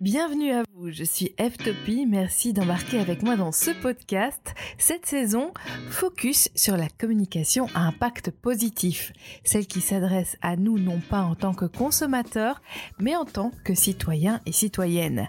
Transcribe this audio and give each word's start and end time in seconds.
Bienvenue 0.00 0.52
à 0.52 0.62
vous, 0.72 0.90
je 0.90 1.04
suis 1.04 1.34
F-Topie, 1.38 2.06
merci 2.06 2.54
d'embarquer 2.54 3.00
avec 3.00 3.22
moi 3.22 3.36
dans 3.36 3.52
ce 3.52 3.70
podcast. 3.70 4.54
Cette 4.78 5.04
saison, 5.04 5.52
focus 5.90 6.48
sur 6.54 6.78
la 6.78 6.88
communication 6.88 7.66
à 7.74 7.80
impact 7.80 8.30
positif, 8.30 9.12
celle 9.44 9.66
qui 9.66 9.82
s'adresse 9.82 10.38
à 10.40 10.56
nous 10.56 10.78
non 10.78 11.00
pas 11.00 11.20
en 11.20 11.34
tant 11.34 11.52
que 11.52 11.66
consommateurs, 11.66 12.62
mais 12.98 13.14
en 13.14 13.26
tant 13.26 13.52
que 13.62 13.74
citoyens 13.74 14.40
et 14.46 14.52
citoyennes. 14.52 15.28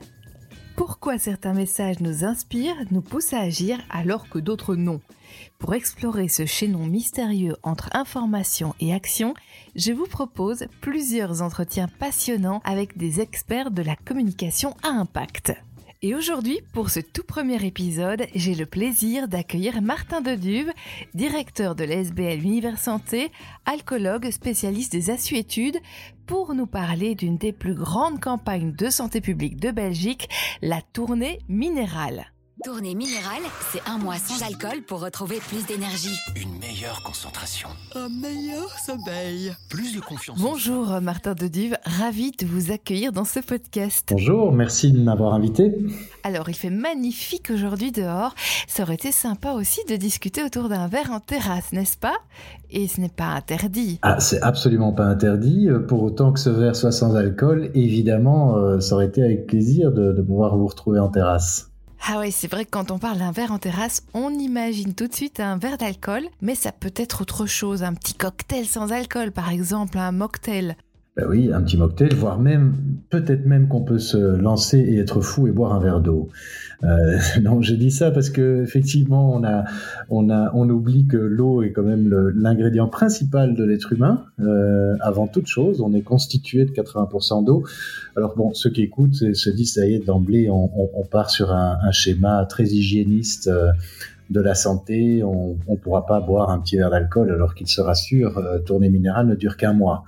Pourquoi 0.78 1.20
certains 1.20 1.54
messages 1.54 2.00
nous 2.00 2.24
inspirent, 2.24 2.78
nous 2.92 3.02
poussent 3.02 3.34
à 3.34 3.42
agir 3.42 3.78
alors 3.90 4.30
que 4.30 4.40
d'autres 4.40 4.76
non? 4.76 5.02
Pour 5.60 5.74
explorer 5.74 6.28
ce 6.28 6.46
chaînon 6.46 6.86
mystérieux 6.86 7.56
entre 7.64 7.90
information 7.94 8.74
et 8.80 8.94
action, 8.94 9.34
je 9.76 9.92
vous 9.92 10.08
propose 10.08 10.66
plusieurs 10.82 11.42
entretiens 11.42 11.88
passionnants 12.00 12.62
avec 12.64 12.98
des 12.98 13.20
experts 13.20 13.72
de 13.72 13.82
la 13.82 13.96
communication 13.96 14.76
à 14.84 14.90
impact. 14.90 15.54
Et 16.04 16.16
aujourd'hui, 16.16 16.62
pour 16.74 16.90
ce 16.90 17.00
tout 17.00 17.24
premier 17.24 17.64
épisode, 17.64 18.26
j'ai 18.34 18.56
le 18.56 18.66
plaisir 18.66 19.28
d'accueillir 19.28 19.84
Martin 19.84 20.22
Deduve, 20.22 20.72
directeur 21.14 21.76
de 21.76 21.84
l'SBL 21.84 22.44
Univers 22.44 22.80
Santé, 22.80 23.32
alcoologue 23.66 24.32
spécialiste 24.32 24.92
des 24.92 25.12
assuétudes, 25.12 25.78
pour 26.26 26.56
nous 26.56 26.66
parler 26.66 27.14
d'une 27.14 27.38
des 27.38 27.54
plus 27.54 27.76
grandes 27.76 28.20
campagnes 28.20 28.72
de 28.72 28.90
santé 28.90 29.22
publique 29.22 29.58
de 29.58 29.70
Belgique, 29.70 30.28
la 30.64 30.82
tournée 30.82 31.38
minérale. 31.48 32.32
Tournée 32.64 32.94
minérale, 32.94 33.42
c'est 33.72 33.82
un 33.90 33.98
mois 33.98 34.18
sans 34.18 34.46
alcool 34.46 34.84
pour 34.86 35.02
retrouver 35.02 35.38
plus 35.48 35.66
d'énergie. 35.66 36.16
Une 36.36 36.60
meilleure 36.60 37.02
concentration. 37.02 37.70
Un 37.96 38.08
meilleur 38.10 38.70
sommeil. 38.78 39.52
Plus 39.68 39.96
de 39.96 40.00
confiance. 40.00 40.40
Bonjour 40.40 41.02
Martin 41.02 41.34
Deduve, 41.34 41.76
ravi 41.84 42.32
de 42.32 42.46
vous 42.46 42.72
accueillir 42.72 43.14
dans 43.14 43.26
ce 43.26 43.40
podcast. 43.40 44.10
Bonjour, 44.12 44.52
merci 44.52 44.92
de 44.92 45.00
m'avoir 45.00 45.34
invité. 45.34 45.74
Alors 46.24 46.50
il 46.50 46.54
fait 46.54 46.70
magnifique 46.70 47.50
aujourd'hui 47.52 47.92
dehors, 47.92 48.36
ça 48.68 48.84
aurait 48.84 48.94
été 48.94 49.12
sympa 49.12 49.54
aussi 49.54 49.80
de 49.90 49.96
discuter 49.96 50.44
autour 50.44 50.70
d'un 50.70 50.88
verre 50.88 51.12
en 51.12 51.20
terrasse, 51.20 51.72
n'est-ce 51.74 51.98
pas? 51.98 52.18
Et 52.70 52.88
ce 52.88 53.02
n'est 53.02 53.10
pas 53.10 53.30
interdit. 53.30 53.98
Ah, 54.04 54.20
c'est 54.20 54.42
absolument 54.42 54.92
pas 54.92 55.06
interdit, 55.06 55.68
pour 55.88 56.04
autant 56.04 56.32
que 56.32 56.40
ce 56.40 56.52
verre 56.52 56.76
soit 56.76 56.92
sans 56.92 57.16
alcool, 57.16 57.72
évidemment, 57.74 58.56
euh, 58.58 58.80
ça 58.80 58.96
aurait 58.96 59.08
été 59.08 59.24
avec 59.24 59.48
plaisir 59.48 59.92
de, 59.92 60.12
de 60.12 60.22
pouvoir 60.22 60.56
vous 60.58 60.68
retrouver 60.68 61.00
en 61.00 61.10
terrasse. 61.10 61.71
Ah 62.04 62.18
oui, 62.20 62.32
c'est 62.32 62.50
vrai 62.50 62.66
que 62.66 62.72
quand 62.72 62.90
on 62.90 62.98
parle 62.98 63.20
d'un 63.20 63.32
verre 63.32 63.52
en 63.52 63.60
terrasse, 63.60 64.02
on 64.16 64.32
imagine 64.32 64.96
tout 64.96 65.08
de 65.08 65.14
suite 65.14 65.40
un 65.40 65.58
verre 65.58 65.78
d'alcool, 65.78 66.28
mais 66.42 66.56
ça 66.56 66.72
peut 66.72 66.94
être 66.96 67.22
autre 67.22 67.46
chose, 67.46 67.84
un 67.84 67.94
petit 67.94 68.16
cocktail 68.16 68.66
sans 68.66 68.92
alcool 68.92 69.32
par 69.32 69.50
exemple, 69.50 70.00
un 70.00 70.12
mocktail. 70.12 70.76
Ben 71.18 71.26
oui, 71.28 71.52
un 71.52 71.62
petit 71.62 71.76
mocktail, 71.76 72.14
voire 72.14 72.40
même, 72.40 72.74
peut-être 73.10 73.46
même 73.46 73.68
qu'on 73.68 73.82
peut 73.82 74.00
se 74.00 74.18
lancer 74.18 74.78
et 74.78 74.98
être 74.98 75.20
fou 75.20 75.46
et 75.46 75.52
boire 75.52 75.74
un 75.74 75.82
verre 75.82 76.00
d'eau. 76.00 76.30
Euh, 76.84 77.18
non, 77.42 77.62
je 77.62 77.76
dis 77.76 77.92
ça 77.92 78.12
parce 78.12 78.30
que 78.30 78.64
effectivement, 78.64 79.34
on 79.36 79.44
a, 79.44 79.66
on 80.10 80.30
a, 80.30 80.52
on 80.54 80.70
oublie 80.70 81.08
que 81.08 81.18
l'eau 81.18 81.64
est 81.64 81.74
quand 81.74 81.84
même 81.84 82.08
l'ingrédient 82.34 82.88
principal 82.88 83.56
de 83.56 83.64
l'être 83.66 83.92
humain. 83.92 84.24
Euh, 84.40 84.96
avant 85.02 85.28
toute 85.28 85.48
chose, 85.48 85.82
on 85.82 85.94
est 85.94 86.02
constitué 86.02 86.64
de 86.64 86.72
80% 86.72 87.44
d'eau. 87.44 87.66
Alors 88.16 88.38
bon, 88.38 88.54
ceux 88.54 88.70
qui 88.70 88.82
écoutent 88.82 89.34
se 89.34 89.50
disent 89.50 89.74
ça 89.74 89.86
y 89.86 89.96
est 89.96 90.06
d'emblée, 90.06 90.50
on, 90.50 90.72
on, 90.98 91.04
part 91.04 91.30
sur 91.30 91.52
un, 91.52 91.78
un 91.84 91.92
schéma 91.92 92.46
très 92.46 92.68
hygiéniste. 92.68 93.48
Euh, 93.48 93.72
de 94.32 94.40
la 94.40 94.56
santé, 94.56 95.24
on 95.24 95.58
ne 95.68 95.76
pourra 95.76 96.06
pas 96.06 96.22
boire 96.22 96.52
un 96.52 96.60
petit 96.60 96.78
verre 96.78 96.90
d'alcool 96.90 97.32
alors 97.32 97.54
qu'il 97.54 97.68
se 97.68 97.82
rassure, 97.82 98.38
euh, 98.38 98.60
tournée 98.60 98.90
minérale 98.90 99.28
ne 99.28 99.36
dure 99.36 99.58
qu'un 99.58 99.74
mois. 99.74 100.06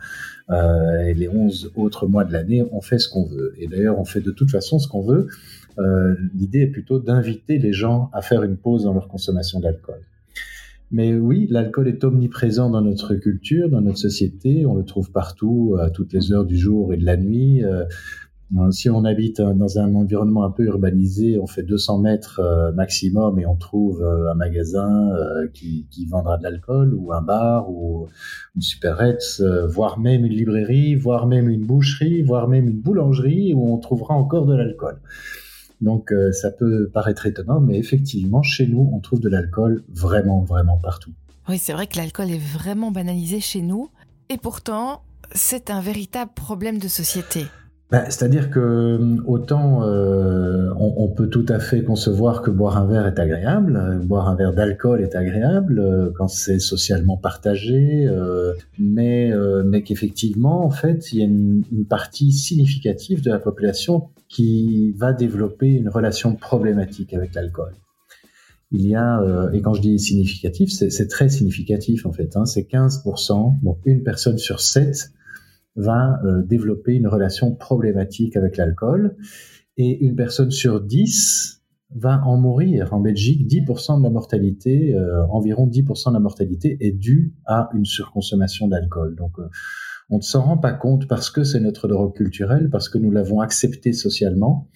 Euh, 0.53 1.07
et 1.07 1.13
les 1.13 1.29
11 1.29 1.71
autres 1.75 2.07
mois 2.07 2.23
de 2.23 2.33
l'année, 2.33 2.63
on 2.71 2.81
fait 2.81 2.99
ce 2.99 3.09
qu'on 3.09 3.25
veut. 3.25 3.53
Et 3.57 3.67
d'ailleurs, 3.67 3.99
on 3.99 4.05
fait 4.05 4.21
de 4.21 4.31
toute 4.31 4.51
façon 4.51 4.79
ce 4.79 4.87
qu'on 4.87 5.01
veut. 5.01 5.27
Euh, 5.79 6.15
L'idée 6.35 6.61
est 6.61 6.67
plutôt 6.67 6.99
d'inviter 6.99 7.57
les 7.57 7.73
gens 7.73 8.09
à 8.13 8.21
faire 8.21 8.43
une 8.43 8.57
pause 8.57 8.83
dans 8.83 8.93
leur 8.93 9.07
consommation 9.07 9.59
d'alcool. 9.59 10.01
Mais 10.91 11.15
oui, 11.15 11.47
l'alcool 11.49 11.87
est 11.87 12.03
omniprésent 12.03 12.69
dans 12.69 12.81
notre 12.81 13.15
culture, 13.15 13.67
dans 13.67 13.81
notre 13.81 13.97
société. 13.97 14.67
On 14.67 14.75
le 14.75 14.83
trouve 14.83 15.11
partout, 15.11 15.75
à 15.81 15.89
toutes 15.89 16.13
les 16.13 16.31
heures 16.31 16.45
du 16.45 16.55
jour 16.55 16.93
et 16.93 16.97
de 16.97 17.05
la 17.05 17.17
nuit. 17.17 17.63
Euh, 17.63 17.85
si 18.71 18.89
on 18.89 19.03
habite 19.03 19.41
dans 19.41 19.79
un 19.79 19.95
environnement 19.95 20.43
un 20.43 20.51
peu 20.51 20.63
urbanisé, 20.65 21.39
on 21.39 21.47
fait 21.47 21.63
200 21.63 21.99
mètres 21.99 22.39
euh, 22.39 22.71
maximum 22.71 23.39
et 23.39 23.45
on 23.45 23.55
trouve 23.55 24.01
euh, 24.01 24.31
un 24.31 24.35
magasin 24.35 25.11
euh, 25.11 25.47
qui, 25.53 25.87
qui, 25.89 26.05
vendra 26.05 26.37
de 26.37 26.43
l'alcool 26.43 26.93
ou 26.93 27.13
un 27.13 27.21
bar 27.21 27.69
ou 27.71 28.07
une 28.55 28.61
supérette, 28.61 29.41
voire 29.67 29.99
même 29.99 30.25
une 30.25 30.33
librairie, 30.33 30.95
voire 30.95 31.25
même 31.25 31.49
une 31.49 31.65
boucherie, 31.65 32.21
voire 32.21 32.47
même 32.47 32.67
une 32.67 32.79
boulangerie 32.79 33.53
où 33.53 33.73
on 33.73 33.77
trouvera 33.77 34.13
encore 34.13 34.45
de 34.45 34.55
l'alcool. 34.55 34.99
Donc 35.81 36.13
ça 36.31 36.51
peut 36.51 36.89
paraître 36.93 37.25
étonnant, 37.25 37.59
mais 37.59 37.77
effectivement, 37.77 38.43
chez 38.43 38.67
nous, 38.67 38.89
on 38.93 38.99
trouve 38.99 39.19
de 39.19 39.29
l'alcool 39.29 39.83
vraiment, 39.89 40.41
vraiment 40.41 40.77
partout. 40.77 41.11
Oui, 41.49 41.57
c'est 41.57 41.73
vrai 41.73 41.87
que 41.87 41.97
l'alcool 41.97 42.31
est 42.31 42.37
vraiment 42.57 42.91
banalisé 42.91 43.39
chez 43.39 43.61
nous, 43.61 43.89
et 44.29 44.37
pourtant, 44.37 45.01
c'est 45.33 45.69
un 45.69 45.81
véritable 45.81 46.31
problème 46.33 46.77
de 46.77 46.87
société. 46.87 47.45
Ben, 47.93 48.05
C'est-à-dire 48.05 48.49
que 48.49 48.59
euh, 48.59 49.17
autant 49.27 49.83
euh, 49.83 50.71
on, 50.79 50.95
on, 50.97 51.07
peut 51.09 51.27
tout 51.27 51.45
à 51.47 51.59
fait 51.59 51.83
concevoir 51.83 52.41
que 52.41 52.49
boire 52.49 52.77
un 52.77 52.87
verre 52.87 53.05
est 53.05 53.19
agréable, 53.19 53.77
euh, 53.77 53.99
boire 53.99 54.29
un 54.29 54.35
verre 54.35 54.51
d'alcool 54.51 55.03
est 55.03 55.13
agréable 55.13 55.77
euh, 55.77 56.09
quand 56.17 56.27
c'est 56.27 56.57
socialement 56.57 57.17
partagé, 57.17 58.07
euh, 58.07 58.53
mais, 58.79 59.31
mais 59.63 59.83
qu'effectivement, 59.83 60.65
en 60.65 60.71
fait, 60.71 61.13
il 61.13 61.19
y 61.19 61.21
a 61.21 61.25
une, 61.25 61.63
une, 61.71 61.85
partie 61.85 62.31
significative 62.31 63.21
de 63.21 63.29
la 63.29 63.37
population 63.37 64.07
qui 64.27 64.91
va 64.97 65.13
développer 65.13 65.67
une 65.67 65.89
relation 65.89 66.33
problématique 66.33 67.13
avec 67.13 67.35
l'alcool. 67.35 67.73
Il 68.71 68.87
y 68.87 68.95
a, 68.95 69.21
et 69.53 69.61
quand 69.61 69.75
je 69.75 69.81
dis 69.81 69.99
significatif, 69.99 70.71
c'est 70.71 71.07
très 71.07 71.29
significatif 71.29 72.07
en 72.07 72.11
fait, 72.11 72.35
hein, 72.35 72.45
c'est 72.45 72.63
15%, 72.63 73.61
donc 73.61 73.77
une 73.85 74.01
personne 74.01 74.39
sur 74.39 74.61
sept 74.61 75.11
va 75.75 76.19
euh, 76.23 76.43
développer 76.43 76.93
une 76.93 77.07
relation 77.07 77.55
problématique 77.55 78.35
avec 78.35 78.57
l'alcool 78.57 79.15
et 79.77 80.05
une 80.05 80.15
personne 80.15 80.51
sur 80.51 80.81
dix 80.81 81.63
va 81.95 82.21
en 82.25 82.37
mourir. 82.37 82.93
En 82.93 82.99
Belgique, 82.99 83.47
10% 83.47 83.99
de 83.99 84.03
la 84.03 84.09
mortalité, 84.09 84.95
euh, 84.95 85.25
environ 85.27 85.67
10% 85.67 86.09
de 86.09 86.13
la 86.13 86.19
mortalité 86.19 86.77
est 86.79 86.91
due 86.91 87.35
à 87.45 87.69
une 87.73 87.85
surconsommation 87.85 88.67
d'alcool. 88.67 89.15
Donc, 89.15 89.39
euh, 89.39 89.47
on 90.09 90.17
ne 90.17 90.21
s'en 90.21 90.41
rend 90.41 90.57
pas 90.57 90.73
compte 90.73 91.07
parce 91.07 91.29
que 91.29 91.43
c'est 91.43 91.59
notre 91.59 91.87
drogue 91.87 92.15
culturelle, 92.15 92.69
parce 92.69 92.89
que 92.89 92.97
nous 92.97 93.11
l'avons 93.11 93.39
accepté 93.39 93.93
socialement. 93.93 94.69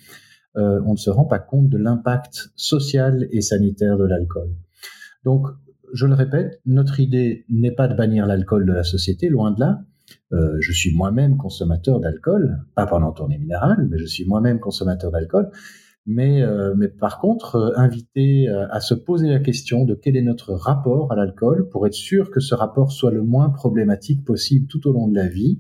Euh, 0.57 0.81
on 0.85 0.93
ne 0.93 0.97
se 0.97 1.09
rend 1.09 1.25
pas 1.25 1.39
compte 1.39 1.69
de 1.69 1.77
l'impact 1.77 2.49
social 2.55 3.27
et 3.31 3.41
sanitaire 3.41 3.97
de 3.97 4.05
l'alcool. 4.05 4.49
Donc, 5.23 5.47
je 5.93 6.05
le 6.05 6.15
répète, 6.15 6.59
notre 6.65 6.99
idée 6.99 7.45
n'est 7.49 7.71
pas 7.71 7.87
de 7.87 7.95
bannir 7.95 8.25
l'alcool 8.25 8.65
de 8.65 8.73
la 8.73 8.83
société, 8.83 9.29
loin 9.29 9.51
de 9.51 9.59
là. 9.59 9.81
Euh, 10.33 10.57
je 10.59 10.71
suis 10.71 10.95
moi-même 10.95 11.37
consommateur 11.37 11.99
d'alcool, 11.99 12.59
pas 12.75 12.85
pendant 12.85 13.11
tournée 13.11 13.37
minérale, 13.37 13.87
mais 13.89 13.97
je 13.97 14.05
suis 14.05 14.25
moi-même 14.25 14.59
consommateur 14.59 15.11
d'alcool. 15.11 15.51
Mais, 16.09 16.41
euh, 16.41 16.73
mais 16.77 16.87
par 16.87 17.19
contre, 17.19 17.55
euh, 17.57 17.71
inviter 17.75 18.47
euh, 18.47 18.65
à 18.71 18.79
se 18.79 18.93
poser 18.93 19.27
la 19.27 19.39
question 19.39 19.83
de 19.83 19.93
quel 19.93 20.15
est 20.15 20.21
notre 20.21 20.53
rapport 20.53 21.11
à 21.11 21.17
l'alcool 21.17 21.67
pour 21.67 21.85
être 21.85 21.93
sûr 21.93 22.31
que 22.31 22.39
ce 22.39 22.55
rapport 22.55 22.93
soit 22.93 23.11
le 23.11 23.23
moins 23.23 23.49
problématique 23.49 24.23
possible 24.23 24.67
tout 24.67 24.87
au 24.87 24.93
long 24.93 25.09
de 25.09 25.15
la 25.15 25.27
vie, 25.27 25.59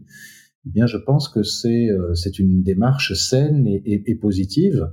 eh 0.65 0.69
bien, 0.69 0.85
je 0.85 0.95
pense 0.95 1.27
que 1.27 1.43
c'est 1.43 2.39
une 2.39 2.63
démarche 2.63 3.13
saine 3.13 3.67
et, 3.67 4.15
positive. 4.15 4.89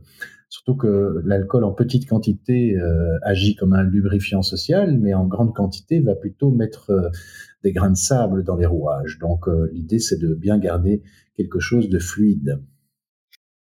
Surtout 0.48 0.76
que 0.76 1.20
l'alcool 1.24 1.64
en 1.64 1.72
petite 1.72 2.08
quantité 2.08 2.76
agit 3.22 3.56
comme 3.56 3.72
un 3.72 3.82
lubrifiant 3.82 4.42
social, 4.42 4.96
mais 5.00 5.14
en 5.14 5.26
grande 5.26 5.52
quantité 5.52 5.98
va 5.98 6.14
plutôt 6.14 6.52
mettre 6.52 7.10
des 7.64 7.72
grains 7.72 7.90
de 7.90 7.96
sable 7.96 8.44
dans 8.44 8.56
les 8.56 8.66
rouages. 8.66 9.18
Donc 9.18 9.48
euh, 9.48 9.68
l'idée, 9.72 9.98
c'est 9.98 10.18
de 10.18 10.34
bien 10.34 10.58
garder 10.58 11.02
quelque 11.36 11.58
chose 11.58 11.88
de 11.88 11.98
fluide. 11.98 12.62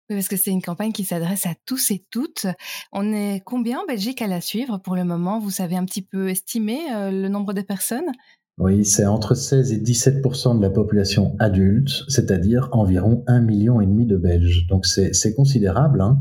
Oui, 0.09 0.17
parce 0.17 0.27
que 0.27 0.35
c'est 0.35 0.51
une 0.51 0.61
campagne 0.61 0.91
qui 0.91 1.05
s'adresse 1.05 1.45
à 1.45 1.55
tous 1.65 1.89
et 1.89 2.05
toutes. 2.11 2.45
On 2.91 3.13
est 3.13 3.41
combien 3.45 3.79
en 3.79 3.85
Belgique 3.85 4.21
à 4.21 4.27
la 4.27 4.41
suivre 4.41 4.77
pour 4.77 4.95
le 4.95 5.05
moment? 5.05 5.39
Vous 5.39 5.49
savez 5.49 5.77
un 5.77 5.85
petit 5.85 6.01
peu 6.01 6.29
estimer 6.29 6.79
euh, 6.93 7.09
le 7.09 7.29
nombre 7.29 7.53
de 7.53 7.61
personnes? 7.61 8.11
Oui, 8.59 8.85
c'est 8.85 9.05
entre 9.05 9.33
16 9.33 9.71
et 9.71 9.79
17% 9.79 10.57
de 10.57 10.61
la 10.61 10.69
population 10.69 11.35
adulte, 11.39 12.03
c'est-à-dire 12.07 12.69
environ 12.71 13.23
un 13.25 13.39
million 13.39 13.81
et 13.81 13.87
demi 13.87 14.05
de 14.05 14.17
Belges. 14.17 14.67
Donc 14.67 14.85
c'est 14.85 15.33
considérable. 15.33 16.01
Hein. 16.01 16.19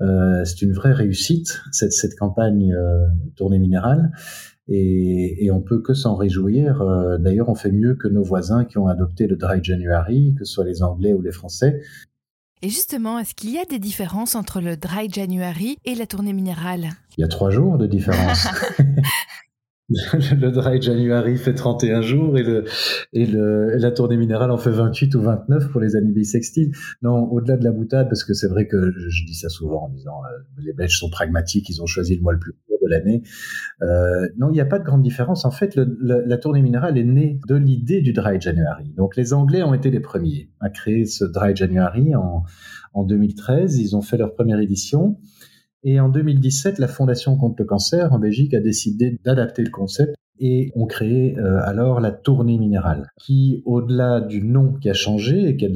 Euh, 0.00 0.44
c'est 0.44 0.62
une 0.62 0.72
vraie 0.72 0.92
réussite 0.92 1.60
cette, 1.72 1.92
cette 1.92 2.16
campagne 2.16 2.72
tournée 3.34 3.58
minérale 3.58 4.12
et, 4.68 5.44
et, 5.44 5.50
on 5.50 5.60
peut 5.60 5.80
que 5.80 5.94
s'en 5.94 6.14
réjouir. 6.14 6.82
Euh, 6.82 7.18
D'ailleurs, 7.18 7.48
on 7.48 7.54
fait 7.54 7.72
mieux 7.72 7.94
que 7.94 8.08
nos 8.08 8.22
voisins 8.22 8.64
qui 8.64 8.78
ont 8.78 8.86
adopté 8.86 9.26
le 9.26 9.36
Dry 9.36 9.62
January, 9.62 10.34
que 10.38 10.44
ce 10.44 10.52
soit 10.52 10.64
les 10.64 10.82
Anglais 10.82 11.12
ou 11.12 11.20
les 11.20 11.32
Français. 11.32 11.80
Et 12.62 12.68
justement, 12.68 13.18
est-ce 13.18 13.34
qu'il 13.34 13.50
y 13.50 13.58
a 13.58 13.64
des 13.64 13.80
différences 13.80 14.36
entre 14.36 14.60
le 14.60 14.76
Dry 14.76 15.10
January 15.10 15.76
et 15.84 15.96
la 15.96 16.06
tournée 16.06 16.32
minérale? 16.32 16.90
Il 17.18 17.22
y 17.22 17.24
a 17.24 17.28
trois 17.28 17.50
jours 17.50 17.76
de 17.76 17.86
différence. 17.86 18.46
le 20.12 20.50
dry 20.50 20.80
January 20.80 21.36
fait 21.36 21.54
31 21.54 22.02
jours 22.02 22.38
et, 22.38 22.42
le, 22.42 22.64
et, 23.12 23.26
le, 23.26 23.76
la 23.76 23.90
tournée 23.90 24.16
minérale 24.16 24.50
en 24.50 24.56
fait 24.56 24.70
28 24.70 25.14
ou 25.16 25.22
29 25.22 25.70
pour 25.70 25.80
les 25.80 25.96
années 25.96 26.12
bissextiles. 26.12 26.72
Non, 27.02 27.24
au-delà 27.30 27.56
de 27.56 27.64
la 27.64 27.72
boutade, 27.72 28.08
parce 28.08 28.24
que 28.24 28.34
c'est 28.34 28.48
vrai 28.48 28.66
que 28.66 28.92
je, 28.96 29.26
dis 29.26 29.34
ça 29.34 29.48
souvent 29.48 29.86
en 29.86 29.88
disant 29.90 30.22
euh, 30.24 30.38
les 30.58 30.72
Belges 30.72 30.98
sont 30.98 31.10
pragmatiques, 31.10 31.68
ils 31.68 31.82
ont 31.82 31.86
choisi 31.86 32.16
le 32.16 32.22
mois 32.22 32.32
le 32.32 32.38
plus 32.38 32.54
l'année. 32.88 33.22
Euh, 33.82 34.28
non, 34.36 34.50
il 34.50 34.54
n'y 34.54 34.60
a 34.60 34.66
pas 34.66 34.78
de 34.78 34.84
grande 34.84 35.02
différence. 35.02 35.44
En 35.44 35.50
fait, 35.50 35.76
la 35.76 36.38
tournée 36.38 36.62
minérale 36.62 36.98
est 36.98 37.04
née 37.04 37.40
de 37.48 37.54
l'idée 37.54 38.00
du 38.00 38.12
dry 38.12 38.40
January. 38.40 38.92
Donc 38.96 39.16
les 39.16 39.32
Anglais 39.32 39.62
ont 39.62 39.74
été 39.74 39.90
les 39.90 40.00
premiers 40.00 40.50
à 40.60 40.70
créer 40.70 41.04
ce 41.04 41.24
dry 41.24 41.54
January 41.54 42.12
en 42.14 43.04
2013. 43.04 43.78
Ils 43.78 43.96
ont 43.96 44.02
fait 44.02 44.16
leur 44.16 44.34
première 44.34 44.60
édition. 44.60 45.18
Et 45.84 45.98
en 45.98 46.08
2017, 46.08 46.78
la 46.78 46.86
Fondation 46.86 47.36
contre 47.36 47.56
le 47.58 47.64
cancer 47.64 48.12
en 48.12 48.18
Belgique 48.18 48.54
a 48.54 48.60
décidé 48.60 49.18
d'adapter 49.24 49.62
le 49.62 49.70
concept 49.70 50.14
et 50.44 50.72
ont 50.74 50.86
créé 50.86 51.38
euh, 51.38 51.60
alors 51.62 52.00
la 52.00 52.10
tournée 52.10 52.58
minérale, 52.58 53.12
qui, 53.16 53.62
au-delà 53.64 54.20
du 54.20 54.42
nom 54.42 54.72
qui 54.72 54.90
a 54.90 54.92
changé, 54.92 55.50
et 55.50 55.72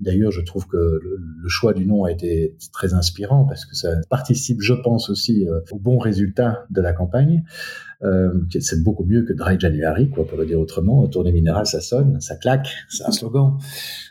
d'ailleurs 0.00 0.32
je 0.32 0.40
trouve 0.40 0.66
que 0.66 0.76
le, 0.76 1.48
choix 1.48 1.72
du 1.72 1.86
nom 1.86 2.04
a 2.04 2.10
été 2.10 2.56
très 2.72 2.94
inspirant 2.94 3.44
parce 3.44 3.64
que 3.64 3.76
ça 3.76 3.90
participe, 4.10 4.60
je 4.60 4.72
pense 4.72 5.08
aussi, 5.08 5.46
euh, 5.48 5.60
au 5.70 5.78
bon 5.78 5.98
résultat 5.98 6.64
de 6.70 6.80
la 6.80 6.92
campagne. 6.92 7.44
Euh, 8.02 8.32
c'est 8.58 8.82
beaucoup 8.82 9.04
mieux 9.04 9.22
que 9.22 9.32
Dry 9.32 9.60
January, 9.60 10.10
quoi, 10.10 10.26
pour 10.26 10.36
le 10.36 10.46
dire 10.46 10.58
autrement. 10.58 11.06
Tournée 11.06 11.30
minérale, 11.30 11.66
ça 11.66 11.80
sonne, 11.80 12.20
ça 12.20 12.34
claque, 12.36 12.68
c'est 12.88 13.04
un 13.04 13.12
slogan 13.12 13.58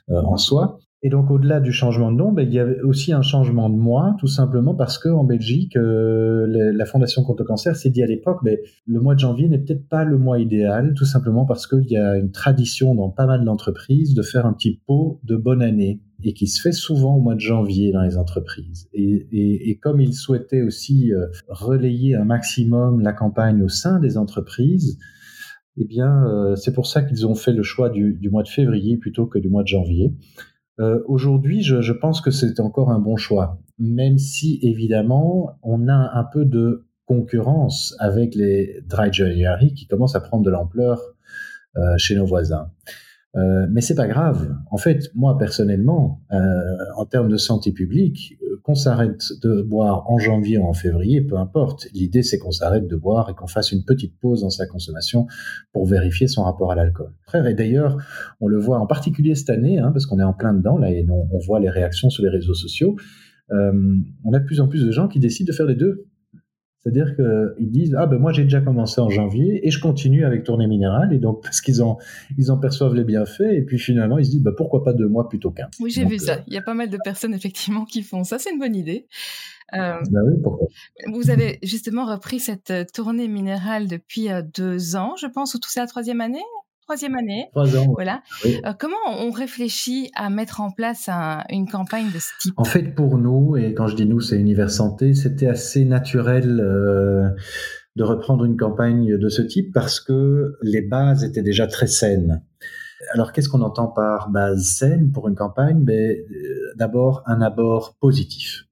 en 0.07 0.37
soi. 0.37 0.79
Et 1.03 1.09
donc, 1.09 1.31
au-delà 1.31 1.59
du 1.59 1.71
changement 1.71 2.11
de 2.11 2.17
nom, 2.17 2.31
ben, 2.31 2.47
il 2.47 2.53
y 2.53 2.59
avait 2.59 2.79
aussi 2.81 3.11
un 3.11 3.23
changement 3.23 3.69
de 3.71 3.75
mois, 3.75 4.15
tout 4.19 4.27
simplement 4.27 4.75
parce 4.75 4.99
que 4.99 5.09
en 5.09 5.23
Belgique, 5.23 5.75
euh, 5.75 6.45
la 6.47 6.85
Fondation 6.85 7.23
contre 7.23 7.41
le 7.41 7.47
cancer 7.47 7.75
s'est 7.75 7.89
dit 7.89 8.03
à 8.03 8.05
l'époque, 8.05 8.41
ben, 8.43 8.57
le 8.85 8.99
mois 8.99 9.15
de 9.15 9.19
janvier 9.19 9.49
n'est 9.49 9.57
peut-être 9.57 9.87
pas 9.89 10.03
le 10.03 10.19
mois 10.19 10.39
idéal, 10.39 10.93
tout 10.95 11.05
simplement 11.05 11.45
parce 11.45 11.65
qu'il 11.65 11.89
y 11.89 11.97
a 11.97 12.17
une 12.17 12.31
tradition 12.31 12.93
dans 12.93 13.09
pas 13.09 13.25
mal 13.25 13.43
d'entreprises 13.45 14.13
de 14.13 14.21
faire 14.21 14.45
un 14.45 14.53
petit 14.53 14.79
pot 14.85 15.19
de 15.23 15.35
bonne 15.35 15.63
année 15.63 16.01
et 16.23 16.33
qui 16.33 16.45
se 16.45 16.61
fait 16.61 16.71
souvent 16.71 17.15
au 17.15 17.19
mois 17.19 17.33
de 17.33 17.39
janvier 17.39 17.91
dans 17.91 18.03
les 18.03 18.17
entreprises. 18.17 18.87
Et, 18.93 19.27
et, 19.31 19.71
et 19.71 19.77
comme 19.79 20.01
ils 20.01 20.13
souhaitaient 20.13 20.61
aussi 20.61 21.11
euh, 21.13 21.25
relayer 21.47 22.15
un 22.15 22.25
maximum 22.25 23.01
la 23.01 23.13
campagne 23.13 23.63
au 23.63 23.69
sein 23.69 23.99
des 23.99 24.19
entreprises, 24.19 24.99
eh 25.77 25.85
bien, 25.85 26.27
euh, 26.27 26.55
c'est 26.55 26.73
pour 26.73 26.85
ça 26.85 27.01
qu'ils 27.01 27.25
ont 27.25 27.33
fait 27.33 27.53
le 27.53 27.63
choix 27.63 27.89
du, 27.89 28.13
du 28.13 28.29
mois 28.29 28.43
de 28.43 28.49
février 28.49 28.97
plutôt 28.97 29.25
que 29.25 29.39
du 29.39 29.49
mois 29.49 29.63
de 29.63 29.67
janvier. 29.67 30.13
Euh, 30.81 30.99
aujourd'hui, 31.05 31.61
je, 31.61 31.91
pense 31.91 32.21
que 32.21 32.31
c'est 32.31 32.59
encore 32.59 32.89
un 32.89 32.99
bon 32.99 33.15
choix, 33.15 33.59
même 33.77 34.17
si 34.17 34.59
évidemment 34.63 35.59
on 35.61 35.87
a 35.87 36.11
un 36.17 36.23
peu 36.23 36.43
de 36.43 36.85
concurrence 37.05 37.95
avec 37.99 38.33
les 38.33 38.81
dry 38.87 39.13
January 39.13 39.73
qui 39.73 39.85
commencent 39.85 40.15
à 40.15 40.21
prendre 40.21 40.43
de 40.43 40.49
l'ampleur 40.49 40.99
euh, 41.77 41.97
chez 41.97 42.15
nos 42.15 42.25
voisins. 42.25 42.71
Euh, 43.37 43.65
mais 43.71 43.79
c'est 43.79 43.95
pas 43.95 44.07
grave. 44.07 44.53
En 44.71 44.77
fait, 44.77 45.09
moi 45.15 45.37
personnellement, 45.37 46.21
euh, 46.33 46.37
en 46.97 47.05
termes 47.05 47.29
de 47.29 47.37
santé 47.37 47.71
publique, 47.71 48.37
euh, 48.43 48.59
qu'on 48.63 48.75
s'arrête 48.75 49.23
de 49.41 49.61
boire 49.61 50.09
en 50.11 50.17
janvier 50.17 50.57
ou 50.57 50.65
en 50.65 50.73
février, 50.73 51.21
peu 51.21 51.37
importe. 51.37 51.87
L'idée, 51.93 52.23
c'est 52.23 52.37
qu'on 52.37 52.51
s'arrête 52.51 52.87
de 52.87 52.95
boire 52.97 53.29
et 53.29 53.33
qu'on 53.33 53.47
fasse 53.47 53.71
une 53.71 53.85
petite 53.85 54.19
pause 54.19 54.41
dans 54.41 54.49
sa 54.49 54.67
consommation 54.67 55.27
pour 55.71 55.85
vérifier 55.85 56.27
son 56.27 56.43
rapport 56.43 56.71
à 56.71 56.75
l'alcool. 56.75 57.13
Et 57.33 57.53
d'ailleurs, 57.53 57.97
on 58.41 58.47
le 58.47 58.57
voit 58.57 58.79
en 58.79 58.85
particulier 58.85 59.35
cette 59.35 59.49
année, 59.49 59.79
hein, 59.79 59.91
parce 59.93 60.05
qu'on 60.05 60.19
est 60.19 60.23
en 60.23 60.33
plein 60.33 60.53
dedans 60.53 60.77
là 60.77 60.91
et 60.91 61.05
on, 61.09 61.27
on, 61.31 61.39
voit 61.39 61.61
les 61.61 61.69
réactions 61.69 62.09
sur 62.09 62.23
les 62.23 62.29
réseaux 62.29 62.53
sociaux. 62.53 62.97
Euh, 63.51 63.97
on 64.23 64.33
a 64.33 64.39
de 64.39 64.45
plus 64.45 64.61
en 64.61 64.67
plus 64.67 64.85
de 64.85 64.91
gens 64.91 65.07
qui 65.07 65.19
décident 65.19 65.47
de 65.47 65.55
faire 65.55 65.65
les 65.65 65.75
deux. 65.75 66.05
C'est-à-dire 66.83 67.15
qu'ils 67.15 67.69
disent 67.69 67.95
ah 67.97 68.07
ben 68.07 68.17
moi 68.17 68.31
j'ai 68.31 68.43
déjà 68.43 68.59
commencé 68.59 68.99
en 69.01 69.09
janvier 69.09 69.65
et 69.65 69.69
je 69.69 69.79
continue 69.79 70.25
avec 70.25 70.43
tournée 70.43 70.67
minérale 70.67 71.13
et 71.13 71.19
donc 71.19 71.43
parce 71.43 71.61
qu'ils 71.61 71.83
en 71.83 71.99
ils 72.37 72.51
en 72.51 72.57
perçoivent 72.57 72.95
les 72.95 73.03
bienfaits 73.03 73.41
et 73.41 73.61
puis 73.61 73.77
finalement 73.77 74.17
ils 74.17 74.25
se 74.25 74.31
disent 74.31 74.43
bah 74.43 74.53
pourquoi 74.55 74.83
pas 74.83 74.93
deux 74.93 75.07
mois 75.07 75.29
plutôt 75.29 75.51
qu'un. 75.51 75.69
Oui 75.79 75.91
j'ai 75.91 76.05
vu 76.05 76.17
ça. 76.17 76.37
Euh, 76.37 76.43
Il 76.47 76.53
y 76.53 76.57
a 76.57 76.61
pas 76.61 76.73
mal 76.73 76.89
de 76.89 76.97
personnes 77.03 77.33
effectivement 77.33 77.85
qui 77.85 78.01
font 78.01 78.23
ça. 78.23 78.39
C'est 78.39 78.51
une 78.51 78.59
bonne 78.59 78.75
idée. 78.75 79.07
Euh, 79.73 79.93
bah 80.11 80.19
oui, 80.25 80.33
pourquoi 80.43 80.67
vous 81.13 81.29
avez 81.29 81.59
justement 81.63 82.05
repris 82.05 82.39
cette 82.39 82.71
euh, 82.71 82.83
tournée 82.93 83.27
minérale 83.29 83.87
depuis 83.87 84.27
deux 84.53 84.95
ans, 84.97 85.15
je 85.15 85.27
pense, 85.27 85.53
ou 85.53 85.59
tout 85.59 85.69
c'est 85.69 85.79
la 85.79 85.87
troisième 85.87 86.19
année 86.19 86.43
troisième 86.91 87.15
année. 87.15 87.45
Trois 87.51 87.77
ans. 87.77 87.93
Voilà. 87.93 88.21
Euh, 88.45 88.73
comment 88.77 88.97
on 89.07 89.31
réfléchit 89.31 90.11
à 90.13 90.29
mettre 90.29 90.59
en 90.59 90.71
place 90.71 91.09
une 91.49 91.69
campagne 91.69 92.11
de 92.13 92.19
ce 92.19 92.31
type? 92.41 92.53
En 92.57 92.65
fait, 92.65 92.93
pour 92.93 93.17
nous, 93.17 93.55
et 93.55 93.73
quand 93.73 93.87
je 93.87 93.95
dis 93.95 94.05
nous, 94.05 94.19
c'est 94.19 94.35
Univers 94.35 94.71
Santé, 94.71 95.13
c'était 95.13 95.47
assez 95.47 95.85
naturel. 95.85 96.59
Euh, 96.59 97.29
de 97.97 98.03
reprendre 98.03 98.45
une 98.45 98.55
campagne 98.55 99.17
de 99.17 99.27
ce 99.27 99.41
type 99.41 99.73
parce 99.73 99.99
que 99.99 100.57
les 100.61 100.81
bases 100.81 101.25
étaient 101.25 101.41
déjà 101.41 101.67
très 101.67 101.87
saines. 101.87 102.41
Alors, 103.13 103.33
qu'est-ce 103.33 103.49
qu'on 103.49 103.61
entend 103.61 103.87
par 103.87 104.29
base 104.29 104.63
saine 104.63 105.11
pour 105.11 105.27
une 105.27 105.35
campagne? 105.35 105.83
Ben, 105.83 106.17
euh, 106.17 106.73
D'abord, 106.77 107.21
un 107.25 107.41
abord 107.41 107.97
positif. 107.99 108.63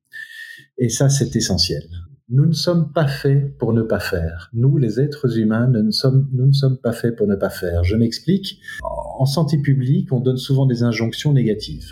Et 0.77 0.88
ça, 0.88 1.10
c'est 1.10 1.36
essentiel. 1.36 1.83
Nous 2.31 2.46
ne 2.46 2.54
sommes 2.54 2.92
pas 2.94 3.08
faits 3.08 3.58
pour 3.58 3.74
ne 3.74 3.81
pas 3.81 4.00
faire. 4.00 4.52
Nous, 4.54 4.78
les 4.78 5.00
êtres 5.00 5.40
humains, 5.40 5.68
nous 5.68 5.81
ne 5.81 5.92
sommes, 6.52 6.78
pas 6.78 6.92
faits 6.92 7.16
pour 7.16 7.26
ne 7.26 7.36
pas 7.36 7.50
faire. 7.50 7.84
Je 7.84 7.96
m'explique. 7.96 8.60
En 8.84 9.26
santé 9.26 9.58
publique, 9.58 10.14
on 10.14 10.20
donne 10.20 10.38
souvent 10.38 10.68
des 10.68 10.84
injonctions 10.84 11.34
négatives. 11.34 11.88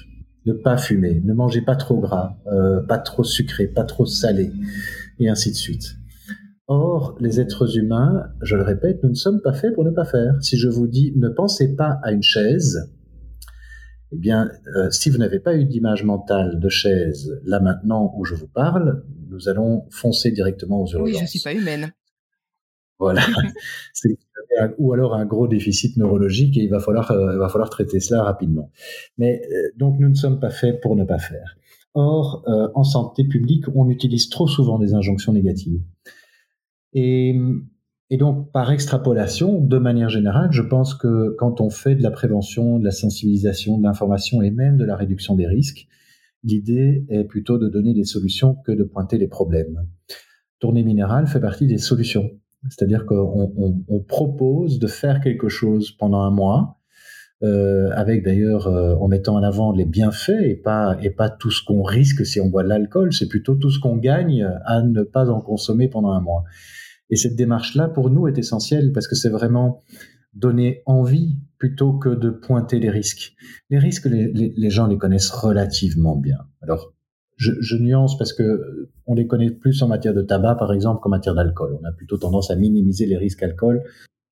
Ne 0.45 0.53
pas 0.53 0.77
fumer, 0.77 1.21
ne 1.25 1.33
mangez 1.33 1.61
pas 1.61 1.75
trop 1.75 1.99
gras, 1.99 2.37
euh, 2.45 2.81
pas 2.81 2.99
trop 2.99 3.23
sucré, 3.23 3.65
pas 3.65 3.83
trop 3.83 4.05
salé, 4.05 4.51
et 5.19 5.27
ainsi 5.27 5.49
de 5.49 5.55
suite. 5.55 5.95
Or, 6.67 7.17
les 7.19 7.39
êtres 7.39 7.75
humains, 7.75 8.27
je 8.43 8.55
le 8.55 8.61
répète, 8.61 9.01
nous 9.01 9.09
ne 9.09 9.15
sommes 9.15 9.41
pas 9.41 9.53
faits 9.53 9.73
pour 9.73 9.85
ne 9.85 9.91
pas 9.91 10.05
faire. 10.05 10.35
Si 10.41 10.57
je 10.57 10.67
vous 10.67 10.85
dis 10.85 11.13
ne 11.15 11.29
pensez 11.29 11.75
pas 11.75 11.99
à 12.03 12.11
une 12.11 12.21
chaise, 12.21 12.91
eh 14.11 14.17
bien, 14.17 14.49
euh, 14.75 14.89
si 14.89 15.09
vous 15.09 15.17
n'avez 15.17 15.39
pas 15.39 15.55
eu 15.55 15.65
d'image 15.65 16.03
mentale 16.03 16.59
de 16.59 16.69
chaise 16.69 17.39
là 17.43 17.59
maintenant 17.59 18.13
où 18.15 18.25
je 18.25 18.35
vous 18.35 18.47
parle, 18.47 19.03
nous 19.29 19.49
allons 19.49 19.85
foncer 19.89 20.31
directement 20.31 20.81
aux 20.81 20.87
urgences. 20.87 21.07
Oui, 21.07 21.15
je 21.17 21.21
ne 21.21 21.27
suis 21.27 21.41
pas 21.41 21.53
humaine. 21.53 21.91
Voilà. 22.99 23.21
ou 24.77 24.93
alors 24.93 25.13
un 25.13 25.25
gros 25.25 25.47
déficit 25.47 25.97
neurologique 25.97 26.57
et 26.57 26.63
il 26.63 26.69
va 26.69 26.79
falloir, 26.79 27.11
euh, 27.11 27.33
il 27.33 27.39
va 27.39 27.49
falloir 27.49 27.69
traiter 27.69 27.99
cela 27.99 28.23
rapidement. 28.23 28.71
Mais 29.17 29.41
euh, 29.51 29.69
donc 29.77 29.99
nous 29.99 30.09
ne 30.09 30.15
sommes 30.15 30.39
pas 30.39 30.49
faits 30.49 30.81
pour 30.81 30.95
ne 30.95 31.03
pas 31.03 31.19
faire. 31.19 31.57
Or, 31.93 32.43
euh, 32.47 32.67
en 32.75 32.83
santé 32.83 33.23
publique, 33.23 33.65
on 33.73 33.89
utilise 33.89 34.29
trop 34.29 34.47
souvent 34.47 34.77
des 34.77 34.93
injonctions 34.93 35.33
négatives. 35.33 35.81
Et, 36.93 37.35
et 38.09 38.17
donc, 38.17 38.51
par 38.51 38.71
extrapolation, 38.71 39.59
de 39.59 39.77
manière 39.77 40.09
générale, 40.09 40.49
je 40.51 40.61
pense 40.61 40.93
que 40.93 41.35
quand 41.37 41.61
on 41.61 41.69
fait 41.69 41.95
de 41.95 42.03
la 42.03 42.11
prévention, 42.11 42.79
de 42.79 42.85
la 42.85 42.91
sensibilisation, 42.91 43.77
de 43.77 43.83
l'information 43.83 44.41
et 44.41 44.51
même 44.51 44.77
de 44.77 44.85
la 44.85 44.95
réduction 44.95 45.35
des 45.35 45.47
risques, 45.47 45.87
L'idée 46.43 47.05
est 47.09 47.23
plutôt 47.23 47.57
de 47.57 47.67
donner 47.67 47.93
des 47.93 48.03
solutions 48.03 48.55
que 48.65 48.71
de 48.71 48.83
pointer 48.83 49.17
les 49.17 49.27
problèmes. 49.27 49.87
Tournée 50.59 50.83
minérale 50.83 51.27
fait 51.27 51.39
partie 51.39 51.67
des 51.67 51.77
solutions. 51.77 52.29
C'est-à-dire 52.69 53.05
qu'on 53.05 54.03
propose 54.07 54.79
de 54.79 54.87
faire 54.87 55.21
quelque 55.21 55.49
chose 55.49 55.91
pendant 55.91 56.21
un 56.21 56.31
mois, 56.31 56.79
euh, 57.43 57.91
avec 57.93 58.23
d'ailleurs 58.23 58.67
euh, 58.67 58.95
en 58.95 59.07
mettant 59.07 59.35
en 59.35 59.43
avant 59.43 59.71
les 59.71 59.85
bienfaits 59.85 60.41
et 60.41 60.55
pas 60.55 60.97
et 61.03 61.11
pas 61.11 61.29
tout 61.29 61.51
ce 61.51 61.63
qu'on 61.63 61.83
risque 61.83 62.25
si 62.25 62.39
on 62.41 62.47
boit 62.47 62.63
de 62.63 62.69
l'alcool, 62.69 63.13
c'est 63.13 63.27
plutôt 63.27 63.55
tout 63.55 63.69
ce 63.69 63.79
qu'on 63.79 63.95
gagne 63.95 64.49
à 64.65 64.81
ne 64.81 65.03
pas 65.03 65.29
en 65.29 65.39
consommer 65.39 65.87
pendant 65.87 66.11
un 66.11 66.21
mois. 66.21 66.45
Et 67.09 67.15
cette 67.15 67.35
démarche-là, 67.35 67.87
pour 67.87 68.09
nous, 68.09 68.27
est 68.27 68.37
essentielle 68.37 68.91
parce 68.93 69.07
que 69.07 69.15
c'est 69.15 69.29
vraiment 69.29 69.81
donner 70.33 70.83
envie 70.85 71.37
plutôt 71.57 71.93
que 71.93 72.09
de 72.09 72.29
pointer 72.29 72.79
les 72.79 72.89
risques. 72.89 73.35
Les 73.69 73.79
risques, 73.79 74.05
les, 74.05 74.69
gens 74.69 74.87
les 74.87 74.97
connaissent 74.97 75.29
relativement 75.29 76.15
bien. 76.15 76.37
Alors, 76.61 76.93
je, 77.37 77.51
je, 77.59 77.75
nuance 77.75 78.17
parce 78.17 78.33
que 78.33 78.89
on 79.05 79.15
les 79.15 79.27
connaît 79.27 79.51
plus 79.51 79.81
en 79.81 79.87
matière 79.87 80.13
de 80.13 80.21
tabac, 80.21 80.55
par 80.55 80.73
exemple, 80.73 81.01
qu'en 81.01 81.09
matière 81.09 81.35
d'alcool. 81.35 81.77
On 81.81 81.85
a 81.85 81.91
plutôt 81.91 82.17
tendance 82.17 82.51
à 82.51 82.55
minimiser 82.55 83.05
les 83.05 83.17
risques 83.17 83.43
alcool 83.43 83.83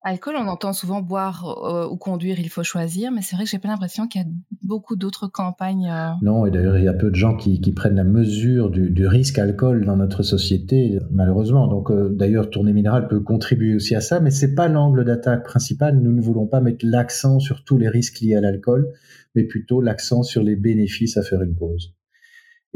Alcool, 0.06 0.36
on 0.38 0.46
entend 0.46 0.72
souvent 0.72 1.02
boire 1.02 1.64
euh, 1.64 1.88
ou 1.88 1.96
conduire, 1.96 2.38
il 2.38 2.48
faut 2.48 2.62
choisir, 2.62 3.10
mais 3.10 3.22
c'est 3.22 3.34
vrai 3.34 3.44
que 3.44 3.50
j'ai 3.50 3.58
pas 3.58 3.66
l'impression 3.66 4.06
qu'il 4.06 4.20
y 4.20 4.24
a 4.24 4.28
beaucoup 4.62 4.94
d'autres 4.94 5.26
campagnes. 5.26 5.90
Euh. 5.90 6.10
Non, 6.22 6.46
et 6.46 6.52
d'ailleurs, 6.52 6.78
il 6.78 6.84
y 6.84 6.88
a 6.88 6.92
peu 6.92 7.10
de 7.10 7.16
gens 7.16 7.36
qui, 7.36 7.58
prennent 7.72 7.96
la 7.96 8.04
mesure 8.04 8.70
du, 8.70 9.04
risque 9.08 9.40
alcool 9.40 9.84
dans 9.84 9.96
notre 9.96 10.22
société, 10.22 11.00
malheureusement. 11.10 11.66
Donc, 11.66 11.90
euh, 11.90 12.08
d'ailleurs, 12.08 12.50
Tournée 12.50 12.72
Minérale 12.72 13.08
peut 13.08 13.18
contribuer 13.18 13.74
aussi 13.74 13.96
à 13.96 14.00
ça, 14.00 14.20
mais 14.20 14.30
c'est 14.30 14.54
pas 14.54 14.68
l'angle 14.68 15.04
d'attaque 15.04 15.44
principal. 15.44 15.98
Nous 15.98 16.12
ne 16.12 16.20
voulons 16.20 16.46
pas 16.46 16.60
mettre 16.60 16.86
l'accent 16.86 17.40
sur 17.40 17.64
tous 17.64 17.76
les 17.76 17.88
risques 17.88 18.20
liés 18.20 18.36
à 18.36 18.40
l'alcool, 18.40 18.88
mais 19.34 19.42
plutôt 19.42 19.80
l'accent 19.80 20.22
sur 20.22 20.44
les 20.44 20.54
bénéfices 20.54 21.16
à 21.16 21.22
faire 21.24 21.42
une 21.42 21.56
pause. 21.56 21.96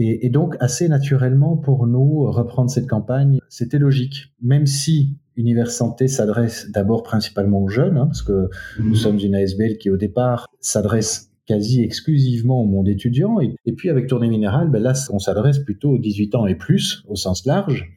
Et, 0.01 0.27
et 0.27 0.31
donc, 0.31 0.57
assez 0.61 0.89
naturellement, 0.89 1.57
pour 1.57 1.87
nous, 1.87 2.31
reprendre 2.31 2.71
cette 2.71 2.89
campagne, 2.89 3.39
c'était 3.49 3.79
logique, 3.79 4.33
même 4.41 4.67
si 4.67 5.19
Univers 5.37 5.71
Santé 5.71 6.09
s'adresse 6.09 6.71
d'abord 6.71 7.03
principalement 7.03 7.63
aux 7.63 7.69
jeunes, 7.69 7.97
hein, 7.97 8.07
parce 8.07 8.23
que 8.23 8.49
nous 8.79 8.89
mhm. 8.89 8.95
sommes 8.95 9.19
une 9.19 9.35
ASBL 9.35 9.79
qui 9.79 9.91
au 9.91 9.97
départ 9.97 10.47
s'adresse 10.61 11.31
quasi 11.47 11.83
exclusivement 11.83 12.63
au 12.63 12.67
monde 12.67 12.89
étudiant. 12.89 13.41
Et, 13.41 13.73
puis 13.73 13.91
avec 13.91 14.07
Tournée 14.07 14.29
Minérale, 14.29 14.71
ben 14.71 14.83
là, 14.83 14.93
on 15.13 15.19
s'adresse 15.19 15.59
plutôt 15.59 15.93
aux 15.93 15.99
18 15.99 16.35
ans 16.35 16.47
et 16.47 16.55
plus, 16.55 17.05
au 17.09 17.17
sens 17.17 17.47
large. 17.47 17.91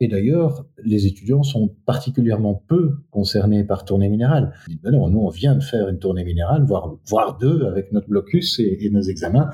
Et 0.00 0.08
d'ailleurs, 0.08 0.66
les 0.82 1.06
étudiants 1.06 1.42
sont 1.42 1.74
particulièrement 1.84 2.54
peu 2.66 2.94
concernés 3.10 3.64
par 3.64 3.84
tournée 3.84 4.08
minérale. 4.08 4.54
Ben 4.82 4.92
non, 4.92 5.10
nous, 5.10 5.20
on 5.20 5.28
vient 5.28 5.54
de 5.54 5.62
faire 5.62 5.88
une 5.88 5.98
tournée 5.98 6.24
minérale, 6.24 6.64
voire, 6.64 6.96
voire 7.06 7.36
deux 7.36 7.66
avec 7.66 7.92
notre 7.92 8.08
blocus 8.08 8.58
et, 8.58 8.88
nos 8.90 9.02
examens. 9.02 9.50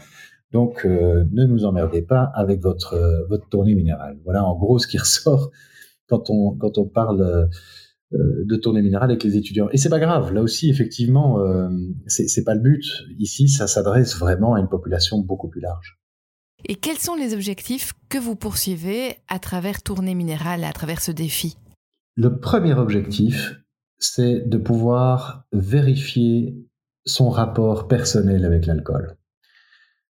Donc, 0.53 0.85
euh, 0.85 1.25
ne 1.33 1.45
nous 1.45 1.65
emmerdez 1.65 2.03
pas 2.03 2.31
avec 2.35 2.61
votre, 2.61 2.95
euh, 2.95 3.27
votre 3.29 3.49
tournée 3.49 3.75
minérale. 3.75 4.19
Voilà 4.25 4.45
en 4.45 4.57
gros 4.57 4.79
ce 4.79 4.87
qui 4.87 4.99
ressort 4.99 5.51
quand 6.09 6.31
on, 6.31 6.57
quand 6.57 6.79
on 6.79 6.87
parle 6.87 7.49
euh, 8.13 8.45
de 8.45 8.57
tournée 8.57 8.83
minérale 8.83 9.11
avec 9.11 9.25
les 9.25 9.37
étudiants. 9.37 9.69
Et 9.73 9.79
c'est 9.79 9.89
pas 9.89 9.99
grave. 9.99 10.33
Là 10.33 10.43
aussi, 10.43 10.71
effectivement, 10.71 11.39
c'est 12.07 12.45
pas 12.45 12.55
le 12.55 12.61
but. 12.61 12.85
Ici, 13.19 13.49
ça 13.49 13.67
s'adresse 13.67 14.17
vraiment 14.17 14.55
à 14.55 14.61
une 14.61 14.69
population 14.69 15.19
beaucoup 15.19 15.49
plus 15.49 15.61
large. 15.61 15.99
Et 16.65 16.77
quels 16.77 16.99
sont 16.99 17.17
les 17.17 17.35
objectifs 17.35 17.93
que 18.09 18.19
vous 18.19 18.37
poursuivez 18.37 19.17
à 19.29 19.41
travers 19.41 19.83
Tournée 19.83 20.15
Minérale, 20.15 20.65
à 20.65 20.73
travers 20.73 21.01
ce 21.01 21.11
défi? 21.11 21.57
Le 22.15 22.39
premier 22.39 22.75
objectif, 22.75 23.57
c'est 23.99 24.49
de 24.49 24.57
pouvoir 24.57 25.45
vérifier 25.53 26.57
son 27.05 27.29
rapport 27.29 27.89
personnel 27.89 28.45
avec 28.45 28.67
l'alcool. 28.67 29.17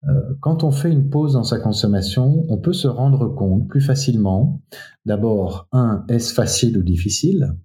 Euh, 0.06 0.36
quand 0.42 0.64
on 0.64 0.72
fait 0.72 0.92
une 0.92 1.10
pause 1.10 1.34
dans 1.34 1.44
sa 1.44 1.60
consommation, 1.60 2.46
on 2.50 2.58
peut 2.58 2.74
se 2.74 2.88
rendre 2.88 3.28
compte 3.28 3.68
plus 3.68 3.82
facilement, 3.82 4.62
d'abord, 5.06 5.68
un, 5.72 6.06
est-ce 6.08 6.34
facile 6.34 6.78
ou 6.78 6.84
difficile, 6.84 7.56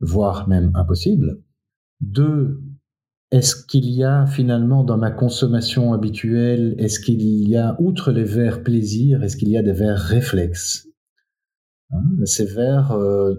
voire 0.00 0.48
même 0.48 0.70
impossible. 0.74 1.40
Deux, 2.00 2.62
est-ce 3.30 3.56
qu'il 3.66 3.90
y 3.90 4.04
a 4.04 4.26
finalement 4.26 4.84
dans 4.84 4.96
ma 4.96 5.10
consommation 5.10 5.92
habituelle, 5.92 6.76
est-ce 6.78 7.00
qu'il 7.00 7.22
y 7.48 7.56
a, 7.56 7.76
outre 7.80 8.12
les 8.12 8.24
verres 8.24 8.62
plaisir, 8.62 9.24
est-ce 9.24 9.36
qu'il 9.36 9.48
y 9.48 9.56
a 9.56 9.62
des 9.62 9.72
verres 9.72 9.98
réflexes? 9.98 10.88
Hein, 11.90 12.02
Ces 12.24 12.44
verres 12.44 12.92
euh, 12.92 13.34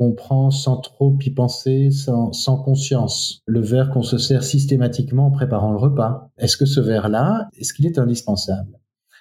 qu'on 0.00 0.14
prend 0.14 0.50
sans 0.50 0.78
trop 0.78 1.14
y 1.20 1.28
penser, 1.28 1.90
sans, 1.90 2.56
conscience. 2.64 3.42
Le 3.44 3.60
verre 3.60 3.90
qu'on 3.90 4.02
se 4.02 4.16
sert 4.16 4.42
systématiquement 4.42 5.26
en 5.26 5.30
préparant 5.30 5.72
le 5.72 5.76
repas. 5.76 6.32
Est-ce 6.38 6.56
que 6.56 6.64
ce 6.64 6.80
verre-là, 6.80 7.50
est-ce 7.58 7.74
qu'il 7.74 7.84
est 7.84 7.98
indispensable? 7.98 8.80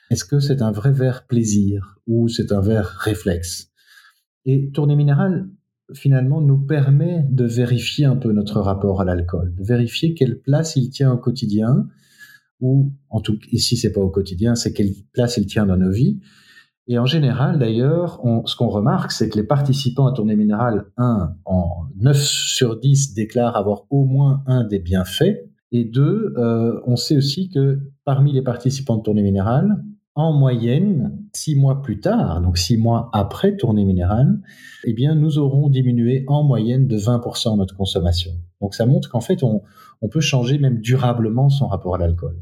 Est-ce 0.09 0.23
que 0.23 0.39
c'est 0.39 0.61
un 0.61 0.71
vrai 0.71 0.93
verre 0.93 1.27
plaisir 1.27 1.99
ou 2.07 2.29
c'est 2.29 2.53
un 2.53 2.61
verre 2.61 2.95
réflexe? 3.01 3.73
Et 4.45 4.71
tournée 4.71 4.95
minérale, 4.95 5.49
finalement 5.91 6.39
nous 6.39 6.59
permet 6.65 7.25
de 7.29 7.43
vérifier 7.43 8.05
un 8.05 8.15
peu 8.15 8.31
notre 8.31 8.61
rapport 8.61 9.01
à 9.01 9.03
l'alcool, 9.03 9.53
de 9.55 9.63
vérifier 9.65 10.13
quelle 10.13 10.39
place 10.39 10.77
il 10.77 10.91
tient 10.91 11.11
au 11.11 11.17
quotidien, 11.17 11.89
ou 12.61 12.93
en 13.09 13.19
tout 13.19 13.37
ici 13.51 13.75
c'est 13.75 13.91
pas 13.91 13.99
au 13.99 14.09
quotidien, 14.09 14.55
c'est 14.55 14.71
quelle 14.71 14.93
place 15.11 15.35
il 15.35 15.45
tient 15.45 15.65
dans 15.65 15.75
nos 15.75 15.91
vies. 15.91 16.21
Et 16.89 16.97
en 16.97 17.05
général, 17.05 17.59
d'ailleurs, 17.59 18.19
ce 18.45 18.55
qu'on 18.55 18.67
remarque, 18.67 19.11
c'est 19.11 19.29
que 19.29 19.37
les 19.37 19.45
participants 19.45 20.07
à 20.07 20.11
Tournée 20.11 20.35
Minérale, 20.35 20.87
1, 20.97 21.35
en 21.45 21.85
9 21.97 22.17
sur 22.17 22.79
10 22.79 23.13
déclarent 23.13 23.55
avoir 23.55 23.83
au 23.91 24.05
moins 24.05 24.43
un 24.47 24.63
des 24.65 24.79
bienfaits. 24.79 25.45
Et 25.71 25.85
deux, 25.85 26.33
euh, 26.37 26.81
on 26.87 26.95
sait 26.95 27.15
aussi 27.15 27.49
que 27.49 27.79
parmi 28.05 28.33
les 28.33 28.41
participants 28.41 28.97
de 28.97 29.03
Tournée 29.03 29.21
Minérale, 29.21 29.83
en 30.19 30.33
moyenne, 30.33 31.17
six 31.33 31.55
mois 31.55 31.81
plus 31.81 32.01
tard, 32.01 32.41
donc 32.41 32.57
six 32.57 32.75
mois 32.75 33.09
après 33.13 33.55
tournée 33.55 33.85
minérale, 33.85 34.41
eh 34.83 34.93
bien, 34.93 35.15
nous 35.15 35.37
aurons 35.37 35.69
diminué 35.69 36.25
en 36.27 36.43
moyenne 36.43 36.87
de 36.87 36.97
20% 36.97 37.57
notre 37.57 37.77
consommation. 37.77 38.31
Donc, 38.61 38.75
ça 38.75 38.85
montre 38.85 39.09
qu'en 39.09 39.21
fait, 39.21 39.43
on, 39.43 39.61
peut 40.11 40.19
changer 40.19 40.57
même 40.59 40.81
durablement 40.81 41.49
son 41.49 41.67
rapport 41.67 41.95
à 41.95 41.97
l'alcool. 41.97 42.35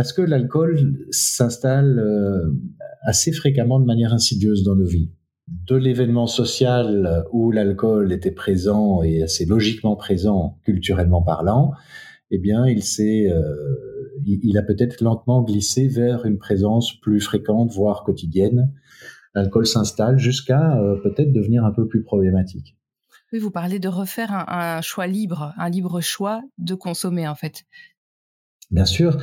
Parce 0.00 0.14
que 0.14 0.22
l'alcool 0.22 0.96
s'installe 1.10 1.98
euh, 1.98 2.50
assez 3.02 3.32
fréquemment 3.32 3.78
de 3.78 3.84
manière 3.84 4.14
insidieuse 4.14 4.64
dans 4.64 4.74
nos 4.74 4.86
vies. 4.86 5.12
De 5.46 5.76
l'événement 5.76 6.26
social 6.26 7.26
où 7.32 7.50
l'alcool 7.50 8.10
était 8.10 8.30
présent 8.30 9.02
et 9.02 9.22
assez 9.22 9.44
logiquement 9.44 9.96
présent 9.96 10.58
culturellement 10.64 11.20
parlant, 11.20 11.72
eh 12.30 12.38
bien, 12.38 12.66
il 12.66 12.82
s'est 12.82 13.30
euh, 13.30 14.22
il, 14.24 14.56
a 14.56 14.62
peut-être 14.62 15.02
lentement 15.02 15.42
glissé 15.42 15.86
vers 15.86 16.24
une 16.24 16.38
présence 16.38 16.98
plus 17.02 17.20
fréquente, 17.20 17.70
voire 17.70 18.02
quotidienne. 18.02 18.72
L'alcool 19.34 19.66
s'installe 19.66 20.18
jusqu'à 20.18 20.78
euh, 20.78 20.96
peut-être 21.02 21.30
devenir 21.30 21.62
un 21.66 21.72
peu 21.72 21.86
plus 21.86 22.02
problématique. 22.02 22.74
Oui, 23.34 23.38
vous 23.38 23.50
parlez 23.50 23.78
de 23.78 23.88
refaire 23.88 24.32
un, 24.48 24.80
choix 24.80 25.06
libre, 25.06 25.52
un 25.58 25.68
libre 25.68 26.00
choix 26.00 26.40
de 26.56 26.74
consommer 26.74 27.28
en 27.28 27.34
fait. 27.34 27.64
Bien 28.70 28.86
sûr. 28.86 29.18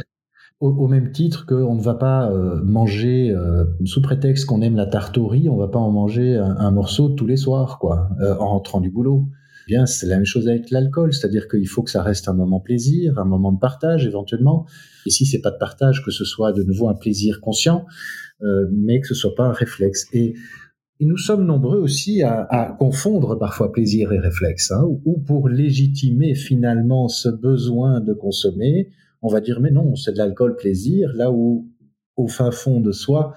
Au, 0.60 0.88
même 0.88 1.12
titre 1.12 1.46
qu'on 1.46 1.76
ne 1.76 1.82
va 1.82 1.94
pas 1.94 2.32
euh, 2.32 2.64
manger, 2.64 3.30
euh, 3.30 3.64
sous 3.86 4.02
prétexte 4.02 4.46
qu'on 4.46 4.62
aime 4.62 4.76
la 4.76 4.88
tarte 4.88 5.18
au 5.20 5.28
riz, 5.28 5.50
on 5.50 5.56
va 5.56 5.68
pas 5.68 5.78
en 5.78 5.92
manger 5.92 6.36
un, 6.36 6.72
morceau 6.72 7.10
tous 7.10 7.28
les 7.28 7.38
soirs, 7.38 7.78
quoi, 7.78 8.10
en 8.40 8.48
rentrant 8.48 8.82
du 8.82 8.90
boulot 8.90 9.28
bien 9.68 9.86
c'est 9.86 10.08
la 10.08 10.16
même 10.16 10.26
chose 10.26 10.48
avec 10.48 10.72
l'alcool, 10.72 11.14
c'est-à-dire 11.14 11.48
qu'il 11.48 11.68
faut 11.68 11.84
que 11.84 11.92
ça 11.92 12.02
reste 12.02 12.28
un 12.28 12.34
moment 12.34 12.60
plaisir, 12.60 13.20
un 13.20 13.26
moment 13.26 13.52
de 13.52 13.60
partage 13.60 14.08
éventuellement. 14.08 14.66
Et 15.06 15.10
si 15.12 15.26
c'est 15.26 15.42
pas 15.42 15.52
de 15.52 15.58
partage, 15.58 16.04
que 16.04 16.12
ce 16.12 16.26
soit 16.26 16.54
de 16.54 16.64
nouveau 16.64 16.90
un 16.90 16.96
plaisir 16.96 17.42
conscient, 17.42 17.86
euh, 18.42 18.68
mais 18.72 19.02
que 19.02 19.08
ce 19.08 19.14
soit 19.14 19.36
pas 19.36 19.46
un 19.46 19.54
réflexe. 19.54 20.08
Et, 20.14 20.34
nous 21.00 21.18
sommes 21.18 21.46
nombreux 21.46 21.78
aussi 21.78 22.24
à, 22.24 22.76
confondre 22.80 23.38
parfois 23.38 23.72
plaisir 23.72 24.12
et 24.14 24.18
réflexe, 24.18 24.72
hein, 24.72 24.84
ou 25.06 25.20
pour 25.20 25.48
légitimer 25.48 26.34
finalement 26.34 27.08
ce 27.08 27.30
besoin 27.30 28.00
de 28.00 28.14
consommer, 28.14 28.90
on 29.21 29.29
va 29.29 29.41
dire 29.41 29.59
mais 29.59 29.71
non, 29.71 29.95
c'est 29.95 30.13
de 30.13 30.17
l'alcool 30.17 30.55
plaisir, 30.55 31.12
là 31.13 31.31
où 31.31 31.67
au 32.15 32.27
fin 32.27 32.51
fond 32.51 32.79
de 32.79 32.91
soi, 32.91 33.36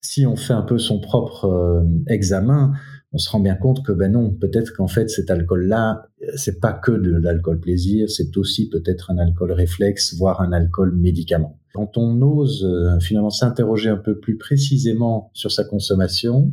si 0.00 0.26
on 0.26 0.36
fait 0.36 0.52
un 0.52 0.62
peu 0.62 0.78
son 0.78 1.00
propre 1.00 1.46
euh, 1.46 1.82
examen, 2.08 2.72
on 3.12 3.18
se 3.18 3.30
rend 3.30 3.40
bien 3.40 3.54
compte 3.54 3.84
que 3.84 3.92
ben 3.92 4.10
non, 4.10 4.30
peut-être 4.30 4.74
qu'en 4.76 4.88
fait 4.88 5.08
cet 5.08 5.30
alcool-là, 5.30 6.08
c'est 6.34 6.60
pas 6.60 6.72
que 6.72 6.90
de 6.90 7.16
l'alcool 7.16 7.60
plaisir, 7.60 8.10
c'est 8.10 8.36
aussi 8.36 8.68
peut-être 8.68 9.12
un 9.12 9.18
alcool 9.18 9.52
réflexe, 9.52 10.14
voire 10.16 10.40
un 10.40 10.52
alcool 10.52 10.94
médicament. 10.96 11.58
Quand 11.74 11.96
on 11.96 12.20
ose 12.22 12.64
euh, 12.64 12.98
finalement 13.00 13.30
s'interroger 13.30 13.88
un 13.88 13.96
peu 13.96 14.18
plus 14.18 14.36
précisément 14.36 15.30
sur 15.32 15.52
sa 15.52 15.64
consommation, 15.64 16.52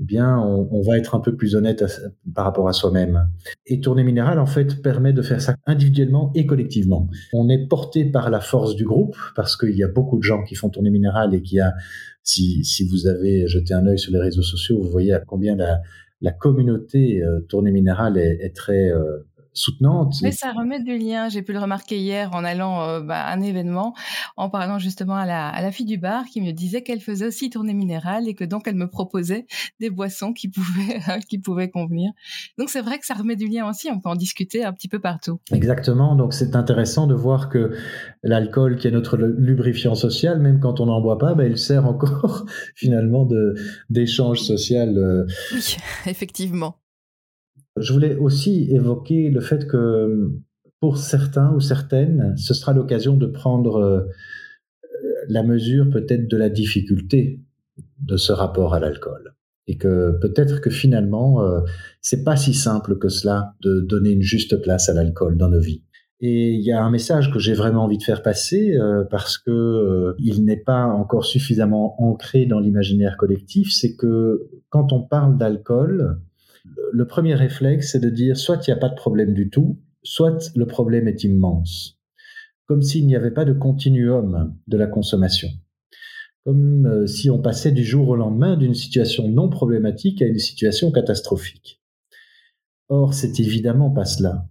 eh 0.00 0.04
bien, 0.04 0.38
on, 0.38 0.82
va 0.82 0.98
être 0.98 1.14
un 1.14 1.20
peu 1.20 1.36
plus 1.36 1.54
honnête 1.54 1.84
par 2.34 2.44
rapport 2.44 2.68
à 2.68 2.72
soi-même. 2.72 3.28
Et 3.66 3.80
tournée 3.80 4.02
minérale, 4.02 4.40
en 4.40 4.46
fait, 4.46 4.82
permet 4.82 5.12
de 5.12 5.22
faire 5.22 5.40
ça 5.40 5.54
individuellement 5.66 6.32
et 6.34 6.46
collectivement. 6.46 7.08
On 7.32 7.48
est 7.48 7.68
porté 7.68 8.04
par 8.04 8.28
la 8.30 8.40
force 8.40 8.74
du 8.74 8.84
groupe, 8.84 9.16
parce 9.36 9.56
qu'il 9.56 9.76
y 9.76 9.84
a 9.84 9.88
beaucoup 9.88 10.18
de 10.18 10.24
gens 10.24 10.42
qui 10.42 10.56
font 10.56 10.68
tournée 10.68 10.90
minérale 10.90 11.34
et 11.34 11.42
qui 11.42 11.60
a, 11.60 11.74
si, 12.24 12.64
si 12.64 12.88
vous 12.88 13.06
avez 13.06 13.46
jeté 13.46 13.72
un 13.72 13.86
œil 13.86 13.98
sur 13.98 14.12
les 14.12 14.18
réseaux 14.18 14.42
sociaux, 14.42 14.82
vous 14.82 14.90
voyez 14.90 15.12
à 15.12 15.20
combien 15.20 15.54
la, 15.54 15.80
la 16.20 16.32
communauté 16.32 17.22
euh, 17.22 17.40
tournée 17.48 17.70
minérale 17.70 18.18
est, 18.18 18.38
est 18.40 18.56
très 18.56 18.90
euh, 18.90 19.18
soutenante. 19.54 20.16
Mais 20.22 20.32
ça 20.32 20.52
remet 20.52 20.82
du 20.82 20.98
lien. 20.98 21.28
J'ai 21.28 21.42
pu 21.42 21.52
le 21.52 21.60
remarquer 21.60 21.98
hier 21.98 22.30
en 22.34 22.44
allant 22.44 22.82
euh, 22.82 23.00
bah, 23.00 23.22
à 23.22 23.32
un 23.32 23.40
événement, 23.40 23.94
en 24.36 24.50
parlant 24.50 24.78
justement 24.78 25.14
à 25.14 25.24
la, 25.24 25.48
à 25.48 25.62
la 25.62 25.70
fille 25.70 25.86
du 25.86 25.96
bar 25.96 26.24
qui 26.26 26.40
me 26.40 26.52
disait 26.52 26.82
qu'elle 26.82 27.00
faisait 27.00 27.26
aussi 27.26 27.50
tournée 27.50 27.74
minérale 27.74 28.28
et 28.28 28.34
que 28.34 28.44
donc 28.44 28.66
elle 28.66 28.74
me 28.74 28.88
proposait 28.88 29.46
des 29.80 29.90
boissons 29.90 30.32
qui 30.32 30.48
pouvaient, 30.48 30.98
qui 31.28 31.38
pouvaient 31.38 31.70
convenir. 31.70 32.10
Donc 32.58 32.68
c'est 32.68 32.82
vrai 32.82 32.98
que 32.98 33.06
ça 33.06 33.14
remet 33.14 33.36
du 33.36 33.48
lien 33.48 33.68
aussi. 33.68 33.88
On 33.90 34.00
peut 34.00 34.08
en 34.08 34.16
discuter 34.16 34.64
un 34.64 34.72
petit 34.72 34.88
peu 34.88 34.98
partout. 34.98 35.40
Exactement. 35.52 36.16
Donc 36.16 36.34
c'est 36.34 36.56
intéressant 36.56 37.06
de 37.06 37.14
voir 37.14 37.48
que 37.48 37.76
l'alcool, 38.22 38.76
qui 38.76 38.88
est 38.88 38.90
notre 38.90 39.16
lubrifiant 39.16 39.94
social, 39.94 40.40
même 40.40 40.60
quand 40.60 40.80
on 40.80 40.86
n'en 40.86 41.00
boit 41.00 41.18
pas, 41.18 41.34
bah, 41.34 41.46
il 41.46 41.58
sert 41.58 41.86
encore 41.86 42.44
finalement 42.74 43.28
d'échange 43.90 44.40
social. 44.40 44.98
Euh. 44.98 45.26
Oui, 45.52 45.76
effectivement. 46.06 46.76
Je 47.80 47.92
voulais 47.92 48.14
aussi 48.16 48.68
évoquer 48.70 49.30
le 49.30 49.40
fait 49.40 49.66
que 49.66 50.30
pour 50.80 50.98
certains 50.98 51.52
ou 51.54 51.60
certaines, 51.60 52.36
ce 52.36 52.54
sera 52.54 52.72
l'occasion 52.72 53.16
de 53.16 53.26
prendre 53.26 53.76
euh, 53.76 54.00
la 55.28 55.42
mesure 55.42 55.90
peut-être 55.90 56.28
de 56.28 56.36
la 56.36 56.50
difficulté 56.50 57.40
de 58.00 58.16
ce 58.16 58.32
rapport 58.32 58.74
à 58.74 58.80
l'alcool. 58.80 59.34
Et 59.66 59.76
que 59.76 60.18
peut-être 60.20 60.60
que 60.60 60.70
finalement, 60.70 61.42
euh, 61.42 61.60
c'est 62.00 62.22
pas 62.22 62.36
si 62.36 62.52
simple 62.52 62.98
que 62.98 63.08
cela 63.08 63.54
de 63.62 63.80
donner 63.80 64.10
une 64.10 64.22
juste 64.22 64.60
place 64.60 64.88
à 64.88 64.94
l'alcool 64.94 65.36
dans 65.36 65.48
nos 65.48 65.60
vies. 65.60 65.82
Et 66.20 66.52
il 66.52 66.60
y 66.60 66.70
a 66.70 66.82
un 66.82 66.90
message 66.90 67.32
que 67.32 67.38
j'ai 67.38 67.54
vraiment 67.54 67.84
envie 67.84 67.98
de 67.98 68.02
faire 68.02 68.22
passer 68.22 68.76
euh, 68.76 69.04
parce 69.10 69.36
que 69.36 70.14
il 70.18 70.44
n'est 70.44 70.62
pas 70.62 70.84
encore 70.84 71.24
suffisamment 71.24 72.00
ancré 72.00 72.46
dans 72.46 72.60
l'imaginaire 72.60 73.16
collectif, 73.16 73.72
c'est 73.72 73.96
que 73.96 74.48
quand 74.68 74.92
on 74.92 75.02
parle 75.02 75.38
d'alcool, 75.38 76.20
le 76.64 77.06
premier 77.06 77.34
réflexe, 77.34 77.92
c'est 77.92 78.00
de 78.00 78.10
dire 78.10 78.36
soit 78.36 78.66
il 78.66 78.70
n'y 78.70 78.76
a 78.76 78.80
pas 78.80 78.88
de 78.88 78.94
problème 78.94 79.34
du 79.34 79.50
tout, 79.50 79.78
soit 80.02 80.52
le 80.54 80.66
problème 80.66 81.08
est 81.08 81.24
immense. 81.24 81.98
Comme 82.66 82.82
s'il 82.82 83.06
n'y 83.06 83.16
avait 83.16 83.32
pas 83.32 83.44
de 83.44 83.52
continuum 83.52 84.56
de 84.66 84.76
la 84.76 84.86
consommation. 84.86 85.48
Comme 86.44 86.86
euh, 86.86 87.06
si 87.06 87.30
on 87.30 87.40
passait 87.40 87.72
du 87.72 87.84
jour 87.84 88.08
au 88.08 88.16
lendemain 88.16 88.56
d'une 88.56 88.74
situation 88.74 89.28
non 89.28 89.48
problématique 89.48 90.22
à 90.22 90.26
une 90.26 90.38
situation 90.38 90.90
catastrophique. 90.90 91.82
Or, 92.88 93.14
c'est 93.14 93.40
évidemment 93.40 93.90
pas 93.90 94.04
cela. 94.04 94.46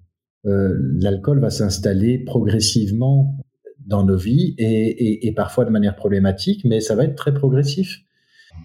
Euh, 0.46 0.75
l'alcool 1.00 1.39
va 1.39 1.50
s'installer 1.50 2.20
progressivement 2.20 3.38
dans 3.86 4.03
nos 4.03 4.17
vies 4.17 4.55
et, 4.58 5.27
et, 5.27 5.34
parfois 5.34 5.65
de 5.65 5.70
manière 5.70 5.96
problématique, 5.96 6.63
mais 6.65 6.79
ça 6.79 6.96
va 6.96 7.03
être 7.05 7.15
très 7.15 7.34
progressif. 7.34 8.00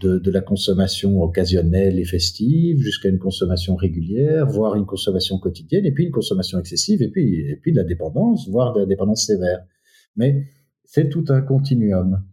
De, 0.01 0.31
la 0.31 0.41
consommation 0.41 1.21
occasionnelle 1.23 1.99
et 1.99 2.05
festive 2.05 2.79
jusqu'à 2.81 3.09
une 3.09 3.19
consommation 3.19 3.75
régulière, 3.75 4.47
voire 4.47 4.77
une 4.77 4.87
consommation 4.87 5.39
quotidienne, 5.39 5.85
et 5.87 5.93
puis 5.93 6.05
une 6.05 6.13
consommation 6.13 6.59
excessive, 6.59 7.03
et 7.03 7.09
puis, 7.09 7.41
et 7.41 7.57
puis 7.57 7.73
de 7.73 7.77
la 7.77 7.85
dépendance, 7.85 8.49
voire 8.49 8.73
de 8.75 8.81
la 8.81 8.87
dépendance 8.87 9.27
sévère. 9.27 9.61
Mais 10.17 10.45
c'est 10.85 11.09
tout 11.09 11.25
un 11.29 11.43
continuum. 11.43 12.25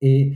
Et 0.00 0.34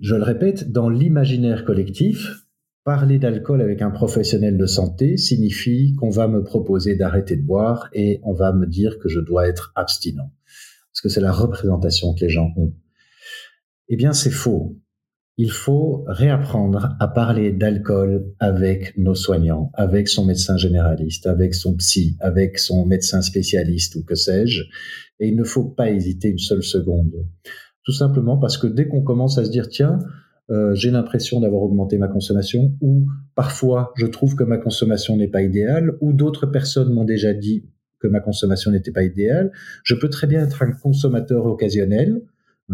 je 0.00 0.14
le 0.14 0.22
répète, 0.22 0.70
dans 0.70 0.88
l'imaginaire 0.88 1.64
collectif, 1.64 2.44
parler 2.84 3.18
d'alcool 3.18 3.62
avec 3.62 3.80
un 3.80 3.90
professionnel 3.90 4.58
de 4.58 4.66
santé 4.66 5.16
signifie 5.16 5.94
qu'on 5.96 6.10
va 6.10 6.28
me 6.28 6.42
proposer 6.42 6.96
d'arrêter 6.96 7.36
de 7.36 7.42
boire 7.42 7.88
et 7.92 8.20
on 8.24 8.32
va 8.32 8.52
me 8.52 8.66
dire 8.66 8.98
que 8.98 9.08
je 9.08 9.20
dois 9.20 9.48
être 9.48 9.72
abstinent. 9.76 10.32
Parce 10.92 11.00
que 11.00 11.08
c'est 11.08 11.20
la 11.20 11.32
représentation 11.32 12.14
que 12.14 12.20
les 12.20 12.28
gens 12.28 12.52
ont. 12.56 12.74
Eh 13.88 13.96
bien, 13.96 14.12
c'est 14.12 14.30
faux. 14.30 14.78
Il 15.38 15.50
faut 15.50 16.04
réapprendre 16.06 16.94
à 17.00 17.08
parler 17.08 17.52
d'alcool 17.52 18.26
avec 18.38 18.96
nos 18.98 19.14
soignants, 19.14 19.70
avec 19.72 20.08
son 20.08 20.26
médecin 20.26 20.58
généraliste, 20.58 21.26
avec 21.26 21.54
son 21.54 21.74
psy, 21.76 22.16
avec 22.20 22.58
son 22.58 22.84
médecin 22.84 23.22
spécialiste 23.22 23.96
ou 23.96 24.04
que 24.04 24.14
sais-je. 24.14 24.62
Et 25.20 25.28
il 25.28 25.36
ne 25.36 25.44
faut 25.44 25.64
pas 25.64 25.90
hésiter 25.90 26.28
une 26.28 26.38
seule 26.38 26.62
seconde. 26.62 27.12
Tout 27.84 27.92
simplement 27.92 28.36
parce 28.36 28.58
que 28.58 28.66
dès 28.66 28.86
qu'on 28.86 29.02
commence 29.02 29.38
à 29.38 29.44
se 29.44 29.50
dire, 29.50 29.68
tiens, 29.68 29.98
euh, 30.50 30.74
j'ai 30.74 30.90
l'impression 30.90 31.40
d'avoir 31.40 31.62
augmenté 31.62 31.96
ma 31.96 32.08
consommation, 32.08 32.76
ou 32.82 33.06
parfois 33.34 33.92
je 33.96 34.06
trouve 34.06 34.34
que 34.34 34.44
ma 34.44 34.58
consommation 34.58 35.16
n'est 35.16 35.28
pas 35.28 35.42
idéale, 35.42 35.92
ou 36.00 36.12
d'autres 36.12 36.46
personnes 36.46 36.92
m'ont 36.92 37.04
déjà 37.04 37.32
dit 37.32 37.64
que 38.00 38.08
ma 38.08 38.20
consommation 38.20 38.70
n'était 38.70 38.90
pas 38.90 39.04
idéale, 39.04 39.52
je 39.84 39.94
peux 39.94 40.08
très 40.10 40.26
bien 40.26 40.42
être 40.42 40.62
un 40.62 40.72
consommateur 40.72 41.46
occasionnel, 41.46 42.20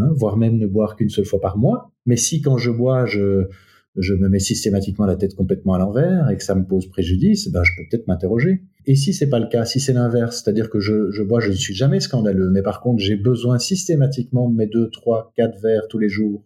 hein, 0.01 0.11
voire 0.15 0.37
même 0.37 0.59
ne 0.59 0.67
boire 0.67 0.97
qu'une 0.97 1.11
seule 1.11 1.25
fois 1.25 1.41
par 1.41 1.59
mois, 1.59 1.93
mais 2.07 2.17
si 2.17 2.41
quand 2.41 2.59
je 2.59 2.71
bois, 2.71 3.07
je, 3.07 3.49
me 3.97 4.29
mets 4.29 4.39
systématiquement 4.39 5.07
la 5.07 5.17
tête 5.17 5.35
complètement 5.35 5.75
à 5.75 5.79
l'envers 5.79 6.31
et 6.31 6.37
que 6.37 6.43
ça 6.43 6.55
me 6.55 6.65
pose 6.65 6.89
préjudice, 6.89 7.51
ben 7.51 7.63
je 7.65 7.73
peux 7.77 7.89
peut-être 7.91 8.07
m'interroger. 8.07 8.63
Et 8.87 8.95
si 8.95 9.13
c'est 9.13 9.29
pas 9.29 9.39
le 9.39 9.49
cas, 9.49 9.65
si 9.65 9.81
c'est 9.81 9.93
l'inverse, 9.93 10.43
c'est-à-dire 10.43 10.71
que 10.71 10.81
je, 10.81 11.23
bois, 11.23 11.41
je 11.41 11.51
ne 11.51 11.55
suis 11.55 11.75
jamais 11.75 12.01
scandaleux, 12.01 12.51
mais 12.51 12.63
par 12.63 12.81
contre 12.81 13.03
j'ai 13.03 13.17
besoin 13.17 13.59
systématiquement 13.59 14.49
de 14.49 14.57
mes 14.57 14.67
deux, 14.67 14.89
trois, 14.91 15.33
quatre 15.37 15.61
verres 15.61 15.89
tous 15.89 15.99
les 15.99 16.09
jours. 16.09 16.45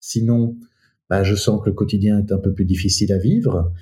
Sinon, 0.00 0.56
ben 1.10 1.22
je 1.22 1.34
sens 1.34 1.60
que 1.62 1.68
le 1.68 1.74
quotidien 1.74 2.18
est 2.18 2.32
un 2.32 2.38
peu 2.38 2.52
plus 2.52 2.64
difficile 2.64 3.12
à 3.12 3.18
vivre. 3.18 3.72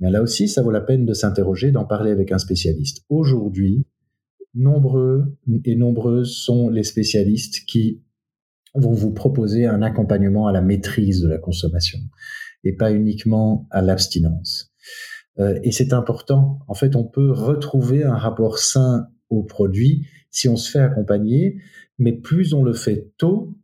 Mais 0.00 0.10
là 0.10 0.22
aussi, 0.22 0.48
ça 0.48 0.62
vaut 0.62 0.70
la 0.70 0.80
peine 0.80 1.04
de 1.04 1.12
s'interroger, 1.12 1.70
d'en 1.70 1.84
parler 1.84 2.10
avec 2.10 2.32
un 2.32 2.38
spécialiste. 2.38 3.04
Aujourd'hui, 3.10 3.84
nombreux 4.54 5.36
et 5.64 5.76
nombreuses 5.76 6.34
sont 6.34 6.70
les 6.70 6.82
spécialistes 6.82 7.64
qui 7.66 8.00
vont 8.74 8.92
vous 8.92 9.12
proposer 9.12 9.66
un 9.66 9.82
accompagnement 9.82 10.46
à 10.46 10.52
la 10.52 10.60
maîtrise 10.60 11.20
de 11.20 11.28
la 11.28 11.38
consommation 11.38 11.98
et 12.64 12.74
pas 12.74 12.92
uniquement 12.92 13.66
à 13.70 13.82
l'abstinence. 13.82 14.72
Euh, 15.38 15.58
et 15.62 15.72
c'est 15.72 15.92
important. 15.92 16.60
En 16.68 16.74
fait, 16.74 16.96
on 16.96 17.04
peut 17.04 17.30
retrouver 17.30 18.04
un 18.04 18.16
rapport 18.16 18.58
sain 18.58 19.08
au 19.28 19.42
produit 19.42 20.06
si 20.30 20.48
on 20.48 20.56
se 20.56 20.70
fait 20.70 20.80
accompagner, 20.80 21.58
mais 21.98 22.12
plus 22.12 22.54
on 22.54 22.62
le 22.62 22.72
fait 22.72 23.12
tôt 23.18 23.56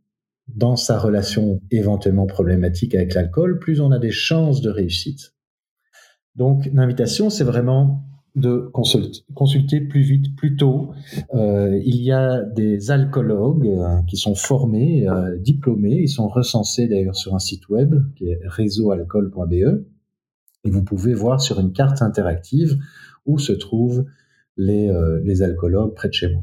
dans 0.48 0.76
sa 0.76 0.98
relation 0.98 1.60
éventuellement 1.70 2.26
problématique 2.26 2.94
avec 2.94 3.14
l'alcool, 3.14 3.58
plus 3.58 3.80
on 3.80 3.90
a 3.90 3.98
des 3.98 4.10
chances 4.10 4.60
de 4.60 4.70
réussite. 4.70 5.34
Donc, 6.34 6.68
l'invitation, 6.72 7.30
c'est 7.30 7.44
vraiment 7.44 8.04
de 8.36 8.70
consulter 9.34 9.80
plus 9.80 10.02
vite, 10.02 10.36
plus 10.36 10.56
tôt. 10.56 10.90
Euh, 11.34 11.80
il 11.84 12.02
y 12.02 12.12
a 12.12 12.42
des 12.42 12.90
alcoologues 12.90 13.66
euh, 13.66 14.02
qui 14.06 14.18
sont 14.18 14.34
formés, 14.34 15.08
euh, 15.08 15.36
diplômés, 15.38 16.02
ils 16.02 16.08
sont 16.08 16.28
recensés 16.28 16.86
d'ailleurs 16.86 17.16
sur 17.16 17.34
un 17.34 17.38
site 17.38 17.68
web 17.70 17.94
qui 18.14 18.26
est 18.26 18.38
réseaualcool.be. 18.44 19.86
Et 20.64 20.70
vous 20.70 20.82
pouvez 20.82 21.14
voir 21.14 21.40
sur 21.40 21.60
une 21.60 21.72
carte 21.72 22.02
interactive 22.02 22.78
où 23.24 23.38
se 23.38 23.52
trouvent 23.52 24.04
les, 24.56 24.90
les 25.22 25.42
alcoologues 25.42 25.94
près 25.94 26.08
de 26.08 26.14
chez 26.14 26.32
vous. 26.32 26.42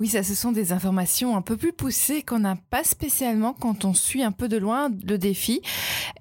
Oui, 0.00 0.08
ça, 0.08 0.24
ce 0.24 0.34
sont 0.34 0.50
des 0.50 0.72
informations 0.72 1.36
un 1.36 1.42
peu 1.42 1.56
plus 1.56 1.72
poussées 1.72 2.22
qu'on 2.22 2.40
n'a 2.40 2.56
pas 2.70 2.82
spécialement 2.82 3.52
quand 3.52 3.84
on 3.84 3.94
suit 3.94 4.24
un 4.24 4.32
peu 4.32 4.48
de 4.48 4.56
loin 4.56 4.90
le 5.06 5.18
défi. 5.18 5.60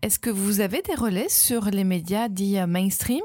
Est-ce 0.04 0.20
que 0.20 0.30
vous 0.30 0.60
avez 0.60 0.84
des 0.84 0.94
relais 0.94 1.30
sur 1.30 1.66
les 1.66 1.84
médias 1.84 2.30
dits 2.30 2.60
mainstream? 2.68 3.24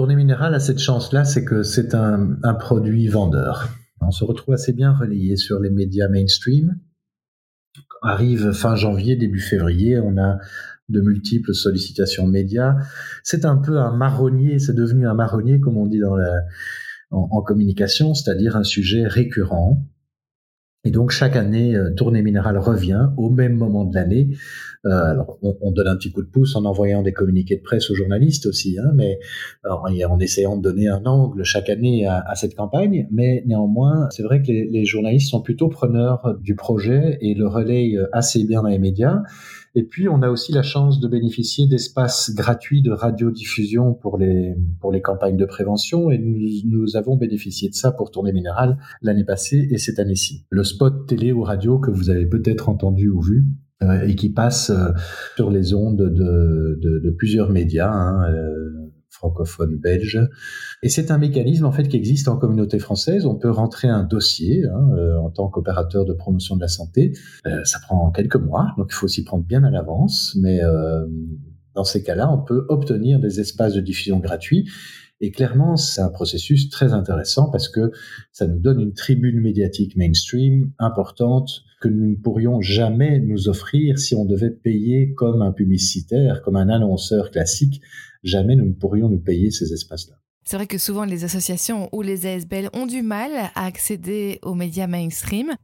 Tournée 0.00 0.16
Minérale 0.16 0.54
a 0.54 0.60
cette 0.60 0.78
chance-là, 0.78 1.26
c'est 1.26 1.44
que 1.44 1.62
c'est 1.62 1.94
un, 1.94 2.54
produit 2.58 3.06
vendeur. 3.08 3.68
On 4.00 4.10
se 4.10 4.24
retrouve 4.24 4.54
assez 4.54 4.72
bien 4.72 4.94
relayé 4.94 5.36
sur 5.36 5.60
les 5.60 5.68
médias 5.68 6.08
mainstream. 6.08 6.78
Arrive 8.00 8.52
fin 8.52 8.76
janvier, 8.76 9.14
début 9.14 9.40
février, 9.40 10.00
on 10.00 10.16
a 10.16 10.38
de 10.88 11.02
multiples 11.02 11.52
sollicitations 11.52 12.26
médias. 12.26 12.76
C'est 13.24 13.44
un 13.44 13.58
peu 13.58 13.76
un 13.76 13.94
marronnier, 13.94 14.58
c'est 14.58 14.72
devenu 14.72 15.06
un 15.06 15.12
marronnier, 15.12 15.60
comme 15.60 15.76
on 15.76 15.84
dit 15.84 16.00
dans 16.00 16.16
la, 16.16 16.44
en, 17.10 17.42
communication, 17.42 18.14
c'est-à-dire 18.14 18.56
un 18.56 18.64
sujet 18.64 19.06
récurrent. 19.06 19.86
Et 20.84 20.92
donc 20.92 21.10
chaque 21.10 21.36
année, 21.36 21.76
euh, 21.76 21.92
Tournée 21.92 22.22
Minérale 22.22 22.56
revient 22.56 23.10
au 23.18 23.28
même 23.28 23.58
moment 23.58 23.84
de 23.84 23.94
l'année 23.94 24.34
alors, 24.84 25.38
on, 25.42 25.56
on, 25.60 25.72
donne 25.72 25.88
un 25.88 25.96
petit 25.96 26.10
coup 26.10 26.22
de 26.22 26.28
pouce 26.28 26.56
en 26.56 26.64
envoyant 26.64 27.02
des 27.02 27.12
communiqués 27.12 27.56
de 27.56 27.62
presse 27.62 27.90
aux 27.90 27.94
journalistes 27.94 28.46
aussi, 28.46 28.78
hein, 28.78 28.92
mais 28.94 29.18
alors, 29.62 29.84
en 29.84 30.18
essayant 30.18 30.56
de 30.56 30.62
donner 30.62 30.88
un 30.88 31.04
angle 31.04 31.44
chaque 31.44 31.68
année 31.68 32.06
à, 32.06 32.24
à 32.26 32.34
cette 32.34 32.54
campagne. 32.54 33.06
Mais 33.10 33.42
néanmoins, 33.46 34.08
c'est 34.10 34.22
vrai 34.22 34.40
que 34.40 34.46
les, 34.48 34.66
les, 34.66 34.84
journalistes 34.84 35.30
sont 35.30 35.42
plutôt 35.42 35.68
preneurs 35.68 36.38
du 36.40 36.54
projet 36.54 37.18
et 37.20 37.34
le 37.34 37.46
relayent 37.46 37.98
assez 38.12 38.44
bien 38.44 38.62
dans 38.62 38.68
les 38.68 38.78
médias. 38.78 39.22
Et 39.76 39.84
puis, 39.84 40.08
on 40.08 40.20
a 40.22 40.28
aussi 40.28 40.52
la 40.52 40.62
chance 40.62 40.98
de 40.98 41.06
bénéficier 41.06 41.68
d'espaces 41.68 42.34
gratuits 42.34 42.82
de 42.82 42.90
radiodiffusion 42.90 43.94
pour 43.94 44.18
les, 44.18 44.56
pour 44.80 44.90
les 44.90 45.00
campagnes 45.00 45.36
de 45.36 45.44
prévention. 45.44 46.10
Et 46.10 46.18
nous, 46.18 46.36
nous 46.64 46.96
avons 46.96 47.16
bénéficié 47.16 47.68
de 47.68 47.74
ça 47.74 47.92
pour 47.92 48.10
Tournée 48.10 48.32
Minérale 48.32 48.78
l'année 49.00 49.24
passée 49.24 49.68
et 49.70 49.78
cette 49.78 50.00
année-ci. 50.00 50.44
Le 50.50 50.64
spot 50.64 51.06
télé 51.06 51.30
ou 51.30 51.42
radio 51.42 51.78
que 51.78 51.92
vous 51.92 52.10
avez 52.10 52.26
peut-être 52.26 52.68
entendu 52.68 53.10
ou 53.10 53.20
vu 53.20 53.46
euh, 53.46 53.69
et 54.06 54.14
qui 54.14 54.30
passe 54.30 54.70
euh, 54.70 54.90
sur 55.36 55.50
les 55.50 55.74
ondes 55.74 55.96
de, 55.96 56.78
de, 56.80 56.98
de 56.98 57.10
plusieurs 57.10 57.50
médias 57.50 57.90
hein, 57.90 58.30
euh, 58.30 58.90
francophones 59.20 59.76
belges. 59.76 60.20
Et 60.82 60.88
c'est 60.88 61.10
un 61.10 61.18
mécanisme 61.18 61.66
en 61.66 61.72
fait 61.72 61.88
qui 61.88 61.96
existe 61.96 62.28
en 62.28 62.36
communauté 62.36 62.78
française. 62.78 63.26
On 63.26 63.36
peut 63.36 63.50
rentrer 63.50 63.88
un 63.88 64.02
dossier 64.02 64.64
hein, 64.66 64.90
euh, 64.96 65.18
en 65.18 65.30
tant 65.30 65.48
qu'opérateur 65.48 66.04
de 66.04 66.12
promotion 66.12 66.56
de 66.56 66.60
la 66.60 66.68
santé. 66.68 67.12
Euh, 67.46 67.62
ça 67.64 67.78
prend 67.80 68.10
quelques 68.10 68.36
mois, 68.36 68.72
donc 68.78 68.88
il 68.90 68.94
faut 68.94 69.08
s'y 69.08 69.24
prendre 69.24 69.44
bien 69.44 69.64
à 69.64 69.70
l'avance. 69.70 70.36
Mais 70.40 70.62
euh, 70.62 71.06
dans 71.74 71.84
ces 71.84 72.02
cas-là, 72.02 72.32
on 72.32 72.38
peut 72.38 72.64
obtenir 72.68 73.20
des 73.20 73.40
espaces 73.40 73.74
de 73.74 73.80
diffusion 73.80 74.18
gratuits 74.18 74.68
et 75.22 75.30
clairement, 75.30 75.76
c'est 75.76 76.00
un 76.00 76.08
processus 76.08 76.70
très 76.70 76.94
intéressant 76.94 77.50
parce 77.50 77.68
que 77.68 77.92
ça 78.32 78.46
nous 78.46 78.58
donne 78.58 78.80
une 78.80 78.94
tribune 78.94 79.38
médiatique 79.40 79.94
mainstream 79.96 80.72
importante 80.78 81.62
que 81.80 81.88
nous 81.88 82.10
ne 82.10 82.14
pourrions 82.14 82.60
jamais 82.60 83.18
nous 83.18 83.48
offrir 83.48 83.98
si 83.98 84.14
on 84.14 84.24
devait 84.24 84.50
payer 84.50 85.14
comme 85.14 85.42
un 85.42 85.50
publicitaire, 85.50 86.42
comme 86.42 86.56
un 86.56 86.68
annonceur 86.68 87.30
classique. 87.30 87.80
Jamais 88.22 88.54
nous 88.54 88.66
ne 88.66 88.74
pourrions 88.74 89.08
nous 89.08 89.18
payer 89.18 89.50
ces 89.50 89.72
espaces-là. 89.72 90.16
C'est 90.44 90.56
vrai 90.56 90.66
que 90.66 90.78
souvent 90.78 91.04
les 91.04 91.24
associations 91.24 91.88
ou 91.92 92.02
les 92.02 92.26
ASBL 92.26 92.68
ont 92.74 92.86
du 92.86 93.02
mal 93.02 93.30
à 93.54 93.64
accéder 93.64 94.38
aux 94.42 94.54
médias 94.54 94.86
mainstream. 94.86 95.54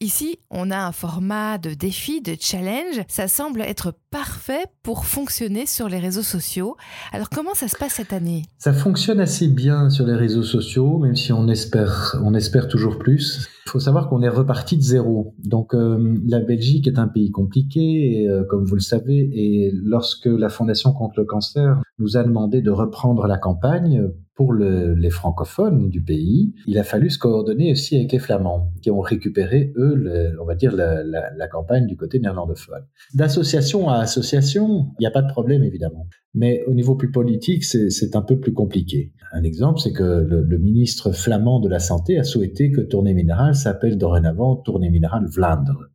Ici, 0.00 0.38
on 0.50 0.70
a 0.70 0.78
un 0.78 0.92
format 0.92 1.58
de 1.58 1.74
défi, 1.74 2.20
de 2.20 2.36
challenge. 2.38 3.02
Ça 3.08 3.26
semble 3.26 3.62
être 3.62 3.92
parfait 4.12 4.64
pour 4.84 5.06
fonctionner 5.06 5.66
sur 5.66 5.88
les 5.88 5.98
réseaux 5.98 6.22
sociaux. 6.22 6.76
Alors 7.12 7.28
comment 7.30 7.54
ça 7.54 7.66
se 7.66 7.76
passe 7.76 7.94
cette 7.94 8.12
année? 8.12 8.44
Ça 8.58 8.72
fonctionne 8.72 9.18
assez 9.18 9.48
bien 9.48 9.90
sur 9.90 10.06
les 10.06 10.14
réseaux 10.14 10.44
sociaux, 10.44 10.98
même 10.98 11.16
si 11.16 11.32
on 11.32 11.48
espère, 11.48 12.16
on 12.22 12.32
espère 12.34 12.68
toujours 12.68 12.96
plus. 12.98 13.48
Il 13.68 13.72
faut 13.72 13.80
savoir 13.80 14.08
qu'on 14.08 14.22
est 14.22 14.30
reparti 14.30 14.78
de 14.78 14.82
zéro. 14.82 15.34
Donc 15.44 15.74
euh, 15.74 16.16
la 16.26 16.40
Belgique 16.40 16.88
est 16.88 16.98
un 16.98 17.06
pays 17.06 17.30
compliqué, 17.30 18.26
euh, 18.26 18.42
comme 18.48 18.64
vous 18.64 18.76
le 18.76 18.80
savez, 18.80 19.28
et 19.34 19.70
lorsque 19.74 20.24
la 20.24 20.48
Fondation 20.48 20.94
contre 20.94 21.20
le 21.20 21.26
cancer 21.26 21.78
nous 21.98 22.16
a 22.16 22.24
demandé 22.24 22.62
de 22.62 22.70
reprendre 22.70 23.26
la 23.26 23.36
campagne 23.36 24.08
pour 24.34 24.54
le, 24.54 24.94
les 24.94 25.10
francophones 25.10 25.90
du 25.90 26.00
pays, 26.00 26.54
il 26.66 26.78
a 26.78 26.82
fallu 26.82 27.10
se 27.10 27.18
coordonner 27.18 27.72
aussi 27.72 27.96
avec 27.96 28.12
les 28.12 28.18
flamands, 28.18 28.72
qui 28.80 28.90
ont 28.90 29.00
récupéré, 29.00 29.74
eux, 29.76 30.32
on 30.40 30.46
va 30.46 30.54
dire, 30.54 30.72
la, 30.74 31.48
campagne 31.48 31.86
du 31.86 31.96
côté 31.96 32.20
néerlandophone. 32.20 32.84
D'association 33.14 33.90
à 33.90 33.96
association, 33.96 34.86
il 34.98 35.02
n'y 35.02 35.06
a 35.06 35.10
pas 35.10 35.22
de 35.22 35.28
problème, 35.28 35.64
évidemment. 35.64 36.06
Mais 36.34 36.62
au 36.68 36.72
niveau 36.72 36.94
plus 36.94 37.10
politique, 37.10 37.64
c'est 37.64 38.14
un 38.14 38.22
peu 38.22 38.38
plus 38.38 38.52
compliqué. 38.52 39.12
Un 39.32 39.42
exemple, 39.42 39.80
c'est 39.80 39.92
que 39.92 40.02
le, 40.02 40.58
ministre 40.58 41.12
flamand 41.12 41.60
de 41.60 41.68
la 41.68 41.78
Santé 41.78 42.18
a 42.18 42.24
souhaité 42.24 42.70
que 42.70 42.80
Tournée 42.80 43.14
Minérale 43.14 43.54
s'appelle 43.54 43.98
dorénavant 43.98 44.56
Tournée 44.56 44.90
Minérale 44.90 45.26
Vlaandre. 45.26 45.88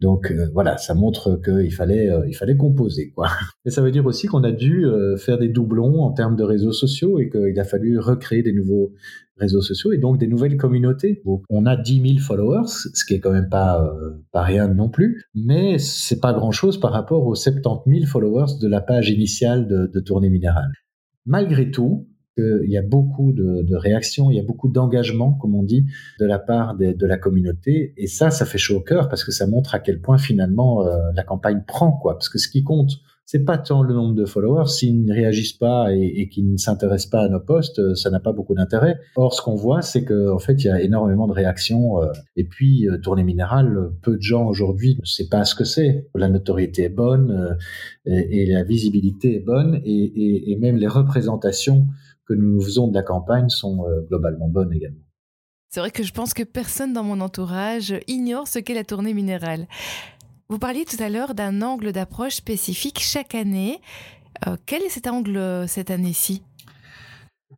Donc 0.00 0.30
euh, 0.30 0.48
voilà, 0.52 0.76
ça 0.76 0.94
montre 0.94 1.40
qu'il 1.42 1.72
fallait, 1.72 2.08
euh, 2.08 2.26
il 2.28 2.34
fallait 2.34 2.56
composer 2.56 3.10
quoi. 3.10 3.28
Et 3.64 3.70
ça 3.70 3.82
veut 3.82 3.90
dire 3.90 4.06
aussi 4.06 4.28
qu'on 4.28 4.44
a 4.44 4.52
dû 4.52 4.86
euh, 4.86 5.16
faire 5.16 5.38
des 5.38 5.48
doublons 5.48 6.02
en 6.02 6.12
termes 6.12 6.36
de 6.36 6.44
réseaux 6.44 6.72
sociaux 6.72 7.18
et 7.18 7.28
qu'il 7.28 7.58
a 7.58 7.64
fallu 7.64 7.98
recréer 7.98 8.42
des 8.42 8.52
nouveaux 8.52 8.92
réseaux 9.36 9.60
sociaux 9.60 9.92
et 9.92 9.98
donc 9.98 10.18
des 10.18 10.28
nouvelles 10.28 10.56
communautés. 10.56 11.20
On 11.48 11.66
a 11.66 11.76
10 11.76 12.14
000 12.14 12.18
followers, 12.20 12.68
ce 12.68 13.04
qui 13.04 13.14
est 13.14 13.20
quand 13.20 13.32
même 13.32 13.48
pas 13.48 13.88
pas 14.32 14.42
rien 14.42 14.68
non 14.68 14.88
plus, 14.88 15.24
mais 15.34 15.78
c'est 15.78 16.20
pas 16.20 16.32
grand 16.32 16.50
chose 16.50 16.78
par 16.78 16.92
rapport 16.92 17.26
aux 17.26 17.34
70 17.34 18.00
000 18.00 18.06
followers 18.06 18.58
de 18.60 18.68
la 18.68 18.80
page 18.80 19.10
initiale 19.10 19.68
de, 19.68 19.86
de 19.92 20.00
Tournée 20.00 20.30
Minérale. 20.30 20.72
Malgré 21.24 21.70
tout, 21.70 22.07
il 22.38 22.70
y 22.70 22.78
a 22.78 22.82
beaucoup 22.82 23.32
de, 23.32 23.74
réactions, 23.74 24.30
il 24.30 24.36
y 24.36 24.40
a 24.40 24.42
beaucoup 24.42 24.68
d'engagement, 24.68 25.32
comme 25.32 25.54
on 25.54 25.62
dit, 25.62 25.86
de 26.18 26.26
la 26.26 26.38
part 26.38 26.76
de 26.76 27.06
la 27.06 27.16
communauté. 27.18 27.94
Et 27.96 28.06
ça, 28.06 28.30
ça 28.30 28.44
fait 28.44 28.58
chaud 28.58 28.76
au 28.76 28.80
cœur 28.80 29.08
parce 29.08 29.24
que 29.24 29.32
ça 29.32 29.46
montre 29.46 29.74
à 29.74 29.78
quel 29.78 30.00
point 30.00 30.18
finalement 30.18 30.86
euh, 30.86 30.96
la 31.14 31.22
campagne 31.22 31.62
prend, 31.66 31.92
quoi. 31.92 32.14
Parce 32.14 32.28
que 32.28 32.38
ce 32.38 32.48
qui 32.48 32.62
compte, 32.62 32.90
c'est 33.24 33.44
pas 33.44 33.58
tant 33.58 33.82
le 33.82 33.92
nombre 33.92 34.14
de 34.14 34.24
followers. 34.24 34.68
S'ils 34.68 35.04
ne 35.04 35.12
réagissent 35.12 35.52
pas 35.52 35.94
et, 35.94 36.00
et 36.00 36.28
qu'ils 36.28 36.50
ne 36.50 36.56
s'intéressent 36.56 37.10
pas 37.10 37.22
à 37.22 37.28
nos 37.28 37.40
posts, 37.40 37.78
euh, 37.78 37.94
ça 37.94 38.10
n'a 38.10 38.20
pas 38.20 38.32
beaucoup 38.32 38.54
d'intérêt. 38.54 38.98
Or, 39.16 39.34
ce 39.34 39.42
qu'on 39.42 39.54
voit, 39.54 39.82
c'est 39.82 40.04
qu'en 40.04 40.34
en 40.34 40.38
fait, 40.38 40.54
il 40.64 40.66
y 40.66 40.70
a 40.70 40.80
énormément 40.80 41.26
de 41.26 41.32
réactions. 41.32 42.02
Euh, 42.02 42.06
et 42.36 42.44
puis, 42.44 42.88
tournée 43.02 43.24
minérale, 43.24 43.90
peu 44.02 44.16
de 44.16 44.22
gens 44.22 44.46
aujourd'hui 44.46 44.96
ne 44.98 45.04
savent 45.04 45.28
pas 45.28 45.44
ce 45.44 45.54
que 45.54 45.64
c'est. 45.64 46.08
La 46.14 46.28
notoriété 46.28 46.84
est 46.84 46.88
bonne 46.88 47.56
et, 48.06 48.46
la 48.46 48.64
visibilité 48.64 49.36
est 49.36 49.44
bonne 49.44 49.80
et 49.84 50.56
même 50.60 50.76
les 50.76 50.86
représentations 50.86 51.86
que 52.28 52.34
nous 52.34 52.60
faisons 52.60 52.88
de 52.88 52.94
la 52.94 53.02
campagne 53.02 53.48
sont 53.48 53.84
euh, 53.86 54.02
globalement 54.08 54.48
bonnes 54.48 54.72
également. 54.72 55.00
C'est 55.70 55.80
vrai 55.80 55.90
que 55.90 56.02
je 56.02 56.12
pense 56.12 56.34
que 56.34 56.42
personne 56.42 56.92
dans 56.92 57.02
mon 57.02 57.20
entourage 57.20 57.94
ignore 58.06 58.48
ce 58.48 58.58
qu'est 58.58 58.74
la 58.74 58.84
tournée 58.84 59.14
minérale. 59.14 59.66
Vous 60.48 60.58
parliez 60.58 60.84
tout 60.84 61.02
à 61.02 61.08
l'heure 61.08 61.34
d'un 61.34 61.60
angle 61.62 61.92
d'approche 61.92 62.36
spécifique 62.36 63.00
chaque 63.00 63.34
année. 63.34 63.80
Euh, 64.46 64.56
quel 64.66 64.82
est 64.82 64.88
cet 64.88 65.06
angle 65.06 65.36
euh, 65.36 65.66
cette 65.66 65.90
année-ci? 65.90 66.42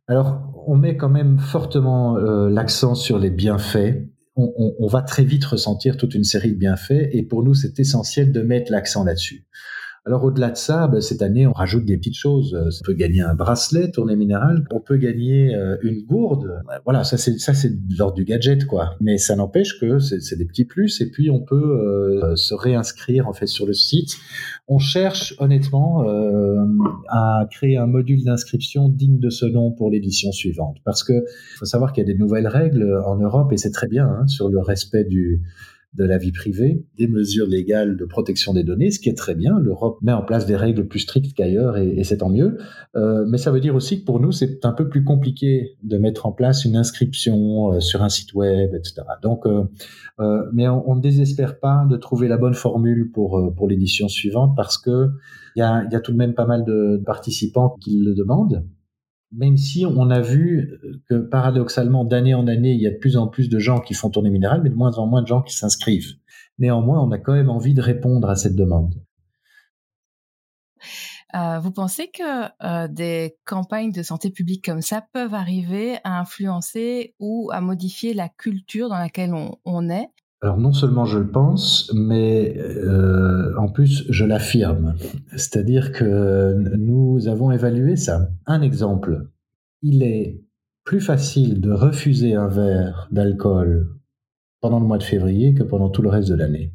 Alors, 0.07 0.41
on 0.67 0.75
met 0.75 0.97
quand 0.97 1.09
même 1.09 1.39
fortement 1.39 2.15
l'accent 2.15 2.95
sur 2.95 3.19
les 3.19 3.29
bienfaits. 3.29 4.07
On, 4.35 4.73
on, 4.79 4.87
va 4.87 5.01
très 5.01 5.23
vite 5.23 5.45
ressentir 5.45 5.95
toute 5.95 6.15
une 6.15 6.23
série 6.23 6.51
de 6.51 6.57
bienfaits 6.57 7.09
et 7.11 7.23
pour 7.23 7.43
nous, 7.43 7.53
c'est 7.53 7.79
essentiel 7.79 8.31
de 8.31 8.41
mettre 8.41 8.71
l'accent 8.71 9.03
là-dessus. 9.03 9.45
Alors 10.03 10.23
au-delà 10.23 10.49
de 10.49 10.57
ça, 10.57 10.87
ben, 10.87 10.99
cette 10.99 11.21
année, 11.21 11.45
on 11.45 11.51
rajoute 11.51 11.85
des 11.85 11.95
petites 11.95 12.15
choses. 12.15 12.55
Euh, 12.55 12.69
on 12.81 12.85
peut 12.85 12.93
gagner 12.93 13.21
un 13.21 13.35
bracelet 13.35 13.91
tournée 13.91 14.15
minérale, 14.15 14.65
on 14.71 14.79
peut 14.79 14.97
gagner 14.97 15.53
euh, 15.53 15.77
une 15.83 16.01
gourde. 16.01 16.59
Voilà, 16.85 17.03
ça 17.03 17.17
c'est 17.17 17.37
ça 17.37 17.53
c'est 17.53 17.69
de 17.69 17.97
l'ordre 17.99 18.15
du 18.15 18.25
gadget 18.25 18.65
quoi. 18.65 18.95
Mais 18.99 19.19
ça 19.19 19.35
n'empêche 19.35 19.79
que 19.79 19.99
c'est 19.99 20.35
des 20.37 20.45
petits 20.45 20.65
plus. 20.65 21.01
Et 21.01 21.11
puis 21.11 21.29
on 21.29 21.41
peut 21.41 21.55
euh, 21.55 22.35
se 22.35 22.55
réinscrire 22.55 23.27
en 23.27 23.33
fait 23.33 23.45
sur 23.45 23.67
le 23.67 23.73
site. 23.73 24.17
On 24.67 24.79
cherche 24.79 25.35
honnêtement 25.37 26.03
à 27.09 27.45
créer 27.51 27.77
un 27.77 27.87
module 27.87 28.23
d'inscription 28.23 28.89
digne 28.89 29.19
de 29.19 29.29
ce 29.29 29.45
nom 29.45 29.71
pour 29.71 29.91
l'édition 29.91 30.31
suivante, 30.31 30.77
parce 30.85 31.03
que 31.03 31.13
faut 31.59 31.65
savoir 31.65 31.91
qu'il 31.91 32.07
y 32.07 32.09
a 32.09 32.11
des 32.11 32.17
nouvelles 32.17 32.47
règles 32.47 33.01
en 33.05 33.17
Europe 33.17 33.51
et 33.51 33.57
c'est 33.57 33.71
très 33.71 33.87
bien 33.87 34.07
hein, 34.07 34.27
sur 34.27 34.49
le 34.49 34.59
respect 34.59 35.03
du 35.03 35.41
de 35.93 36.05
la 36.05 36.17
vie 36.17 36.31
privée, 36.31 36.85
des 36.97 37.07
mesures 37.07 37.47
légales 37.47 37.97
de 37.97 38.05
protection 38.05 38.53
des 38.53 38.63
données, 38.63 38.91
ce 38.91 38.99
qui 38.99 39.09
est 39.09 39.17
très 39.17 39.35
bien. 39.35 39.59
L'Europe 39.59 39.97
met 40.01 40.13
en 40.13 40.23
place 40.23 40.45
des 40.45 40.55
règles 40.55 40.87
plus 40.87 40.99
strictes 40.99 41.35
qu'ailleurs 41.35 41.77
et, 41.77 42.03
c'est 42.05 42.17
tant 42.17 42.29
mieux. 42.29 42.57
Euh, 42.95 43.25
mais 43.27 43.37
ça 43.37 43.51
veut 43.51 43.59
dire 43.59 43.75
aussi 43.75 43.99
que 43.99 44.05
pour 44.05 44.21
nous, 44.21 44.31
c'est 44.31 44.63
un 44.65 44.71
peu 44.71 44.87
plus 44.87 45.03
compliqué 45.03 45.77
de 45.83 45.97
mettre 45.97 46.25
en 46.25 46.31
place 46.31 46.63
une 46.63 46.77
inscription 46.77 47.73
euh, 47.73 47.79
sur 47.81 48.03
un 48.03 48.09
site 48.09 48.33
web, 48.33 48.73
etc. 48.73 49.01
Donc, 49.21 49.45
euh, 49.45 49.65
mais 50.53 50.67
on, 50.69 50.95
ne 50.95 51.01
désespère 51.01 51.59
pas 51.59 51.85
de 51.89 51.97
trouver 51.97 52.27
la 52.27 52.37
bonne 52.37 52.53
formule 52.53 53.11
pour 53.11 53.53
pour 53.55 53.67
l'édition 53.67 54.07
suivante 54.07 54.55
parce 54.55 54.77
que 54.77 55.09
il 55.55 55.59
y 55.59 55.63
a, 55.63 55.83
y 55.91 55.95
a 55.95 55.99
tout 55.99 56.11
de 56.11 56.17
même 56.17 56.35
pas 56.35 56.45
mal 56.45 56.63
de 56.63 57.01
participants 57.05 57.75
qui 57.81 57.97
le 57.97 58.13
demandent 58.13 58.63
même 59.31 59.57
si 59.57 59.85
on 59.85 60.09
a 60.09 60.19
vu 60.19 60.79
que 61.09 61.15
paradoxalement, 61.15 62.03
d'année 62.05 62.33
en 62.33 62.47
année, 62.47 62.73
il 62.73 62.81
y 62.81 62.87
a 62.87 62.91
de 62.91 62.97
plus 62.97 63.17
en 63.17 63.27
plus 63.27 63.49
de 63.49 63.59
gens 63.59 63.79
qui 63.79 63.93
font 63.93 64.09
tourner 64.09 64.29
minérale, 64.29 64.61
mais 64.61 64.69
de 64.69 64.75
moins 64.75 64.97
en 64.97 65.07
moins 65.07 65.21
de 65.21 65.27
gens 65.27 65.41
qui 65.41 65.55
s'inscrivent. 65.55 66.15
Néanmoins, 66.59 67.01
on 67.01 67.11
a 67.11 67.17
quand 67.17 67.33
même 67.33 67.49
envie 67.49 67.73
de 67.73 67.81
répondre 67.81 68.29
à 68.29 68.35
cette 68.35 68.55
demande. 68.55 68.95
Euh, 71.33 71.59
vous 71.59 71.71
pensez 71.71 72.09
que 72.09 72.49
euh, 72.63 72.87
des 72.89 73.37
campagnes 73.45 73.91
de 73.91 74.03
santé 74.03 74.31
publique 74.31 74.65
comme 74.65 74.81
ça 74.81 75.05
peuvent 75.13 75.33
arriver 75.33 75.97
à 76.03 76.19
influencer 76.19 77.15
ou 77.19 77.49
à 77.53 77.61
modifier 77.61 78.13
la 78.13 78.27
culture 78.27 78.89
dans 78.89 78.97
laquelle 78.97 79.33
on, 79.63 79.89
est? 79.89 80.09
Alors 80.41 80.57
non 80.57 80.73
seulement 80.73 81.05
je 81.05 81.19
le 81.19 81.27
pense, 81.27 81.91
mais 81.93 82.57
euh, 82.57 83.55
en 83.57 83.69
plus 83.69 84.05
je 84.09 84.25
l'affirme. 84.25 84.95
C'est-à-dire 85.35 85.91
que 85.91 86.53
nous 86.77 87.27
avons 87.27 87.51
évalué 87.51 87.95
ça. 87.95 88.29
Un 88.47 88.61
exemple, 88.61 89.27
il 89.83 90.01
est 90.01 90.41
plus 90.83 90.99
facile 90.99 91.61
de 91.61 91.71
refuser 91.71 92.33
un 92.33 92.47
verre 92.47 93.07
d'alcool 93.11 93.87
pendant 94.61 94.79
le 94.79 94.85
mois 94.85 94.97
de 94.97 95.03
février 95.03 95.53
que 95.53 95.63
pendant 95.63 95.89
tout 95.89 96.01
le 96.01 96.09
reste 96.09 96.29
de 96.29 96.35
l'année. 96.35 96.73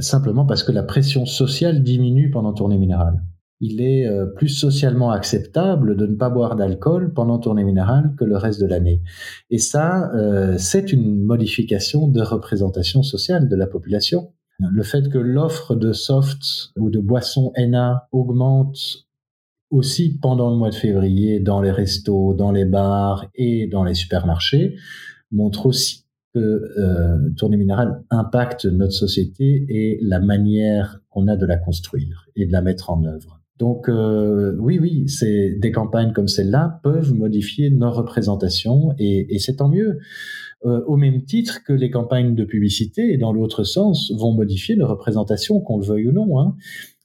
Simplement 0.00 0.44
parce 0.44 0.62
que 0.62 0.72
la 0.72 0.82
pression 0.82 1.24
sociale 1.24 1.82
diminue 1.82 2.30
pendant 2.30 2.52
tournée 2.52 2.76
minérale 2.76 3.22
il 3.60 3.80
est 3.80 4.06
euh, 4.06 4.26
plus 4.26 4.48
socialement 4.48 5.10
acceptable 5.10 5.96
de 5.96 6.06
ne 6.06 6.14
pas 6.14 6.30
boire 6.30 6.56
d'alcool 6.56 7.12
pendant 7.12 7.38
tournée 7.38 7.64
minérale 7.64 8.14
que 8.16 8.24
le 8.24 8.36
reste 8.36 8.60
de 8.60 8.66
l'année. 8.66 9.02
Et 9.50 9.58
ça, 9.58 10.12
euh, 10.14 10.56
c'est 10.58 10.92
une 10.92 11.22
modification 11.22 12.08
de 12.08 12.22
représentation 12.22 13.02
sociale 13.02 13.48
de 13.48 13.56
la 13.56 13.66
population. 13.66 14.32
Le 14.60 14.82
fait 14.82 15.08
que 15.08 15.18
l'offre 15.18 15.76
de 15.76 15.92
soft 15.92 16.72
ou 16.76 16.90
de 16.90 16.98
boissons 16.98 17.52
NA 17.56 18.08
augmente 18.10 19.06
aussi 19.70 20.18
pendant 20.18 20.50
le 20.50 20.56
mois 20.56 20.70
de 20.70 20.74
février 20.74 21.38
dans 21.38 21.60
les 21.60 21.70
restos, 21.70 22.34
dans 22.34 22.50
les 22.50 22.64
bars 22.64 23.26
et 23.34 23.68
dans 23.68 23.84
les 23.84 23.94
supermarchés 23.94 24.76
montre 25.30 25.66
aussi 25.66 26.04
que 26.34 26.40
euh, 26.40 27.30
tournée 27.36 27.56
minérale 27.56 28.02
impacte 28.10 28.64
notre 28.66 28.92
société 28.92 29.64
et 29.68 29.98
la 30.02 30.20
manière 30.20 31.00
qu'on 31.08 31.28
a 31.28 31.36
de 31.36 31.46
la 31.46 31.56
construire 31.56 32.26
et 32.34 32.46
de 32.46 32.52
la 32.52 32.62
mettre 32.62 32.90
en 32.90 33.04
œuvre. 33.04 33.37
Donc 33.58 33.88
euh, 33.88 34.56
oui, 34.58 34.78
oui, 34.78 35.08
c'est 35.08 35.50
des 35.58 35.72
campagnes 35.72 36.12
comme 36.12 36.28
celle-là 36.28 36.80
peuvent 36.84 37.12
modifier 37.12 37.70
nos 37.70 37.90
représentations 37.90 38.94
et, 38.98 39.38
c'est 39.38 39.56
tant 39.56 39.68
mieux. 39.68 39.98
Euh, 40.64 40.82
au 40.86 40.96
même 40.96 41.24
titre 41.24 41.62
que 41.64 41.72
les 41.72 41.88
campagnes 41.88 42.34
de 42.34 42.44
publicité, 42.44 43.12
et 43.12 43.16
dans 43.16 43.32
l'autre 43.32 43.62
sens, 43.62 44.12
vont 44.18 44.32
modifier 44.32 44.74
nos 44.74 44.88
représentations, 44.88 45.60
qu'on 45.60 45.78
le 45.78 45.86
veuille 45.86 46.08
ou 46.08 46.12
non. 46.12 46.40
Hein. 46.40 46.56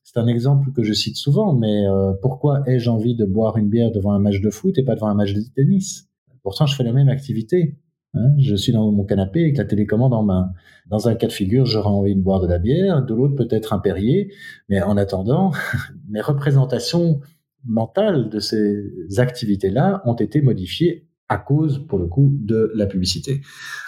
C'est 0.04 0.18
un 0.18 0.26
exemple 0.26 0.72
que 0.72 0.82
je 0.82 0.92
cite 0.92 1.18
souvent, 1.18 1.54
mais 1.54 1.88
euh, 1.88 2.14
pourquoi 2.20 2.64
ai-je 2.66 2.90
envie 2.90 3.16
de 3.16 3.26
boire 3.26 3.58
une 3.58 3.70
bière 3.70 3.92
devant 3.92 4.12
un 4.12 4.20
match 4.20 4.42
de 4.42 4.50
foot 4.50 4.76
et 4.80 4.84
pas 4.84 4.96
devant 4.96 5.08
un 5.08 5.14
match 5.14 5.34
de 5.34 5.42
tennis? 5.56 6.08
Pourtant, 6.42 6.66
je 6.66 6.76
fais 6.76 6.84
la 6.84 6.94
même 6.94 7.10
activité. 7.10 7.78
Hein. 8.16 8.36
je 8.38 8.56
suis 8.56 8.72
dans 8.72 8.92
mon 8.92 9.06
canapé 9.06 9.42
avec 9.42 9.58
la 9.58 9.66
télécommande 9.66 10.14
en 10.14 10.24
main. 10.24 10.52
Dans 10.88 11.08
un 11.08 11.16
cas 11.16 11.28
de 11.28 11.32
figure, 11.32 11.66
j'aurais 11.66 11.90
envie 11.90 12.16
de 12.16 12.22
boire 12.22 12.42
de 12.42 12.48
la 12.48 12.60
bière, 12.60 13.04
de 13.04 13.14
l'autre 13.14 13.36
peut-être 13.36 13.74
un 13.74 13.80
Perrier, 13.80 14.32
mais 14.70 14.82
en 14.82 14.98
attendant, 14.98 15.52
mes 16.10 16.22
représentations 16.22 17.22
mentales 17.66 18.30
de 18.30 18.40
ces 18.40 18.92
activités-là 19.18 20.02
ont 20.06 20.16
été 20.16 20.42
modifiées 20.42 21.08
à 21.30 21.38
cause, 21.38 21.86
pour 21.88 21.98
le 21.98 22.08
coup, 22.08 22.36
de 22.40 22.72
la 22.76 22.86
publicité. 22.86 23.42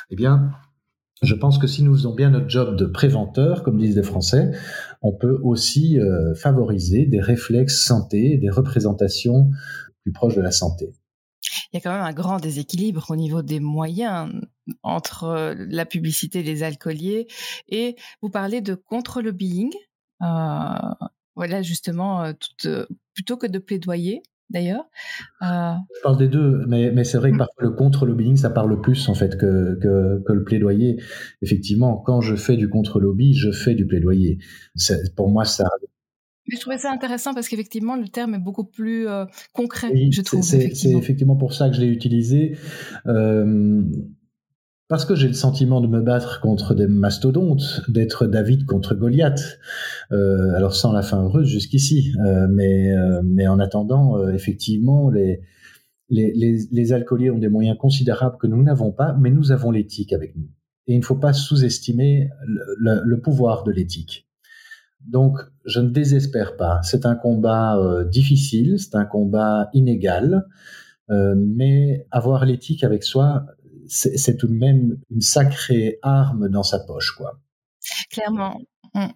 Eh 0.10 0.16
bien, 0.16 0.50
je 1.22 1.36
pense 1.36 1.58
que 1.58 1.68
si 1.68 1.84
nous 1.84 1.94
faisons 1.94 2.16
bien 2.16 2.30
notre 2.30 2.50
job 2.50 2.76
de 2.76 2.86
préventeur, 2.86 3.64
comme 3.64 3.78
disent 3.78 3.96
les 3.96 4.04
Français, 4.04 4.52
on 5.02 5.14
peut 5.14 5.40
aussi 5.44 6.00
euh, 6.00 6.34
favoriser 6.34 7.06
des 7.06 7.20
réflexes 7.20 7.86
santé, 7.86 8.38
des 8.38 8.50
représentations 8.50 9.52
plus 10.02 10.12
proches 10.12 10.36
de 10.36 10.42
la 10.42 10.52
santé 10.52 10.94
il 11.72 11.76
y 11.76 11.78
a 11.78 11.82
quand 11.82 11.92
même 11.92 12.06
un 12.06 12.14
grand 12.14 12.40
déséquilibre 12.40 13.06
au 13.10 13.16
niveau 13.16 13.42
des 13.42 13.60
moyens 13.60 14.32
entre 14.84 15.26
euh, 15.26 15.56
la 15.70 15.86
publicité 15.86 16.44
des 16.44 16.64
alcooliers 16.64 17.28
et 17.70 17.96
vous 18.22 18.30
parlez 18.30 18.62
de 18.62 18.76
contre-lobbying. 18.76 19.72
Euh, 20.22 20.26
voilà, 21.36 21.62
justement, 21.62 22.24
euh, 22.24 22.86
plutôt 23.14 23.38
que 23.38 23.48
de 23.48 23.60
plaidoyer, 23.60 24.24
d'ailleurs. 24.50 24.86
Je 25.42 26.02
parle 26.02 26.18
des 26.18 26.30
deux, 26.30 26.64
mais, 26.68 26.92
mais 26.92 27.04
c'est 27.04 27.18
vrai 27.18 27.32
que 27.32 27.38
parfois 27.38 27.64
le 27.64 27.72
contre-lobbying, 27.72 28.38
ça 28.38 28.50
parle 28.50 28.80
plus 28.80 29.10
en 29.10 29.14
fait 29.14 29.38
que, 29.38 29.78
que, 29.82 30.24
que, 30.26 30.34
le 30.34 30.44
plaidoyer. 30.44 31.02
Effectivement, 31.42 31.98
quand 31.98 32.22
je 32.22 32.36
fais 32.36 32.56
du 32.56 32.70
contre-lobby, 32.70 33.34
je 33.34 33.52
fais 33.52 33.76
du 33.76 33.86
plaidoyer. 33.86 34.38
Pour 35.18 35.30
moi, 35.30 35.44
ça 35.44 35.66
je 36.48 36.60
trouvais 36.60 36.78
ça 36.78 36.92
intéressant 36.92 37.34
parce 37.34 37.48
qu'effectivement, 37.48 37.96
le 37.96 38.08
terme 38.08 38.36
est 38.36 38.40
beaucoup 38.40 38.66
plus 38.66 39.08
euh, 39.08 39.26
concret, 39.54 39.92
je 40.12 40.22
trouve. 40.22 40.44
C'est 40.44 40.64
effectivement. 40.64 41.36
pour 41.36 41.54
ça 41.54 41.70
que 41.70 41.76
je 41.76 41.82
l'ai 41.82 41.88
utilisé. 41.88 42.58
Euh, 43.08 43.84
parce 44.88 45.06
que 45.06 45.16
j'ai 45.16 45.28
le 45.28 45.34
sentiment 45.34 45.82
de 45.82 45.88
me 45.88 46.02
battre 46.02 46.42
contre 46.42 46.76
des 46.76 46.88
mastodontes, 46.88 47.82
d'être 47.88 48.28
David 48.28 48.66
contre 48.66 48.94
Goliath. 48.94 49.58
Euh, 50.12 50.54
alors 50.54 50.76
sans 50.76 50.92
la 50.92 51.02
fin 51.02 51.24
heureuse 51.24 51.48
jusqu'ici, 51.48 52.14
euh, 52.24 52.48
mais, 52.50 52.92
euh, 52.92 53.22
mais 53.24 53.48
en 53.48 53.60
attendant, 53.60 54.18
euh, 54.18 54.32
effectivement, 54.34 55.10
les, 55.10 55.42
les, 56.10 56.32
les, 56.36 56.60
les, 56.72 56.94
alcooliers 56.94 57.32
ont 57.32 57.40
des 57.40 57.50
moyens 57.50 57.78
considérables 57.80 58.38
que 58.38 58.46
nous 58.46 58.62
n'avons 58.62 58.92
pas, 58.92 59.18
mais 59.20 59.32
nous 59.32 59.52
avons 59.52 59.72
l'éthique 59.72 60.14
avec 60.14 60.36
nous. 60.36 60.48
Et 60.88 60.94
il 60.94 61.00
ne 61.00 61.06
faut 61.06 61.16
pas 61.16 61.34
sous-estimer 61.34 62.30
le, 62.46 63.16
pouvoir 63.20 63.64
de 63.64 63.72
l'éthique. 63.72 64.25
Donc, 65.08 65.38
je 65.66 65.80
ne 65.80 65.90
désespère 65.90 66.58
pas. 66.58 66.82
C'est 66.84 67.06
un 67.06 67.16
combat 67.16 67.78
euh, 67.78 68.04
difficile, 68.04 68.80
c'est 68.80 68.96
un 68.96 69.06
combat 69.06 69.70
inégal, 69.74 70.46
euh, 71.10 71.36
mais 71.38 72.08
avoir 72.12 72.46
l'éthique 72.46 72.84
avec 72.84 73.04
soi, 73.04 73.46
c'est 73.88 74.38
tout 74.38 74.48
de 74.48 74.54
même 74.54 74.98
une 75.12 75.22
sacrée 75.22 76.00
arme 76.02 76.50
dans 76.50 76.64
sa 76.64 76.80
poche, 76.80 77.12
quoi. 77.16 77.40
Clairement. 78.10 78.60
Mm. 78.96 79.10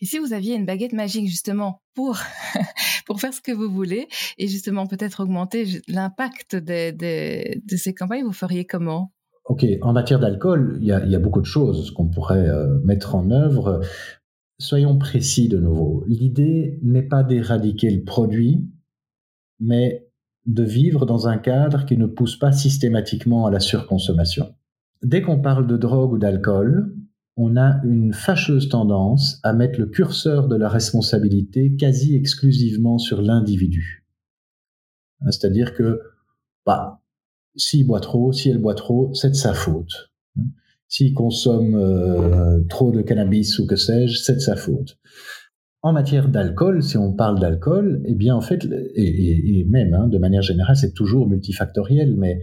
Et 0.00 0.06
si 0.06 0.18
vous 0.18 0.32
aviez 0.32 0.54
une 0.54 0.66
baguette 0.66 0.92
magique 0.92 1.26
justement 1.26 1.82
pour 1.94 2.18
pour 3.06 3.20
faire 3.20 3.34
ce 3.34 3.40
que 3.40 3.52
vous 3.52 3.70
voulez 3.70 4.08
et 4.38 4.46
justement 4.46 4.86
peut-être 4.86 5.20
augmenter 5.20 5.80
l'impact 5.88 6.56
de, 6.56 6.90
de, 6.90 7.76
ces 7.76 7.94
campagnes, 7.94 8.24
vous 8.24 8.32
feriez 8.32 8.66
comment? 8.66 9.12
Ok, 9.46 9.66
en 9.82 9.92
matière 9.92 10.20
d'alcool, 10.20 10.78
il 10.80 10.86
y 10.86 10.92
a, 10.92 11.04
y 11.04 11.14
a, 11.14 11.18
beaucoup 11.18 11.40
de 11.40 11.46
choses 11.46 11.90
qu'on 11.90 12.08
pourrait 12.08 12.48
euh, 12.48 12.78
mettre 12.84 13.14
en 13.14 13.30
œuvre. 13.30 13.80
Soyons 14.58 14.98
précis 14.98 15.48
de 15.48 15.58
nouveau. 15.58 16.04
L'idée 16.06 16.78
n'est 16.82 17.02
pas 17.02 17.22
d'éradiquer 17.22 17.90
le 17.90 18.04
produit, 18.04 18.68
mais 19.60 20.08
de 20.46 20.62
vivre 20.62 21.06
dans 21.06 21.26
un 21.26 21.38
cadre 21.38 21.86
qui 21.86 21.96
ne 21.96 22.06
pousse 22.06 22.36
pas 22.36 22.52
systématiquement 22.52 23.46
à 23.46 23.50
la 23.50 23.60
surconsommation. 23.60 24.54
Dès 25.02 25.22
qu'on 25.22 25.40
parle 25.40 25.66
de 25.66 25.76
drogue 25.76 26.12
ou 26.12 26.18
d'alcool, 26.18 26.94
on 27.36 27.56
a 27.56 27.80
une 27.84 28.12
fâcheuse 28.12 28.68
tendance 28.68 29.40
à 29.42 29.52
mettre 29.52 29.80
le 29.80 29.86
curseur 29.86 30.46
de 30.46 30.56
la 30.56 30.68
responsabilité 30.68 31.74
quasi 31.74 32.14
exclusivement 32.14 32.98
sur 32.98 33.22
l'individu. 33.22 34.06
Hein, 35.20 35.30
c'est-à-dire 35.30 35.74
que, 35.74 36.00
bah, 36.64 37.02
s'il 37.56 37.86
boit 37.86 38.00
trop, 38.00 38.32
si 38.32 38.50
elle 38.50 38.58
boit 38.58 38.74
trop, 38.74 39.12
c'est 39.14 39.30
de 39.30 39.34
sa 39.34 39.52
faute. 39.52 40.12
S'il 40.94 41.12
consomme 41.12 41.74
euh, 41.74 42.60
trop 42.68 42.92
de 42.92 43.02
cannabis 43.02 43.58
ou 43.58 43.66
que 43.66 43.74
sais-je, 43.74 44.16
c'est 44.16 44.34
de 44.34 44.38
sa 44.38 44.54
faute. 44.54 44.96
En 45.82 45.92
matière 45.92 46.28
d'alcool, 46.28 46.84
si 46.84 46.96
on 46.96 47.12
parle 47.12 47.40
d'alcool, 47.40 48.00
eh 48.04 48.14
bien 48.14 48.36
en 48.36 48.40
fait, 48.40 48.64
et, 48.94 49.66
même 49.68 49.92
hein, 49.92 50.06
de 50.06 50.18
manière 50.18 50.42
générale, 50.42 50.76
c'est 50.76 50.92
toujours 50.92 51.28
multifactoriel, 51.28 52.14
mais 52.16 52.38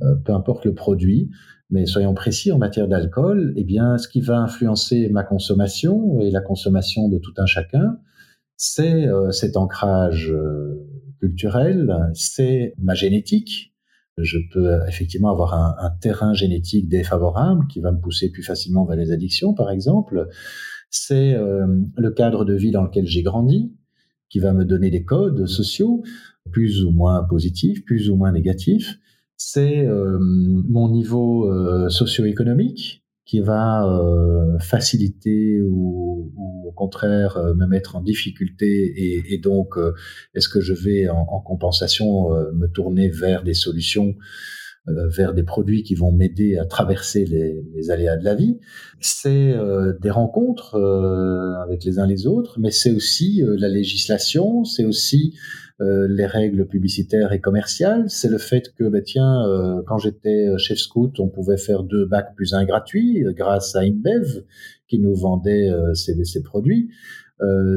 euh, 0.00 0.16
peu 0.24 0.32
importe 0.32 0.64
le 0.64 0.74
produit, 0.74 1.30
mais 1.70 1.86
soyons 1.86 2.12
précis, 2.12 2.50
en 2.50 2.58
matière 2.58 2.88
d'alcool, 2.88 3.52
eh 3.54 3.62
bien, 3.62 3.96
ce 3.98 4.08
qui 4.08 4.20
va 4.20 4.38
influencer 4.38 5.08
ma 5.08 5.22
consommation 5.22 6.18
et 6.18 6.32
la 6.32 6.40
consommation 6.40 7.08
de 7.08 7.18
tout 7.18 7.34
un 7.36 7.46
chacun, 7.46 8.00
c'est 8.56 9.06
euh, 9.06 9.30
cet 9.30 9.56
ancrage 9.56 10.34
culturel, 11.20 12.10
c'est 12.14 12.74
ma 12.78 12.94
génétique. 12.94 13.71
Je 14.18 14.38
peux 14.52 14.78
effectivement 14.88 15.30
avoir 15.30 15.54
un, 15.54 15.90
terrain 16.00 16.34
génétique 16.34 16.88
défavorable 16.88 17.66
qui 17.68 17.80
va 17.80 17.92
me 17.92 18.00
pousser 18.00 18.30
plus 18.30 18.42
facilement 18.42 18.84
vers 18.84 18.96
les 18.96 19.10
addictions, 19.10 19.54
par 19.54 19.70
exemple. 19.70 20.28
C'est 20.90 21.34
euh, 21.34 21.66
le 21.96 22.10
cadre 22.10 22.44
de 22.44 22.54
vie 22.54 22.70
dans 22.70 22.82
lequel 22.82 23.06
j'ai 23.06 23.22
grandi, 23.22 23.72
qui 24.28 24.38
va 24.38 24.52
me 24.52 24.64
donner 24.64 24.90
des 24.90 25.04
codes 25.04 25.46
sociaux, 25.46 26.02
plus 26.50 26.84
ou 26.84 26.90
moins 26.90 27.24
positifs, 27.24 27.84
plus 27.84 28.10
ou 28.10 28.16
moins 28.16 28.32
négatifs 28.32 28.98
c'est 29.50 29.86
euh, 29.86 30.18
mon 30.20 30.88
niveau 30.88 31.50
euh, 31.50 31.88
socio-économique 31.88 33.01
qui 33.24 33.40
va 33.40 33.86
euh, 33.86 34.58
faciliter 34.58 35.60
ou, 35.62 36.32
au 36.66 36.72
contraire 36.72 37.38
me 37.54 37.66
mettre 37.66 37.96
en 37.96 38.00
difficulté 38.00 39.24
et, 39.28 39.38
donc 39.38 39.74
est-ce 40.34 40.48
que 40.48 40.60
je 40.60 40.72
vais 40.72 41.08
en, 41.08 41.40
compensation 41.40 42.30
me 42.54 42.66
tourner 42.66 43.10
vers 43.10 43.42
des 43.42 43.52
solutions 43.52 44.14
vers 44.86 45.34
des 45.34 45.42
produits 45.42 45.82
qui 45.82 45.94
vont 45.94 46.12
m'aider 46.12 46.56
à 46.56 46.64
traverser 46.64 47.26
les, 47.26 47.62
les, 47.74 47.90
aléas 47.90 48.16
de 48.16 48.24
la 48.24 48.34
vie? 48.34 48.58
C'est 49.00 49.54
des 50.00 50.10
rencontres 50.10 50.76
avec 51.62 51.84
les 51.84 51.98
uns 51.98 52.06
les 52.06 52.26
autres, 52.26 52.58
mais 52.58 52.70
c'est 52.70 52.92
aussi 52.92 53.42
la 53.44 53.68
législation, 53.68 54.64
c'est 54.64 54.84
aussi 54.86 55.34
euh, 55.34 55.61
les 55.80 56.26
règles 56.26 56.66
publicitaires 56.66 57.32
et 57.32 57.40
commerciales. 57.40 58.04
C'est 58.08 58.28
le 58.28 58.38
fait 58.38 58.72
que, 58.74 58.84
bah, 58.84 59.00
tiens, 59.00 59.46
euh, 59.46 59.82
quand 59.86 59.98
j'étais 59.98 60.46
chef 60.58 60.78
scout, 60.78 61.18
on 61.18 61.28
pouvait 61.28 61.56
faire 61.56 61.82
deux 61.82 62.06
bacs 62.06 62.34
plus 62.34 62.54
un 62.54 62.64
gratuit 62.64 63.24
euh, 63.24 63.32
grâce 63.32 63.74
à 63.76 63.80
InBev 63.80 64.42
qui 64.88 64.98
nous 64.98 65.14
vendait 65.14 65.70
ces, 65.94 66.42
produits. 66.42 66.90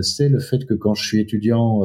c'est 0.01 0.27
le 0.27 0.39
fait 0.39 0.65
que 0.65 0.73
quand 0.73 0.93
je 0.95 1.05
suis 1.08 1.21
étudiant, 1.21 1.84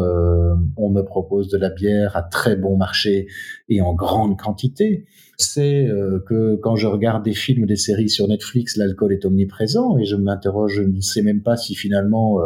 on 0.77 0.91
me 0.91 1.03
propose 1.03 1.49
de 1.49 1.57
la 1.57 1.71
bière 1.71 2.17
à 2.17 2.23
très 2.23 2.57
bon 2.57 2.77
marché 2.77 3.29
et 3.69 3.81
en 3.81 3.95
grande 3.95 4.37
quantité. 4.37 5.05
C'est 5.39 5.89
que 6.27 6.57
quand 6.57 6.75
je 6.75 6.89
regarde 6.89 7.25
des 7.25 7.33
films 7.33 7.67
des 7.67 7.77
séries 7.77 8.09
sur 8.09 8.27
Netflix, 8.27 8.77
l'alcool 8.77 9.13
est 9.13 9.25
omniprésent 9.25 9.99
et 9.99 10.05
je 10.05 10.17
m'interroge, 10.17 10.75
je 10.75 10.83
ne 10.83 11.01
sais 11.01 11.23
même 11.23 11.43
pas 11.43 11.57
si 11.57 11.77
finalement 11.77 12.41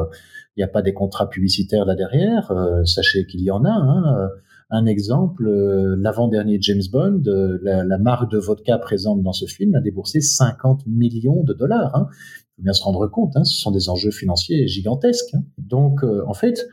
il 0.57 0.61
n'y 0.61 0.64
a 0.64 0.69
pas 0.69 0.83
des 0.83 0.95
contrats 0.95 1.29
publicitaires 1.29 1.85
là 1.85 1.95
derrière. 1.95 2.51
Euh, 2.51 2.85
sachez 2.85 3.27
qu'il 3.27 3.40
y 3.40 3.51
en 3.51 3.64
a. 3.64 3.71
Hein. 3.71 4.17
Euh, 4.19 4.29
un 4.71 4.87
exemple, 4.87 5.47
euh, 5.47 5.97
l'avant-dernier 5.99 6.59
James 6.61 6.83
Bond, 6.90 7.23
la, 7.62 7.99
marque 7.99 8.31
de 8.31 8.38
vodka 8.38 8.79
présente 8.79 9.23
dans 9.23 9.33
ce 9.33 9.47
film 9.47 9.75
a 9.75 9.81
déboursé 9.81 10.21
50 10.21 10.87
millions 10.87 11.43
de 11.43 11.53
dollars. 11.53 11.95
Hein. 11.95 12.09
Il 12.11 12.57
faut 12.57 12.62
bien 12.62 12.73
se 12.73 12.83
rendre 12.83 13.07
compte, 13.09 13.37
hein, 13.37 13.45
ce 13.45 13.61
sont 13.61 13.71
des 13.71 13.88
enjeux 13.88 14.11
financiers 14.11 14.67
gigantesques. 14.67 15.35
Hein. 15.35 15.43
Donc, 15.59 16.03
en 16.05 16.35
fait, 16.35 16.67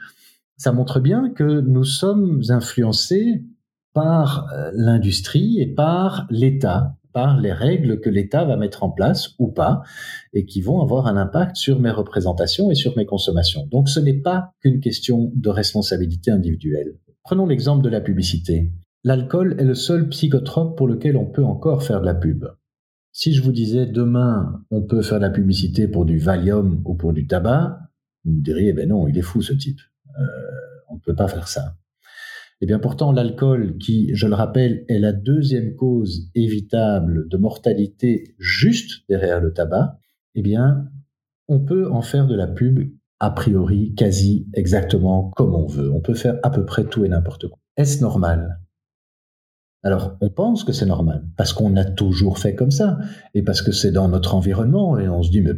ça 0.58 0.72
montre 0.72 1.00
bien 1.00 1.32
que 1.32 1.62
nous 1.62 1.84
sommes 1.84 2.42
influencés 2.50 3.44
par 3.94 4.48
l'industrie 4.74 5.60
et 5.60 5.68
par 5.68 6.28
l'État 6.30 6.96
par 7.14 7.40
les 7.40 7.52
règles 7.52 8.00
que 8.00 8.10
l'État 8.10 8.46
va 8.46 8.58
mettre 8.58 8.84
en 8.84 8.90
place 8.90 9.36
ou 9.40 9.48
pas 9.50 9.82
et 10.34 10.46
qui 10.46 10.62
vont 10.62 10.82
avoir 10.82 11.08
un 11.08 11.18
impact 11.18 11.56
sur 11.56 11.80
mes 11.80 11.92
représentations 11.92 12.72
et 12.72 12.76
sur 12.76 12.96
mes 12.98 13.06
consommations. 13.06 13.68
Donc 13.68 13.90
ce 13.90 14.00
n'est 14.00 14.20
pas 14.22 14.54
qu'une 14.62 14.80
question 14.80 15.32
de 15.36 15.50
responsabilité 15.50 16.32
individuelle. 16.32 16.98
Prenons 17.24 17.46
l'exemple 17.46 17.84
de 17.84 17.90
la 17.90 18.02
publicité. 18.02 18.72
L'alcool 19.04 19.56
est 19.60 19.66
le 19.66 19.76
seul 19.76 20.10
psychotrope 20.10 20.78
pour 20.78 20.88
lequel 20.88 21.18
on 21.18 21.26
peut 21.26 21.44
encore 21.44 21.84
faire 21.84 22.02
de 22.02 22.06
la 22.06 22.16
pub. 22.16 22.46
Si 23.12 23.34
je 23.34 23.42
vous 23.42 23.52
disais 23.52 23.86
demain 23.86 24.64
on 24.72 24.82
peut 24.82 25.02
faire 25.02 25.18
de 25.20 25.26
la 25.26 25.30
publicité 25.30 25.88
pour 25.88 26.06
du 26.06 26.18
Valium 26.18 26.82
ou 26.86 26.96
pour 26.96 27.14
du 27.14 27.28
tabac, 27.28 27.80
vous 28.24 28.32
me 28.32 28.42
diriez 28.42 28.74
ben 28.74 28.88
non, 28.88 29.08
il 29.08 29.18
est 29.18 29.24
fou 29.24 29.42
ce 29.42 29.54
type. 29.54 29.80
Euh, 30.20 30.24
on 30.90 30.96
ne 30.96 31.00
peut 31.00 31.16
pas 31.16 31.28
faire 31.28 31.48
ça. 31.48 31.76
Eh 32.62 32.68
bien 32.68 32.80
pourtant, 32.80 33.12
l'alcool, 33.12 33.78
qui, 33.80 34.12
je 34.14 34.28
le 34.28 34.36
rappelle, 34.36 34.86
est 34.88 35.00
la 35.00 35.14
deuxième 35.14 35.76
cause 35.76 36.30
évitable 36.36 37.28
de 37.28 37.38
mortalité 37.38 38.36
juste 38.38 39.04
derrière 39.10 39.42
le 39.42 39.52
tabac, 39.52 39.98
eh 40.36 40.44
bien, 40.44 40.86
on 41.48 41.60
peut 41.60 41.92
en 41.92 42.02
faire 42.02 42.28
de 42.28 42.36
la 42.36 42.48
pub 42.48 42.80
a 43.20 43.32
priori 43.32 43.94
quasi 43.96 44.48
exactement 44.54 45.32
comme 45.36 45.54
on 45.54 45.66
veut. 45.66 45.92
On 45.92 46.02
peut 46.02 46.14
faire 46.14 46.40
à 46.44 46.50
peu 46.50 46.66
près 46.66 46.86
tout 46.86 47.04
et 47.04 47.10
n'importe 47.10 47.48
quoi. 47.48 47.58
Est-ce 47.78 48.02
normal? 48.02 48.60
Alors, 49.84 50.18
on 50.22 50.30
pense 50.30 50.64
que 50.64 50.74
c'est 50.74 50.86
normal, 50.86 51.28
parce 51.38 51.54
qu'on 51.54 51.76
a 51.76 51.86
toujours 51.86 52.38
fait 52.38 52.54
comme 52.54 52.70
ça, 52.70 53.00
et 53.34 53.42
parce 53.42 53.64
que 53.64 53.72
c'est 53.72 53.92
dans 53.92 54.08
notre 54.08 54.36
environnement, 54.36 55.00
et 55.00 55.10
on 55.10 55.24
se 55.24 55.32
dit, 55.32 55.42
mais 55.42 55.54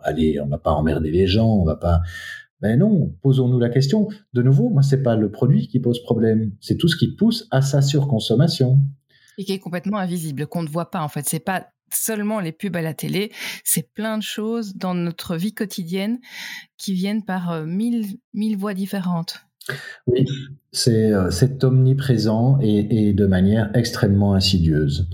allez, 0.00 0.40
on 0.40 0.46
va 0.46 0.58
pas 0.58 0.72
emmerder 0.72 1.10
les 1.10 1.26
gens, 1.26 1.48
on 1.48 1.64
va 1.64 1.76
pas. 1.76 2.00
Ben 2.60 2.78
non, 2.78 3.14
posons-nous 3.22 3.58
la 3.58 3.68
question. 3.68 4.08
De 4.32 4.42
nouveau, 4.42 4.70
moi, 4.70 4.82
c'est 4.82 5.02
pas 5.02 5.16
le 5.16 5.30
produit 5.30 5.68
qui 5.68 5.80
pose 5.80 6.02
problème, 6.02 6.52
c'est 6.60 6.76
tout 6.76 6.88
ce 6.88 6.96
qui 6.96 7.14
pousse 7.14 7.46
à 7.50 7.60
sa 7.60 7.82
surconsommation. 7.82 8.78
Et 9.38 9.44
qui 9.44 9.52
est 9.52 9.58
complètement 9.58 9.98
invisible, 9.98 10.46
qu'on 10.46 10.62
ne 10.62 10.68
voit 10.68 10.90
pas 10.90 11.02
en 11.02 11.08
fait. 11.08 11.28
C'est 11.28 11.40
pas 11.40 11.66
seulement 11.92 12.40
les 12.40 12.52
pubs 12.52 12.76
à 12.76 12.82
la 12.82 12.94
télé, 12.94 13.30
c'est 13.64 13.92
plein 13.92 14.18
de 14.18 14.22
choses 14.22 14.74
dans 14.74 14.94
notre 14.94 15.36
vie 15.36 15.54
quotidienne 15.54 16.18
qui 16.78 16.94
viennent 16.94 17.24
par 17.24 17.50
euh, 17.50 17.64
mille, 17.64 18.06
mille 18.34 18.56
voies 18.56 18.74
différentes. 18.74 19.46
Oui, 20.06 20.24
c'est 20.72 21.12
euh, 21.12 21.30
omniprésent 21.62 22.58
et, 22.60 23.08
et, 23.08 23.12
de 23.12 23.26
manière 23.26 23.70
extrêmement 23.74 24.34
insidieuse. 24.34 25.08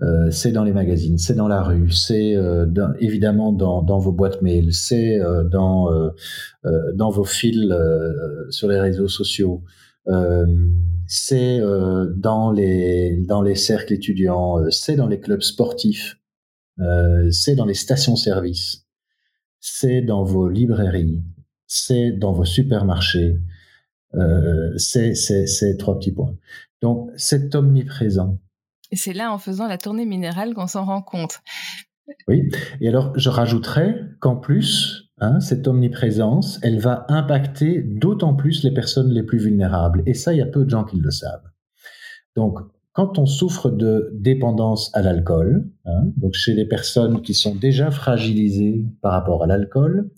Euh, 0.00 0.30
c'est 0.30 0.52
dans 0.52 0.62
les 0.62 0.72
magazines, 0.72 1.18
c'est 1.18 1.34
dans 1.34 1.48
la 1.48 1.60
rue, 1.60 1.90
c'est 1.90 2.36
euh, 2.36 2.66
évidemment 3.00 3.52
dans, 3.52 3.82
dans, 3.82 3.98
vos 3.98 4.12
boîtes 4.12 4.42
mail, 4.42 4.72
c'est 4.72 5.20
euh, 5.20 5.42
dans, 5.42 5.90
dans 6.94 7.10
vos 7.10 7.24
fils 7.24 7.72
sur 8.50 8.68
les 8.68 8.78
réseaux 8.78 9.08
sociaux, 9.08 9.64
c'est 11.06 11.60
dans, 12.16 12.52
les, 12.52 13.16
dans 13.26 13.42
les 13.42 13.56
cercles 13.56 13.94
étudiants, 13.94 14.70
c'est 14.70 14.94
dans 14.94 15.08
les 15.08 15.18
clubs 15.18 15.42
sportifs, 15.42 16.20
c'est 17.30 17.56
dans 17.56 17.66
les 17.66 17.74
stations-service, 17.74 18.86
c'est 19.58 20.02
dans 20.02 20.22
vos 20.22 20.48
librairies, 20.48 21.24
c'est 21.66 22.12
dans 22.12 22.32
vos 22.32 22.44
supermarchés, 22.44 23.40
c'est 24.76 25.76
trois 25.76 25.98
petits 25.98 26.12
points. 26.12 26.36
Donc 26.82 27.10
c'est 27.16 27.52
omniprésent. 27.56 28.38
Et 28.90 28.96
c'est 28.96 29.12
là, 29.12 29.32
en 29.32 29.38
faisant 29.38 29.66
la 29.66 29.78
tournée 29.78 30.06
minérale, 30.06 30.54
qu'on 30.54 30.66
s'en 30.66 30.84
rend 30.84 31.02
compte. 31.02 31.40
Oui. 32.26 32.48
Et 32.80 32.88
alors, 32.88 33.12
je 33.16 33.28
rajouterais 33.28 34.00
qu'en 34.20 34.36
plus, 34.36 35.10
hein, 35.18 35.40
cette 35.40 35.68
omniprésence, 35.68 36.58
elle 36.62 36.78
va 36.78 37.04
impacter 37.08 37.82
d'autant 37.82 38.34
plus 38.34 38.64
les 38.64 38.72
personnes 38.72 39.10
les 39.10 39.22
plus 39.22 39.38
vulnérables. 39.38 40.02
Et 40.06 40.14
ça, 40.14 40.32
il 40.32 40.38
y 40.38 40.42
a 40.42 40.46
peu 40.46 40.64
de 40.64 40.70
gens 40.70 40.84
qui 40.84 40.98
le 40.98 41.10
savent. 41.10 41.44
Donc, 42.34 42.58
quand 42.92 43.18
on 43.18 43.26
souffre 43.26 43.70
de 43.70 44.10
dépendance 44.14 44.90
à 44.94 45.02
l'alcool, 45.02 45.70
hein, 45.84 46.10
donc 46.16 46.34
chez 46.34 46.54
les 46.54 46.66
personnes 46.66 47.22
qui 47.22 47.34
sont 47.34 47.54
déjà 47.54 47.90
fragilisées 47.90 48.86
par 49.02 49.12
rapport 49.12 49.44
à 49.44 49.46
l'alcool, 49.46 50.10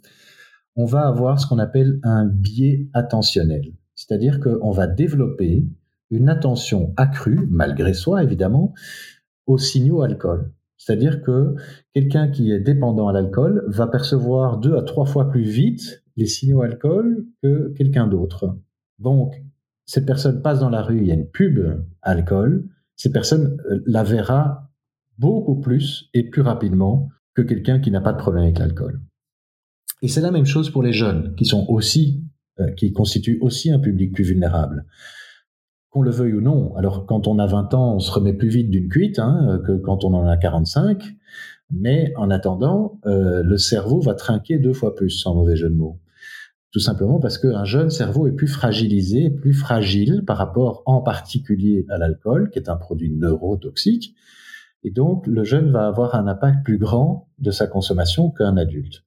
on 0.77 0.87
va 0.87 1.07
avoir 1.07 1.41
ce 1.41 1.47
qu'on 1.47 1.59
appelle 1.59 1.99
un 2.03 2.25
biais 2.25 2.89
attentionnel. 2.95 3.73
C'est-à-dire 3.95 4.41
qu'on 4.41 4.71
va 4.71 4.87
développer 4.87 5.67
une 6.11 6.29
attention 6.29 6.93
accrue, 6.97 7.47
malgré 7.51 7.95
soi 7.95 8.23
évidemment, 8.23 8.75
aux 9.47 9.59
signaux 9.59 10.03
alcool. 10.03 10.53
C'est-à-dire 10.77 11.23
que 11.23 11.55
quelqu'un 11.93 12.29
qui 12.29 12.53
est 12.53 12.61
dépendant 12.61 13.09
à 13.09 13.13
l'alcool 13.13 13.65
va 13.69 13.87
percevoir 13.87 14.59
deux 14.59 14.77
à 14.77 14.83
trois 14.83 15.05
fois 15.05 15.31
plus 15.31 15.43
vite 15.43 16.03
les 16.17 16.27
signaux 16.27 16.63
alcool 16.63 17.27
que 17.43 17.73
quelqu'un 17.77 18.07
d'autre. 18.07 18.59
Donc, 18.99 19.35
cette 19.85 20.07
personne 20.07 20.41
passe 20.41 20.61
dans 20.61 20.71
la 20.71 20.83
rue, 20.83 20.99
il 20.99 21.07
y 21.07 21.11
a 21.11 21.15
une 21.15 21.29
pub 21.29 21.85
alcool, 22.03 22.69
cette 22.97 23.13
personne 23.13 23.59
euh, 23.71 23.81
la 23.87 24.05
verra 24.05 24.71
beaucoup 25.19 25.61
plus 25.61 26.09
et 26.15 26.23
plus 26.23 26.43
rapidement 26.43 27.09
que 27.35 27.43
quelqu'un 27.43 27.79
qui 27.79 27.91
n'a 27.91 28.01
pas 28.01 28.13
de 28.13 28.19
problème 28.19 28.45
avec 28.45 28.59
l'alcool. 28.59 29.01
Et 30.03 30.09
c'est 30.09 30.21
la 30.21 30.31
même 30.31 30.47
chose 30.47 30.71
pour 30.71 30.83
les 30.83 30.93
jeunes, 30.93 31.35
qui 31.35 31.45
sont 31.45 31.67
aussi, 31.69 32.25
euh, 32.59 32.71
qui 32.73 32.93
constituent 32.93 33.39
aussi 33.41 33.71
un 33.71 33.79
public 33.79 34.15
plus 34.15 34.25
vulnérable. 34.25 34.87
Qu'on 35.91 36.03
le 36.03 36.11
veuille 36.11 36.35
ou 36.35 36.41
non. 36.41 36.75
Alors, 36.77 37.05
quand 37.05 37.27
on 37.27 37.39
a 37.39 37.47
20 37.47 37.75
ans, 37.75 37.97
on 37.97 37.99
se 37.99 38.13
remet 38.13 38.33
plus 38.33 38.49
vite 38.49 38.71
d'une 38.71 38.89
cuite 38.89 39.19
hein, 39.19 39.61
que 39.67 39.73
quand 39.73 40.05
on 40.05 40.15
en 40.15 40.27
a 40.27 40.37
45. 40.37 41.03
Mais 41.73 42.13
en 42.17 42.31
attendant, 42.31 43.01
euh, 43.07 43.43
le 43.43 43.57
cerveau 43.57 44.01
va 44.01 44.15
trinquer 44.15 44.59
deux 44.59 44.73
fois 44.73 44.95
plus, 44.95 45.11
sans 45.11 45.35
mauvais 45.35 45.57
jeu 45.57 45.69
de 45.69 45.75
mots. 45.75 45.99
Tout 46.73 46.81
simplement 46.81 47.19
parce 47.19 47.39
qu'un 47.39 47.65
jeune 47.65 47.91
cerveau 47.91 48.29
est 48.29 48.33
plus 48.33 48.47
fragilisé, 48.47 49.31
plus 49.31 49.53
fragile 49.53 50.23
par 50.25 50.37
rapport 50.37 50.83
en 50.87 51.01
particulier 51.01 51.85
à 51.89 51.99
l'alcool, 51.99 52.51
qui 52.51 52.61
est 52.61 52.69
un 52.69 52.77
produit 52.77 53.11
neurotoxique. 53.11 54.15
Et 54.85 54.91
donc, 54.91 55.27
le 55.27 55.43
jeune 55.43 55.71
va 55.73 55.89
avoir 55.89 56.15
un 56.15 56.27
impact 56.27 56.65
plus 56.65 56.79
grand 56.79 57.29
de 57.39 57.51
sa 57.51 57.67
consommation 57.67 58.31
qu'un 58.31 58.57
adulte. 58.57 59.05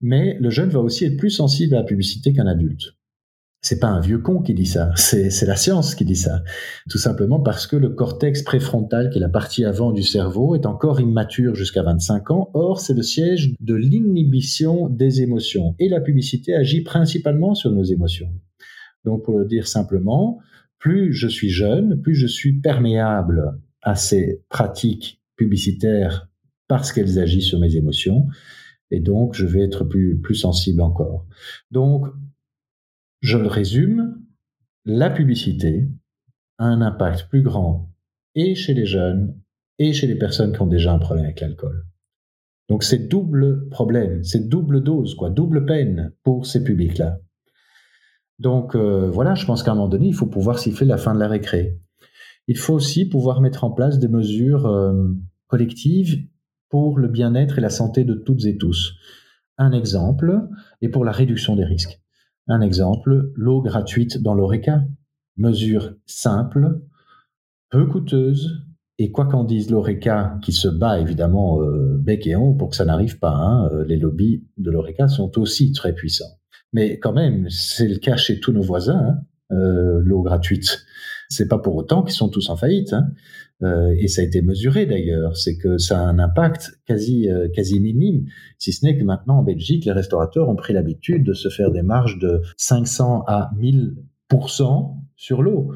Mais 0.00 0.36
le 0.40 0.50
jeune 0.50 0.70
va 0.70 0.80
aussi 0.80 1.04
être 1.04 1.16
plus 1.16 1.30
sensible 1.30 1.74
à 1.74 1.78
la 1.78 1.84
publicité 1.84 2.32
qu'un 2.32 2.46
adulte 2.46 2.96
c'est 3.62 3.78
pas 3.78 3.88
un 3.88 4.00
vieux 4.00 4.18
con 4.18 4.40
qui 4.40 4.54
dit 4.54 4.66
ça, 4.66 4.90
c'est 4.96 5.44
la 5.46 5.56
science 5.56 5.94
qui 5.94 6.04
dit 6.04 6.16
ça. 6.16 6.42
Tout 6.88 6.98
simplement 6.98 7.40
parce 7.40 7.66
que 7.66 7.76
le 7.76 7.90
cortex 7.90 8.42
préfrontal, 8.42 9.10
qui 9.10 9.18
est 9.18 9.20
la 9.20 9.28
partie 9.28 9.64
avant 9.64 9.92
du 9.92 10.02
cerveau, 10.02 10.54
est 10.54 10.64
encore 10.64 11.00
immature 11.00 11.54
jusqu'à 11.54 11.82
25 11.82 12.30
ans. 12.30 12.50
Or, 12.54 12.80
c'est 12.80 12.94
le 12.94 13.02
siège 13.02 13.54
de 13.60 13.74
l'inhibition 13.74 14.88
des 14.88 15.20
émotions. 15.20 15.74
Et 15.78 15.88
la 15.90 16.00
publicité 16.00 16.54
agit 16.54 16.82
principalement 16.82 17.54
sur 17.54 17.70
nos 17.70 17.84
émotions. 17.84 18.32
Donc, 19.04 19.24
pour 19.24 19.38
le 19.38 19.44
dire 19.44 19.66
simplement, 19.66 20.38
plus 20.78 21.12
je 21.12 21.28
suis 21.28 21.50
jeune, 21.50 22.00
plus 22.00 22.14
je 22.14 22.26
suis 22.26 22.60
perméable 22.60 23.58
à 23.82 23.94
ces 23.94 24.42
pratiques 24.48 25.22
publicitaires 25.36 26.28
parce 26.66 26.92
qu'elles 26.92 27.18
agissent 27.18 27.48
sur 27.48 27.60
mes 27.60 27.76
émotions. 27.76 28.26
Et 28.90 29.00
donc, 29.00 29.34
je 29.34 29.44
vais 29.44 29.62
être 29.62 29.84
plus, 29.84 30.18
plus 30.18 30.34
sensible 30.34 30.80
encore. 30.80 31.26
Donc, 31.70 32.06
je 33.20 33.38
le 33.38 33.48
résume, 33.48 34.20
la 34.84 35.10
publicité 35.10 35.88
a 36.58 36.64
un 36.64 36.80
impact 36.80 37.28
plus 37.28 37.42
grand 37.42 37.92
et 38.34 38.54
chez 38.54 38.74
les 38.74 38.86
jeunes 38.86 39.38
et 39.78 39.92
chez 39.92 40.06
les 40.06 40.16
personnes 40.16 40.52
qui 40.52 40.62
ont 40.62 40.66
déjà 40.66 40.92
un 40.92 40.98
problème 40.98 41.24
avec 41.24 41.40
l'alcool. 41.40 41.86
Donc 42.68 42.84
c'est 42.84 43.08
double 43.08 43.68
problème, 43.68 44.22
c'est 44.22 44.48
double 44.48 44.82
dose, 44.82 45.14
quoi, 45.14 45.30
double 45.30 45.66
peine 45.66 46.12
pour 46.22 46.46
ces 46.46 46.62
publics-là. 46.62 47.18
Donc 48.38 48.74
euh, 48.74 49.10
voilà, 49.10 49.34
je 49.34 49.44
pense 49.44 49.62
qu'à 49.62 49.72
un 49.72 49.74
moment 49.74 49.88
donné, 49.88 50.08
il 50.08 50.14
faut 50.14 50.26
pouvoir 50.26 50.58
siffler 50.58 50.86
la 50.86 50.96
fin 50.96 51.14
de 51.14 51.18
la 51.18 51.28
récré. 51.28 51.78
Il 52.46 52.56
faut 52.56 52.74
aussi 52.74 53.08
pouvoir 53.08 53.40
mettre 53.40 53.64
en 53.64 53.70
place 53.70 53.98
des 53.98 54.08
mesures 54.08 54.66
euh, 54.66 55.12
collectives 55.46 56.26
pour 56.68 56.98
le 56.98 57.08
bien-être 57.08 57.58
et 57.58 57.60
la 57.60 57.70
santé 57.70 58.04
de 58.04 58.14
toutes 58.14 58.44
et 58.46 58.56
tous. 58.56 58.94
Un 59.58 59.72
exemple, 59.72 60.48
et 60.80 60.88
pour 60.88 61.04
la 61.04 61.12
réduction 61.12 61.54
des 61.54 61.64
risques. 61.64 61.99
Un 62.50 62.62
exemple, 62.62 63.30
l'eau 63.36 63.62
gratuite 63.62 64.20
dans 64.20 64.34
l'ORECA. 64.34 64.82
Mesure 65.36 65.94
simple, 66.04 66.80
peu 67.70 67.86
coûteuse, 67.86 68.66
et 68.98 69.12
quoi 69.12 69.26
qu'en 69.26 69.44
dise 69.44 69.70
l'ORECA, 69.70 70.36
qui 70.42 70.50
se 70.50 70.66
bat 70.66 70.98
évidemment 70.98 71.62
euh, 71.62 71.96
bec 71.96 72.26
et 72.26 72.34
ongle 72.34 72.58
pour 72.58 72.70
que 72.70 72.76
ça 72.76 72.84
n'arrive 72.84 73.20
pas, 73.20 73.30
hein, 73.30 73.70
euh, 73.72 73.84
les 73.84 73.96
lobbies 73.96 74.44
de 74.58 74.72
l'ORECA 74.72 75.06
sont 75.06 75.38
aussi 75.38 75.70
très 75.70 75.94
puissants. 75.94 76.40
Mais 76.72 76.98
quand 76.98 77.12
même, 77.12 77.48
c'est 77.50 77.86
le 77.86 77.98
cas 77.98 78.16
chez 78.16 78.40
tous 78.40 78.50
nos 78.50 78.62
voisins, 78.62 78.98
hein, 78.98 79.54
euh, 79.54 80.00
l'eau 80.04 80.22
gratuite. 80.22 80.84
C'est 81.30 81.48
pas 81.48 81.58
pour 81.58 81.76
autant 81.76 82.02
qu'ils 82.02 82.14
sont 82.14 82.28
tous 82.28 82.50
en 82.50 82.56
faillite. 82.56 82.92
Hein. 82.92 83.06
Euh, 83.62 83.94
et 83.98 84.08
ça 84.08 84.22
a 84.22 84.24
été 84.24 84.42
mesuré 84.42 84.86
d'ailleurs, 84.86 85.36
c'est 85.36 85.56
que 85.56 85.76
ça 85.76 86.00
a 86.00 86.02
un 86.02 86.18
impact 86.18 86.80
quasi 86.86 87.28
euh, 87.28 87.48
quasi 87.48 87.78
minime, 87.78 88.24
si 88.58 88.72
ce 88.72 88.86
n'est 88.86 88.96
que 88.96 89.04
maintenant 89.04 89.38
en 89.38 89.42
Belgique, 89.42 89.84
les 89.84 89.92
restaurateurs 89.92 90.48
ont 90.48 90.56
pris 90.56 90.72
l'habitude 90.72 91.24
de 91.24 91.34
se 91.34 91.50
faire 91.50 91.70
des 91.70 91.82
marges 91.82 92.18
de 92.18 92.40
500 92.56 93.24
à 93.26 93.50
1000% 93.58 94.94
sur 95.14 95.42
l'eau. 95.42 95.72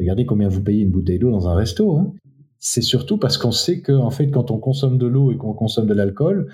Regardez 0.00 0.26
combien 0.26 0.48
vous 0.48 0.62
payez 0.62 0.82
une 0.82 0.90
bouteille 0.90 1.20
d'eau 1.20 1.30
dans 1.30 1.48
un 1.48 1.54
resto. 1.54 1.96
Hein. 1.96 2.12
C'est 2.58 2.82
surtout 2.82 3.16
parce 3.16 3.38
qu'on 3.38 3.52
sait 3.52 3.80
que 3.80 3.92
en 3.92 4.10
fait, 4.10 4.30
quand 4.30 4.50
on 4.50 4.58
consomme 4.58 4.98
de 4.98 5.06
l'eau 5.06 5.30
et 5.30 5.36
qu'on 5.36 5.54
consomme 5.54 5.86
de 5.86 5.94
l'alcool, 5.94 6.48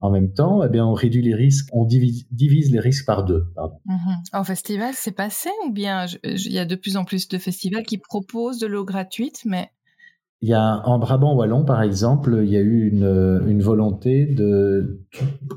en 0.00 0.10
même 0.10 0.32
temps, 0.32 0.62
eh 0.62 0.68
bien, 0.68 0.84
on 0.86 0.92
réduit 0.92 1.22
les 1.22 1.34
risques, 1.34 1.68
on 1.72 1.84
divise, 1.86 2.26
les 2.70 2.80
risques 2.80 3.06
par 3.06 3.24
deux. 3.24 3.46
Pardon. 3.54 3.78
Mhm. 3.86 4.16
En 4.32 4.44
festival, 4.44 4.92
c'est 4.94 5.12
passé 5.16 5.50
ou 5.66 5.72
bien 5.72 6.06
il 6.24 6.52
y 6.52 6.58
a 6.58 6.66
de 6.66 6.74
plus 6.74 6.96
en 6.96 7.04
plus 7.04 7.28
de 7.28 7.38
festivals 7.38 7.84
qui 7.84 7.98
proposent 7.98 8.58
de 8.58 8.66
l'eau 8.66 8.84
gratuite, 8.84 9.42
mais 9.44 9.70
il 10.44 10.48
y 10.48 10.52
a 10.52 10.86
en 10.86 10.98
Brabant 10.98 11.34
wallon, 11.34 11.64
par 11.64 11.80
exemple, 11.82 12.42
il 12.44 12.50
y 12.50 12.58
a 12.58 12.60
eu 12.60 12.86
une, 12.90 13.62
volonté 13.62 14.26
de 14.26 15.00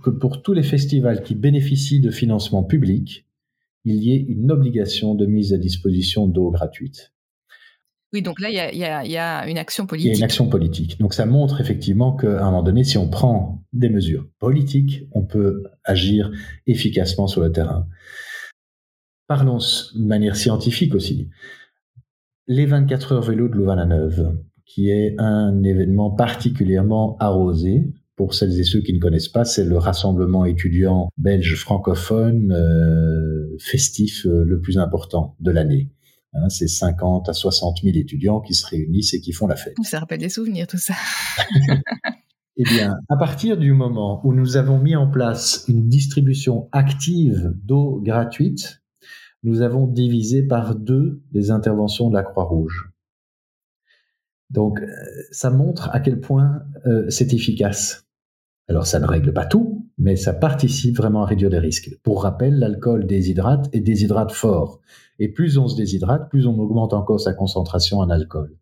que 0.02 0.10
pour 0.10 0.42
tous 0.42 0.54
les 0.54 0.64
festivals 0.64 1.24
qui 1.24 1.36
bénéficient 1.36 2.00
de 2.00 2.10
financement 2.10 2.64
public, 2.64 3.28
il 3.84 3.96
y 3.96 4.14
ait 4.14 4.26
une 4.30 4.50
obligation 4.50 5.14
de 5.14 5.26
mise 5.26 5.52
à 5.52 5.58
disposition 5.58 6.28
d'eau 6.28 6.52
gratuite. 6.52 7.12
Oui, 8.14 8.22
donc 8.22 8.40
là, 8.40 8.50
il 8.50 8.78
y, 8.78 9.18
a, 9.18 9.48
une 9.50 9.58
action 9.58 9.86
politique. 9.86 10.08
Il 10.08 10.14
y 10.14 10.16
a 10.16 10.18
une 10.18 10.24
action 10.24 10.48
politique. 10.48 10.98
Donc 11.00 11.14
ça 11.14 11.26
montre 11.26 11.60
effectivement 11.60 12.16
qu'à 12.16 12.42
un 12.42 12.46
moment 12.46 12.64
donné, 12.64 12.86
si 12.86 12.98
on 12.98 13.10
prend 13.10 13.66
des 13.74 13.90
mesures 13.90 14.30
politiques, 14.40 15.04
on 15.12 15.26
peut 15.26 15.64
agir 15.84 16.32
efficacement 16.68 17.28
sur 17.28 17.42
le 17.42 17.52
terrain. 17.52 17.86
Parlons 19.28 19.58
de 19.58 20.06
manière 20.06 20.38
scientifique 20.38 20.96
aussi. 20.96 21.30
Les 22.48 22.66
24 22.66 23.12
heures 23.12 23.22
vélo 23.24 23.50
de 23.50 23.56
Louvain-la-Neuve, 23.56 24.38
qui 24.66 24.90
est 24.90 25.16
un 25.18 25.64
événement 25.64 26.12
particulièrement 26.12 27.18
arrosé. 27.20 27.94
Pour 28.16 28.34
celles 28.34 28.58
et 28.60 28.64
ceux 28.64 28.80
qui 28.80 28.94
ne 28.94 29.00
connaissent 29.00 29.28
pas, 29.28 29.44
c'est 29.44 29.66
le 29.66 29.78
rassemblement 29.78 30.46
étudiant 30.46 31.10
belge 31.18 31.56
francophone 31.56 32.52
euh, 32.52 33.56
festif 33.60 34.26
euh, 34.26 34.44
le 34.44 34.60
plus 34.60 34.78
important 34.78 35.36
de 35.40 35.52
l'année. 35.52 35.92
Hein, 36.34 36.50
c'est 36.50 36.68
50 36.68 37.30
à 37.30 37.34
60 37.34 37.80
000 37.84 37.98
étudiants 37.98 38.42
qui 38.42 38.54
se 38.54 38.66
réunissent 38.68 39.14
et 39.14 39.22
qui 39.22 39.32
font 39.32 39.48
la 39.48 39.56
fête. 39.56 39.76
Ça 39.84 40.00
rappelle 40.00 40.20
des 40.20 40.30
souvenirs, 40.30 40.68
tout 40.68 40.78
ça. 40.78 40.94
eh 42.58 42.64
bien, 42.64 42.98
à 43.10 43.16
partir 43.16 43.58
du 43.58 43.74
moment 43.74 44.22
où 44.26 44.34
nous 44.34 44.58
avons 44.58 44.78
mis 44.78 44.96
en 44.96 45.10
place 45.10 45.64
une 45.68 45.88
distribution 45.88 46.70
active 46.72 47.54
d'eau 47.64 48.02
gratuite, 48.04 48.82
nous 49.44 49.62
avons 49.62 49.88
divisé 49.88 50.44
par 50.44 50.76
deux 50.76 51.22
les 51.32 51.52
interventions 51.52 52.10
de 52.10 52.16
la 52.16 52.24
Croix-Rouge. 52.24 52.92
Donc, 54.50 54.82
euh, 54.82 54.88
ça 55.32 55.50
montre 55.50 55.90
à 55.94 56.00
quel 56.00 56.20
point 56.20 56.64
euh, 56.86 57.10
c'est 57.10 57.34
efficace. 57.34 58.06
Alors, 58.70 58.86
ça 58.86 59.00
ne 59.00 59.06
règle 59.06 59.34
pas 59.34 59.46
tout, 59.46 59.88
mais 59.98 60.16
ça 60.16 60.34
participe 60.34 60.98
vraiment 60.98 61.24
à 61.24 61.26
réduire 61.26 61.50
les 61.50 61.60
risques. 61.60 61.98
Pour 62.04 62.24
rappel, 62.24 62.60
l'alcool 62.60 63.08
déshydrate 63.08 63.70
et 63.74 63.80
déshydrate 63.80 64.32
fort. 64.32 64.82
Et 65.20 65.30
plus 65.30 65.58
on 65.58 65.68
se 65.68 65.76
déshydrate, 65.76 66.30
plus 66.30 66.48
on 66.48 66.58
augmente 66.60 66.94
encore 66.94 67.20
sa 67.20 67.34
concentration 67.34 68.00
en 68.00 68.10
alcool. 68.10 68.58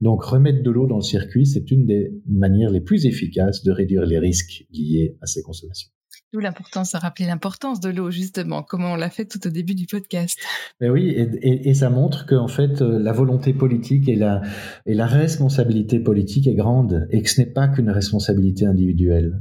Donc, 0.00 0.22
remettre 0.22 0.62
de 0.62 0.70
l'eau 0.70 0.86
dans 0.86 0.96
le 0.96 1.02
circuit, 1.02 1.46
c'est 1.46 1.70
une 1.70 1.86
des 1.86 2.12
manières 2.28 2.70
les 2.70 2.82
plus 2.82 3.06
efficaces 3.06 3.62
de 3.62 3.72
réduire 3.72 4.04
les 4.04 4.18
risques 4.18 4.66
liés 4.70 5.16
à 5.22 5.26
ces 5.26 5.42
consommations. 5.42 5.90
D'où 6.32 6.40
l'importance 6.40 6.92
de 6.92 6.98
rappeler 6.98 7.26
l'importance 7.26 7.80
de 7.80 7.88
l'eau, 7.88 8.10
justement, 8.10 8.62
comme 8.62 8.84
on 8.84 8.96
l'a 8.96 9.10
fait 9.10 9.26
tout 9.26 9.46
au 9.46 9.50
début 9.50 9.74
du 9.74 9.86
podcast. 9.86 10.38
Mais 10.80 10.90
oui, 10.90 11.14
et, 11.16 11.74
ça 11.74 11.88
montre 11.88 12.26
qu'en 12.26 12.48
fait, 12.48 12.82
euh, 12.82 12.98
la 12.98 13.12
volonté 13.12 13.52
politique 13.52 14.08
et 14.08 14.16
la, 14.16 14.42
et 14.86 14.94
la 14.94 15.06
responsabilité 15.06 16.00
politique 16.00 16.46
est 16.46 16.54
grande 16.54 17.06
et 17.10 17.22
que 17.22 17.30
ce 17.30 17.40
n'est 17.40 17.46
pas 17.46 17.68
qu'une 17.68 17.90
responsabilité 17.90 18.66
individuelle. 18.66 19.40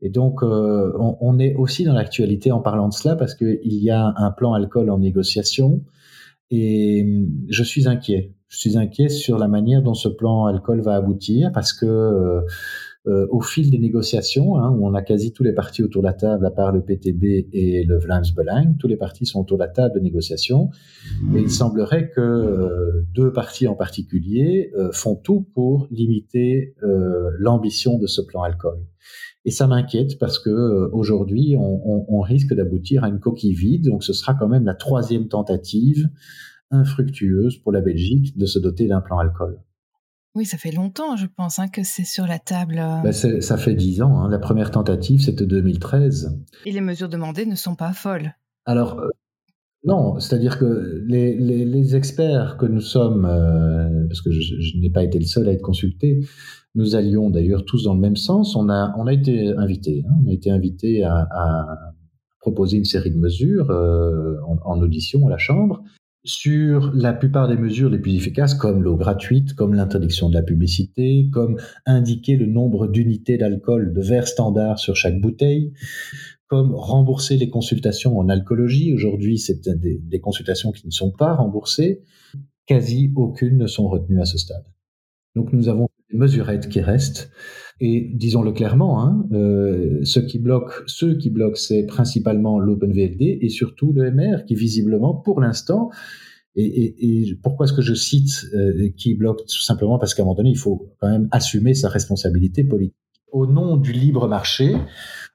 Et 0.00 0.10
donc, 0.10 0.42
euh, 0.42 0.92
on, 0.98 1.38
est 1.38 1.54
aussi 1.54 1.84
dans 1.84 1.94
l'actualité 1.94 2.52
en 2.52 2.60
parlant 2.60 2.88
de 2.88 2.92
cela 2.92 3.16
parce 3.16 3.34
qu'il 3.34 3.58
y 3.62 3.90
a 3.90 4.12
un 4.16 4.30
plan 4.30 4.52
alcool 4.52 4.90
en 4.90 4.98
négociation 4.98 5.82
et 6.50 7.02
hum, 7.02 7.30
je 7.48 7.62
suis 7.62 7.88
inquiet. 7.88 8.34
Je 8.48 8.58
suis 8.58 8.76
inquiet 8.76 9.08
sur 9.08 9.38
la 9.38 9.48
manière 9.48 9.82
dont 9.82 9.94
ce 9.94 10.08
plan 10.08 10.46
alcool 10.46 10.80
va 10.80 10.94
aboutir 10.94 11.50
parce 11.52 11.72
que 11.72 11.86
euh, 11.86 12.42
euh, 13.06 13.26
au 13.30 13.42
fil 13.42 13.70
des 13.70 13.78
négociations, 13.78 14.56
hein, 14.56 14.70
où 14.70 14.86
on 14.86 14.94
a 14.94 15.02
quasi 15.02 15.30
tous 15.30 15.42
les 15.42 15.52
partis 15.52 15.82
autour 15.82 16.00
de 16.00 16.06
la 16.06 16.14
table, 16.14 16.46
à 16.46 16.50
part 16.50 16.72
le 16.72 16.80
PTB 16.80 17.48
et 17.52 17.84
le 17.84 17.98
Vlaams 17.98 18.24
Belang, 18.34 18.78
tous 18.78 18.88
les 18.88 18.96
partis 18.96 19.26
sont 19.26 19.42
autour 19.42 19.58
de 19.58 19.62
la 19.62 19.68
table 19.68 19.96
de 19.96 20.00
négociation. 20.00 20.70
Et 21.34 21.40
il 21.40 21.50
semblerait 21.50 22.08
que 22.08 22.22
euh, 22.22 23.04
deux 23.14 23.30
partis 23.30 23.68
en 23.68 23.74
particulier 23.74 24.72
euh, 24.78 24.90
font 24.90 25.16
tout 25.16 25.46
pour 25.52 25.86
limiter 25.90 26.74
l'ambition 27.38 27.98
de 27.98 28.06
ce 28.06 28.22
plan 28.22 28.42
alcool. 28.42 28.78
Et 29.44 29.50
ça 29.50 29.66
m'inquiète 29.66 30.18
parce 30.18 30.38
que 30.38 30.88
aujourd'hui, 30.92 31.54
on, 31.58 31.80
on, 31.84 32.06
on 32.08 32.20
risque 32.20 32.54
d'aboutir 32.54 33.04
à 33.04 33.08
une 33.08 33.20
coquille 33.20 33.54
vide. 33.54 33.84
Donc, 33.84 34.02
ce 34.02 34.12
sera 34.12 34.34
quand 34.34 34.48
même 34.48 34.64
la 34.64 34.74
troisième 34.74 35.28
tentative 35.28 36.08
infructueuse 36.70 37.58
pour 37.58 37.72
la 37.72 37.80
Belgique 37.80 38.36
de 38.36 38.46
se 38.46 38.58
doter 38.58 38.86
d'un 38.86 39.00
plan 39.00 39.18
alcool. 39.18 39.60
Oui, 40.34 40.44
ça 40.44 40.58
fait 40.58 40.72
longtemps, 40.72 41.14
je 41.16 41.26
pense, 41.26 41.60
hein, 41.60 41.68
que 41.68 41.84
c'est 41.84 42.04
sur 42.04 42.26
la 42.26 42.40
table. 42.40 42.78
Euh. 42.78 43.02
Ben, 43.02 43.12
ça 43.12 43.56
fait 43.56 43.74
dix 43.74 44.02
ans. 44.02 44.18
Hein. 44.18 44.28
La 44.28 44.40
première 44.40 44.72
tentative, 44.72 45.20
c'était 45.20 45.46
2013. 45.46 46.36
Et 46.66 46.72
les 46.72 46.80
mesures 46.80 47.08
demandées 47.08 47.46
ne 47.46 47.54
sont 47.54 47.76
pas 47.76 47.92
folles. 47.92 48.34
Alors, 48.66 48.98
euh, 48.98 49.08
non, 49.84 50.18
c'est-à-dire 50.18 50.58
que 50.58 51.02
les, 51.06 51.96
experts 51.96 52.56
que 52.58 52.66
nous 52.66 52.80
sommes, 52.80 53.26
euh, 53.26 54.06
parce 54.08 54.22
que 54.22 54.30
je, 54.30 54.78
n'ai 54.78 54.90
pas 54.90 55.04
été 55.04 55.18
le 55.18 55.26
seul 55.26 55.48
à 55.48 55.52
être 55.52 55.62
consulté, 55.62 56.20
nous 56.74 56.96
allions 56.96 57.30
d'ailleurs 57.30 57.64
tous 57.64 57.84
dans 57.84 57.94
le 57.94 58.00
même 58.00 58.16
sens. 58.16 58.56
On 58.56 58.68
a, 58.68 59.12
été 59.12 59.52
invités. 59.56 60.04
Hein, 61.04 61.26
à, 61.30 61.66
proposer 62.40 62.76
une 62.76 62.84
série 62.84 63.10
de 63.10 63.16
mesures 63.16 63.70
euh, 63.70 64.36
en, 64.46 64.58
en, 64.66 64.82
audition 64.82 65.26
à 65.26 65.30
la 65.30 65.38
Chambre 65.38 65.82
sur 66.24 66.90
la 66.94 67.12
plupart 67.12 67.48
des 67.48 67.56
mesures 67.56 67.90
les 67.90 67.98
plus 67.98 68.14
efficaces, 68.14 68.54
comme 68.54 68.82
l'eau 68.82 68.96
gratuite, 68.96 69.54
comme 69.54 69.74
l'interdiction 69.74 70.30
de 70.30 70.34
la 70.34 70.42
publicité, 70.42 71.28
comme 71.32 71.58
indiquer 71.84 72.36
le 72.36 72.46
nombre 72.46 72.86
d'unités 72.88 73.36
d'alcool 73.36 73.92
de 73.92 74.00
verre 74.00 74.26
standard 74.26 74.78
sur 74.78 74.96
chaque 74.96 75.20
bouteille, 75.20 75.72
comme 76.54 76.72
rembourser 76.72 77.36
les 77.36 77.50
consultations 77.50 78.16
en 78.16 78.28
alcoolologie. 78.28 78.94
Aujourd'hui, 78.94 79.38
c'est 79.38 79.68
des, 79.68 80.20
consultations 80.20 80.70
qui 80.70 80.86
ne 80.86 80.92
sont 80.92 81.10
pas 81.10 81.34
remboursées. 81.34 82.02
Quasi 82.66 83.12
aucune 83.16 83.58
ne 83.58 83.66
sont 83.66 83.88
retenues 83.88 84.20
à 84.20 84.24
ce 84.24 84.38
stade. 84.38 84.64
Donc 85.34 85.52
nous 85.52 85.68
avons 85.68 85.88
des 86.12 86.16
mesurettes 86.16 86.68
qui 86.68 86.80
restent. 86.80 87.32
Et 87.80 88.08
disons-le 88.14 88.52
clairement, 88.52 89.02
hein, 89.02 89.26
euh, 89.32 89.98
ce 90.04 90.20
qui 90.20 90.38
bloque, 90.38 90.70
ceux 90.86 91.16
qui 91.16 91.28
bloquent, 91.28 91.56
c'est 91.56 91.86
principalement 91.86 92.60
l'OpenVLD 92.60 93.38
et 93.40 93.48
surtout 93.48 93.92
le 93.92 94.12
MR, 94.12 94.44
qui 94.46 94.54
visiblement, 94.54 95.12
pour 95.12 95.40
l'instant, 95.40 95.90
et, 96.54 97.36
pourquoi 97.42 97.66
est-ce 97.66 97.72
que 97.72 97.82
je 97.82 97.94
cite 97.94 98.46
euh, 98.54 98.90
qui 98.96 99.16
bloque? 99.16 99.40
Tout 99.40 99.62
simplement 99.62 99.98
parce 99.98 100.14
qu'à 100.14 100.22
un 100.22 100.26
moment 100.26 100.36
donné, 100.36 100.50
il 100.50 100.58
faut 100.58 100.94
quand 101.00 101.10
même 101.10 101.26
assumer 101.32 101.74
sa 101.74 101.88
responsabilité 101.88 102.62
politique. 102.62 102.94
Au 103.32 103.48
nom 103.48 103.76
du 103.76 103.90
libre 103.90 104.28
marché, 104.28 104.76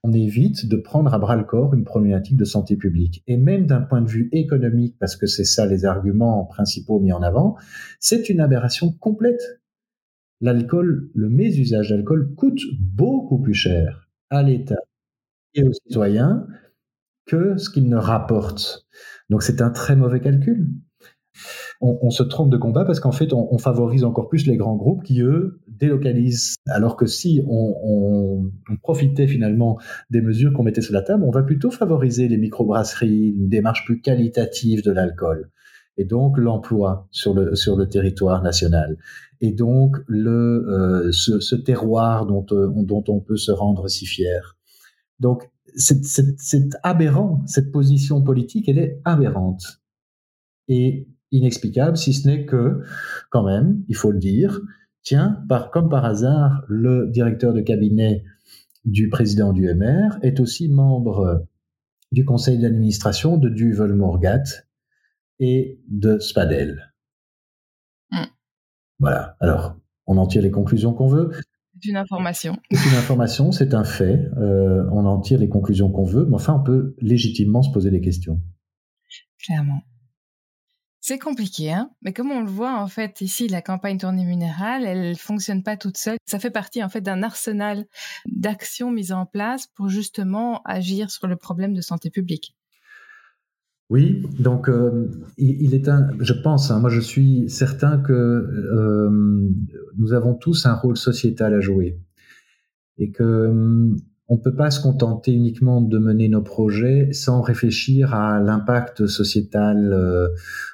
on 0.03 0.13
évite 0.13 0.67
de 0.67 0.77
prendre 0.77 1.13
à 1.13 1.19
bras 1.19 1.35
le 1.35 1.43
corps 1.43 1.73
une 1.73 1.83
problématique 1.83 2.37
de 2.37 2.45
santé 2.45 2.77
publique. 2.77 3.23
Et 3.27 3.37
même 3.37 3.65
d'un 3.65 3.81
point 3.81 4.01
de 4.01 4.07
vue 4.09 4.29
économique, 4.31 4.95
parce 4.99 5.15
que 5.15 5.27
c'est 5.27 5.43
ça 5.43 5.65
les 5.65 5.85
arguments 5.85 6.45
principaux 6.45 6.99
mis 6.99 7.11
en 7.11 7.21
avant, 7.21 7.57
c'est 7.99 8.29
une 8.29 8.39
aberration 8.39 8.93
complète 8.93 9.59
l'alcool, 10.41 11.09
le 11.13 11.29
mésusage 11.29 11.89
d'alcool 11.89 12.33
coûte 12.35 12.61
beaucoup 12.79 13.39
plus 13.39 13.53
cher 13.53 14.09
à 14.29 14.43
l'État 14.43 14.81
et 15.53 15.63
aux 15.63 15.73
citoyens 15.73 16.47
que 17.25 17.57
ce 17.57 17.69
qu'il 17.69 17.89
ne 17.89 17.97
rapporte. 17.97 18.87
Donc 19.29 19.43
c'est 19.43 19.61
un 19.61 19.69
très 19.69 19.95
mauvais 19.95 20.21
calcul. 20.21 20.67
On, 21.81 22.09
se 22.09 22.23
trompe 22.23 22.49
de 22.49 22.57
combat 22.57 22.83
parce 22.83 22.99
qu'en 22.99 23.13
fait, 23.13 23.31
on, 23.31 23.57
favorise 23.57 24.03
encore 24.03 24.27
plus 24.27 24.45
les 24.45 24.57
grands 24.57 24.75
groupes 24.75 25.03
qui, 25.03 25.21
eux, 25.21 25.61
délocalisent. 25.79 26.55
Alors 26.67 26.95
que 26.95 27.05
si 27.05 27.41
on, 27.47 28.51
on 28.69 28.75
profitait 28.81 29.27
finalement 29.27 29.79
des 30.09 30.21
mesures 30.21 30.53
qu'on 30.53 30.63
mettait 30.63 30.81
sur 30.81 30.93
la 30.93 31.01
table, 31.01 31.23
on 31.23 31.31
va 31.31 31.43
plutôt 31.43 31.71
favoriser 31.71 32.27
les 32.27 32.37
microbrasseries, 32.37 33.35
une 33.37 33.49
démarche 33.49 33.85
plus 33.85 34.01
qualitative 34.01 34.83
de 34.83 34.91
l'alcool 34.91 35.49
et 35.99 36.05
donc 36.05 36.37
l'emploi 36.37 37.07
sur 37.11 37.33
le, 37.33 37.55
sur 37.55 37.75
le 37.75 37.87
territoire 37.87 38.41
national 38.41 38.97
et 39.41 39.51
donc 39.51 39.97
le, 40.07 40.65
euh, 40.69 41.11
ce, 41.11 41.39
ce, 41.39 41.55
terroir 41.55 42.25
dont, 42.25 42.45
euh, 42.51 42.71
dont 42.83 43.03
on 43.09 43.19
peut 43.19 43.37
se 43.37 43.51
rendre 43.51 43.87
si 43.89 44.05
fier. 44.05 44.57
Donc 45.19 45.49
c'est 45.75 46.69
aberrant, 46.83 47.41
cette 47.45 47.71
position 47.71 48.21
politique, 48.21 48.69
elle 48.69 48.79
est 48.79 49.01
aberrante 49.05 49.81
et 50.67 51.07
inexplicable, 51.31 51.97
si 51.97 52.13
ce 52.13 52.27
n'est 52.27 52.45
que, 52.45 52.81
quand 53.29 53.43
même, 53.43 53.83
il 53.87 53.95
faut 53.95 54.11
le 54.11 54.19
dire, 54.19 54.61
tiens, 55.03 55.43
par, 55.47 55.71
comme 55.71 55.89
par 55.89 56.05
hasard, 56.05 56.63
le 56.67 57.07
directeur 57.07 57.53
de 57.53 57.61
cabinet 57.61 58.23
du 58.85 59.09
président 59.09 59.53
du 59.53 59.73
MR 59.73 60.17
est 60.21 60.39
aussi 60.39 60.69
membre 60.69 61.45
du 62.11 62.25
conseil 62.25 62.57
d'administration 62.57 63.37
de 63.37 63.49
Duvel 63.49 63.93
Morgat 63.93 64.43
et 65.39 65.79
de 65.87 66.19
Spadel. 66.19 66.93
Voilà. 68.99 69.37
Alors, 69.39 69.77
on 70.07 70.17
en 70.17 70.27
tire 70.27 70.41
les 70.41 70.51
conclusions 70.51 70.93
qu'on 70.93 71.07
veut. 71.07 71.31
C'est 71.81 71.89
une 71.89 71.97
information. 71.97 72.57
C'est 72.71 72.89
une 72.89 72.97
information, 72.97 73.51
c'est 73.51 73.73
un 73.73 73.85
fait. 73.85 74.29
Euh, 74.37 74.85
on 74.91 75.05
en 75.05 75.21
tire 75.21 75.39
les 75.39 75.47
conclusions 75.47 75.89
qu'on 75.89 76.03
veut, 76.03 76.25
mais 76.25 76.35
enfin, 76.35 76.55
on 76.59 76.63
peut 76.63 76.95
légitimement 76.99 77.61
se 77.61 77.71
poser 77.71 77.91
des 77.91 78.01
questions. 78.01 78.41
Clairement. 79.45 79.81
C'est 81.01 81.17
compliqué, 81.17 81.71
hein 81.71 81.91
mais 82.01 82.11
comme 82.11 82.29
on 82.31 82.41
le 82.41 82.49
voit, 82.49 82.77
en 82.77 82.87
fait, 82.87 83.21
ici, 83.21 83.47
la 83.47 83.61
campagne 83.61 83.97
tournée 83.97 84.25
minérale, 84.25 84.85
elle 84.85 85.15
fonctionne 85.15 85.63
pas 85.63 85.77
toute 85.77 85.97
seule. 85.97 86.17
Ça 86.25 86.39
fait 86.39 86.51
partie, 86.51 86.83
en 86.83 86.89
fait, 86.89 87.01
d'un 87.01 87.23
arsenal 87.23 87.85
d'actions 88.27 88.91
mises 88.91 89.13
en 89.13 89.25
place 89.25 89.67
pour 89.67 89.87
justement 89.87 90.61
agir 90.65 91.09
sur 91.09 91.27
le 91.27 91.37
problème 91.37 91.73
de 91.73 91.81
santé 91.81 92.09
publique. 92.09 92.55
Oui, 93.89 94.21
donc 94.37 94.69
euh, 94.69 95.09
il, 95.37 95.73
est 95.73 95.89
un, 95.89 96.09
je 96.19 96.33
pense, 96.33 96.69
hein, 96.69 96.79
moi 96.79 96.91
je 96.91 96.99
suis 96.99 97.49
certain 97.49 97.97
que 97.97 98.13
euh, 98.13 99.09
nous 99.97 100.13
avons 100.13 100.35
tous 100.35 100.67
un 100.67 100.75
rôle 100.75 100.95
sociétal 100.95 101.55
à 101.55 101.59
jouer 101.59 101.97
et 102.99 103.09
que 103.09 103.51
on 104.29 104.37
peut 104.37 104.55
pas 104.55 104.69
se 104.69 104.81
contenter 104.81 105.33
uniquement 105.33 105.81
de 105.81 105.97
mener 105.97 106.29
nos 106.29 106.43
projets 106.43 107.11
sans 107.13 107.41
réfléchir 107.41 108.13
à 108.13 108.39
l'impact 108.39 109.07
sociétal 109.07 109.91
euh, 109.91 110.29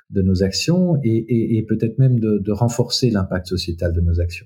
de 0.10 0.22
nos 0.22 0.44
actions 0.44 1.00
et, 1.04 1.66
peut-être 1.68 1.98
même 1.98 2.20
de, 2.20 2.38
de 2.38 2.52
renforcer 2.52 3.10
l'impact 3.10 3.48
sociétal 3.48 3.94
de 3.94 4.02
nos 4.02 4.20
actions. 4.20 4.46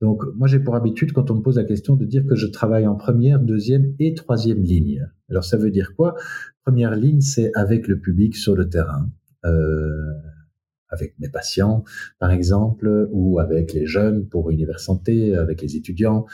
Donc 0.00 0.22
moi 0.36 0.46
j'ai 0.46 0.60
pour 0.60 0.76
habitude 0.76 1.12
quand 1.12 1.30
on 1.30 1.36
me 1.36 1.42
pose 1.42 1.56
la 1.56 1.64
question 1.64 1.96
de 1.96 2.04
dire 2.04 2.24
que 2.26 2.36
je 2.36 2.46
travaille 2.46 2.86
en 2.86 2.94
première, 2.94 3.40
deuxième 3.40 3.94
et 3.98 4.14
troisième 4.14 4.62
ligne. 4.62 5.08
Alors 5.30 5.44
ça 5.44 5.56
veut 5.56 5.70
dire 5.70 5.94
quoi? 5.96 6.14
Première 6.64 6.94
ligne, 6.94 7.20
c'est 7.20 7.50
avec 7.54 7.88
le 7.88 7.98
public 7.98 8.36
sur 8.36 8.54
le 8.54 8.68
terrain, 8.68 9.10
euh, 9.44 10.12
avec 10.90 11.14
mes 11.18 11.28
patients 11.28 11.84
par 12.18 12.30
exemple, 12.30 13.08
ou 13.10 13.38
avec 13.38 13.72
les 13.72 13.86
jeunes 13.86 14.26
pour 14.26 14.50
Univers 14.50 14.80
Santé, 14.80 15.34
avec 15.36 15.62
les 15.62 15.76
étudiants. 15.76 16.26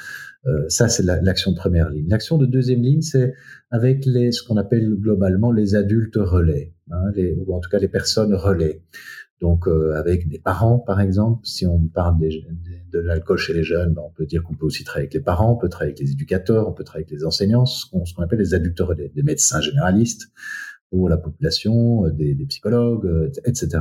Euh, 0.47 0.69
ça, 0.69 0.89
c'est 0.89 1.03
l'action 1.03 1.51
la, 1.53 1.55
de 1.55 1.61
première 1.61 1.91
ligne. 1.91 2.09
L'action 2.09 2.39
de 2.39 2.47
deuxième 2.47 2.83
ligne, 2.83 3.03
c'est 3.03 3.35
avec 3.71 4.05
les 4.05 4.33
ce 4.33 4.43
qu'on 4.43 4.57
appelle 4.57 4.95
globalement 4.97 5.53
les 5.53 5.75
adultes 5.75 6.17
relais, 6.17 6.75
hein, 6.91 7.11
les, 7.15 7.35
ou 7.35 7.55
en 7.55 7.61
tout 7.61 7.71
cas 7.71 7.79
les 7.79 7.89
personnes 7.89 8.35
relais. 8.35 8.83
Donc 9.41 9.67
euh, 9.67 9.93
avec 9.95 10.29
des 10.29 10.39
parents, 10.39 10.79
par 10.79 11.01
exemple, 11.01 11.45
si 11.45 11.67
on 11.67 11.79
parle 11.89 12.19
de 12.19 12.99
l'alcool 12.99 13.37
chez 13.37 13.53
les 13.53 13.63
jeunes, 13.63 13.93
ben, 13.93 14.03
on 14.07 14.11
peut 14.11 14.27
dire 14.27 14.43
qu'on 14.43 14.55
peut 14.55 14.67
aussi 14.67 14.85
travailler 14.85 15.05
avec 15.05 15.15
les 15.15 15.21
parents, 15.21 15.53
on 15.53 15.57
peut 15.57 15.69
travailler 15.69 15.93
avec 15.93 16.01
les 16.01 16.13
éducateurs, 16.13 16.69
on 16.69 16.73
peut 16.73 16.85
travailler 16.85 17.07
avec 17.07 17.19
les 17.19 17.27
enseignants, 17.27 17.67
ce 17.67 17.85
qu'on 17.91 18.05
qu 18.05 18.23
appelle 18.23 18.39
les 18.39 18.55
adultes 18.55 18.81
relais, 18.81 19.11
des 19.15 19.23
médecins 19.23 19.61
généralistes 19.61 20.31
pour 20.91 21.09
la 21.09 21.17
population, 21.17 22.07
euh, 22.07 22.11
des, 22.11 22.35
des 22.35 22.47
psychologues, 22.47 23.07
euh, 23.07 23.31
etc. 23.45 23.81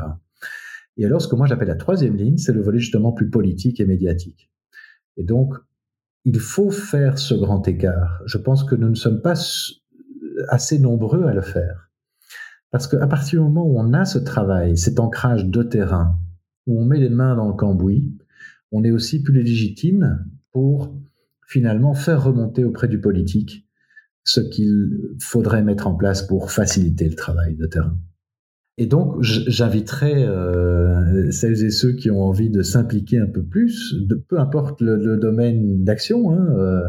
Et 0.97 1.05
alors, 1.05 1.21
ce 1.21 1.27
que 1.27 1.35
moi 1.35 1.47
j'appelle 1.47 1.67
la 1.67 1.75
troisième 1.75 2.15
ligne, 2.15 2.37
c'est 2.37 2.53
le 2.53 2.61
volet 2.61 2.79
justement 2.79 3.11
plus 3.11 3.29
politique 3.29 3.79
et 3.79 3.85
médiatique. 3.85 4.51
Et 5.17 5.23
donc, 5.23 5.55
il 6.25 6.39
faut 6.39 6.71
faire 6.71 7.17
ce 7.17 7.33
grand 7.33 7.67
écart. 7.67 8.21
Je 8.25 8.37
pense 8.37 8.63
que 8.63 8.75
nous 8.75 8.89
ne 8.89 8.95
sommes 8.95 9.21
pas 9.21 9.33
assez 10.47 10.79
nombreux 10.79 11.25
à 11.25 11.33
le 11.33 11.41
faire. 11.41 11.91
Parce 12.71 12.87
qu'à 12.87 13.07
partir 13.07 13.39
du 13.39 13.47
moment 13.47 13.65
où 13.65 13.77
on 13.77 13.93
a 13.93 14.05
ce 14.05 14.17
travail, 14.17 14.77
cet 14.77 14.99
ancrage 14.99 15.45
de 15.45 15.63
terrain, 15.63 16.17
où 16.65 16.81
on 16.81 16.85
met 16.85 16.99
les 16.99 17.09
mains 17.09 17.35
dans 17.35 17.47
le 17.47 17.53
cambouis, 17.53 18.17
on 18.71 18.83
est 18.83 18.91
aussi 18.91 19.21
plus 19.21 19.43
légitime 19.43 20.25
pour 20.51 20.95
finalement 21.47 21.93
faire 21.93 22.23
remonter 22.23 22.65
auprès 22.65 22.87
du 22.87 22.99
politique 22.99 23.67
ce 24.23 24.39
qu'il 24.39 24.97
faudrait 25.19 25.61
mettre 25.61 25.87
en 25.87 25.95
place 25.95 26.23
pour 26.23 26.51
faciliter 26.51 27.07
le 27.07 27.15
travail 27.15 27.55
de 27.55 27.65
terrain. 27.67 27.97
Et 28.77 28.87
donc, 28.87 29.21
j'inviterai 29.21 30.25
euh, 30.25 31.29
celles 31.31 31.63
et 31.63 31.69
ceux 31.69 31.93
qui 31.93 32.09
ont 32.09 32.23
envie 32.23 32.49
de 32.49 32.63
s'impliquer 32.63 33.19
un 33.19 33.27
peu 33.27 33.43
plus, 33.43 33.95
de 33.99 34.15
peu 34.15 34.39
importe 34.39 34.81
le, 34.81 35.17
domaine 35.17 35.83
d'action. 35.83 36.31
Hein, 36.31 36.47
euh, 36.57 36.81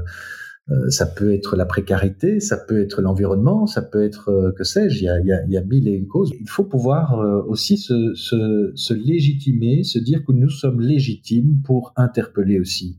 euh, 0.70 0.88
ça 0.88 1.04
peut 1.04 1.34
être 1.34 1.56
la 1.56 1.66
précarité, 1.66 2.40
ça 2.40 2.56
peut 2.56 2.80
être 2.80 3.02
l'environnement, 3.02 3.66
ça 3.66 3.82
peut 3.82 4.02
être 4.02 4.30
euh, 4.30 4.52
que 4.52 4.64
sais-je. 4.64 5.00
Il 5.00 5.04
y 5.04 5.08
a, 5.08 5.46
y 5.46 5.56
a 5.58 5.60
mille 5.62 5.88
et 5.88 5.92
une 5.92 6.06
causes. 6.06 6.32
Il 6.40 6.48
faut 6.48 6.64
pouvoir 6.64 7.20
euh, 7.20 7.42
aussi 7.46 7.76
se, 7.76 8.14
se, 8.14 8.72
se, 8.74 8.94
légitimer, 8.94 9.84
se 9.84 9.98
dire 9.98 10.24
que 10.24 10.32
nous 10.32 10.48
sommes 10.48 10.80
légitimes 10.80 11.60
pour 11.64 11.92
interpeller 11.96 12.58
aussi 12.58 12.98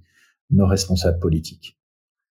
nos 0.52 0.68
responsables 0.68 1.20
politiques 1.20 1.80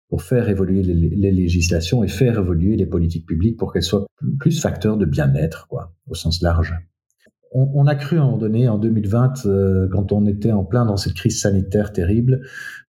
pour 0.08 0.22
faire 0.22 0.48
évoluer 0.48 0.82
les, 0.82 1.30
législations 1.32 2.02
et 2.02 2.08
faire 2.08 2.38
évoluer 2.38 2.76
les 2.76 2.86
politiques 2.86 3.26
publiques 3.26 3.58
pour 3.58 3.72
qu'elles 3.72 3.82
soient 3.82 4.06
plus 4.38 4.58
facteurs 4.60 4.96
de 4.96 5.04
bien-être, 5.04 5.68
quoi, 5.68 5.94
au 6.06 6.14
sens 6.14 6.40
large. 6.40 6.74
On, 7.52 7.86
a 7.86 7.94
cru 7.94 8.18
à 8.18 8.22
un 8.22 8.24
moment 8.26 8.36
donné, 8.36 8.68
en 8.68 8.78
2020, 8.78 9.46
euh, 9.46 9.88
quand 9.90 10.12
on 10.12 10.26
était 10.26 10.52
en 10.52 10.64
plein 10.64 10.84
dans 10.84 10.98
cette 10.98 11.14
crise 11.14 11.40
sanitaire 11.40 11.92
terrible, 11.92 12.42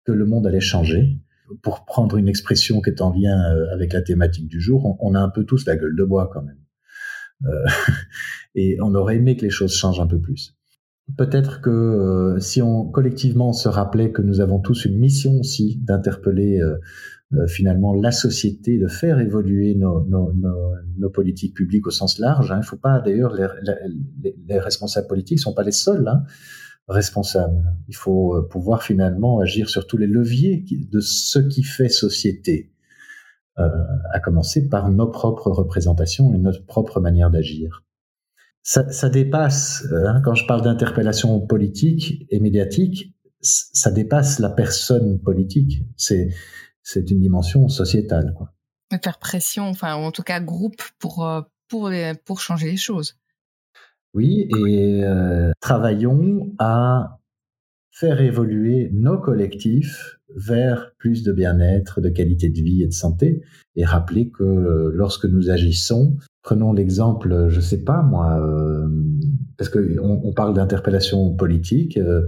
que 0.04 0.12
le 0.12 0.26
monde 0.26 0.48
allait 0.48 0.60
changer. 0.60 1.18
Pour 1.64 1.86
prendre 1.86 2.18
une 2.18 2.28
expression 2.28 2.80
qui 2.82 2.90
est 2.90 3.02
en 3.02 3.12
lien 3.12 3.54
euh, 3.54 3.74
avec 3.74 3.94
la 3.94 4.02
thématique 4.02 4.48
du 4.48 4.60
jour, 4.60 4.98
on, 5.00 5.16
a 5.16 5.20
un 5.20 5.30
peu 5.30 5.46
tous 5.46 5.66
la 5.66 5.78
gueule 5.78 5.96
de 5.96 6.04
bois 6.04 6.30
quand 6.32 6.44
même. 6.44 6.60
Euh, 7.46 7.66
et 8.56 8.78
on 8.82 8.94
aurait 8.96 9.16
aimé 9.16 9.38
que 9.38 9.44
les 9.44 9.50
choses 9.50 9.74
changent 9.74 10.02
un 10.02 10.08
peu 10.08 10.20
plus. 10.20 10.59
Peut-être 11.18 11.62
que 11.62 11.70
euh, 11.70 12.40
si 12.40 12.62
on 12.62 12.86
collectivement 12.86 13.54
se 13.54 13.68
rappelait 13.68 14.12
que 14.12 14.22
nous 14.22 14.42
avons 14.42 14.60
tous 14.60 14.86
une 14.86 14.98
mission 14.98 15.40
aussi 15.40 15.78
d'interpeller 15.78 16.60
euh, 16.60 16.78
euh, 17.34 17.48
finalement 17.48 17.94
la 17.94 18.12
société, 18.12 18.78
de 18.78 18.88
faire 18.88 19.20
évoluer 19.20 19.76
nos, 19.76 20.04
nos, 20.06 20.34
nos, 20.98 21.10
politiques 21.10 21.56
publiques 21.56 21.88
au 21.88 21.92
sens 21.92 22.20
large. 22.20 22.52
Hein. 22.52 22.58
Il 22.58 22.62
ne 22.62 22.66
faut 22.66 22.78
pas 22.78 23.00
d'ailleurs 23.00 23.34
les, 23.34 23.48
les, 24.24 24.36
les, 24.48 24.60
responsables 24.60 25.08
politiques 25.08 25.40
sont 25.40 25.54
pas 25.54 25.64
les 25.64 25.72
seuls 25.72 26.08
hein, 26.08 26.24
responsables. 26.88 27.76
Il 27.88 27.96
faut 27.96 28.42
pouvoir 28.50 28.84
finalement 28.84 29.40
agir 29.40 29.70
sur 29.70 29.88
tous 29.88 29.98
les 29.98 30.08
leviers 30.08 30.66
de 30.92 31.00
ce 31.00 31.40
qui 31.40 31.64
fait 31.64 31.90
société, 31.90 32.72
euh, 33.60 33.68
à 34.14 34.22
commencer 34.22 34.70
par 34.70 34.90
nos 34.90 35.08
propres 35.08 35.52
représentations 35.52 36.34
et 36.34 36.38
notre 36.38 36.66
propre 36.66 37.02
manière 37.02 37.30
d'agir 37.30 37.84
ça, 38.70 38.88
ça 38.92 39.10
dépasse, 39.10 39.84
hein, 39.92 40.22
quand 40.24 40.36
je 40.36 40.46
parle 40.46 40.62
d'interpellation 40.62 41.40
politique 41.40 42.28
et 42.30 42.40
médiatique, 42.40 43.16
ça 43.42 43.90
dépasse 43.90 44.38
la 44.38 44.52
personne 44.52 45.20
politique. 45.20 45.82
C'est 45.98 46.30
c'est 46.84 47.10
une 47.10 47.20
dimension 47.20 47.68
sociétale. 47.68 48.32
Quoi. 48.38 48.54
Faire 49.04 49.18
pression, 49.18 49.64
enfin, 49.64 49.96
ou 49.96 50.02
en 50.02 50.12
tout 50.12 50.22
cas 50.22 50.40
groupe 50.40 50.84
pour 51.00 51.26
euh, 51.26 52.14
pour 52.26 52.42
changer 52.42 52.70
les 52.70 52.78
choses. 52.78 53.18
Oui, 54.14 54.48
et 54.56 55.04
euh, 55.04 55.52
travaillons 55.62 56.54
à 56.60 57.18
faire 57.90 58.22
évoluer 58.22 58.92
nos 58.94 59.18
collectifs 59.18 60.20
vers 60.36 60.92
plus 61.00 61.24
de 61.24 61.32
bien-être, 61.32 62.02
de 62.02 62.10
qualité 62.10 62.50
de 62.50 62.62
vie 62.62 62.84
et 62.84 62.88
de 62.88 62.94
santé, 62.94 63.42
et 63.76 63.84
rappeler 63.84 64.30
que 64.30 64.44
euh, 64.44 64.92
lorsque 64.94 65.26
nous 65.26 65.50
agissons, 65.50 66.18
Prenons 66.50 66.74
l'exemple, 66.74 67.46
je 67.50 67.60
sais 67.60 67.84
pas 67.84 68.02
moi, 68.02 68.42
euh, 68.42 68.88
parce 69.56 69.70
que 69.70 70.00
on, 70.02 70.34
parle 70.34 70.56
d'interpellation 70.56 71.36
politique, 71.36 71.96
euh, 71.96 72.26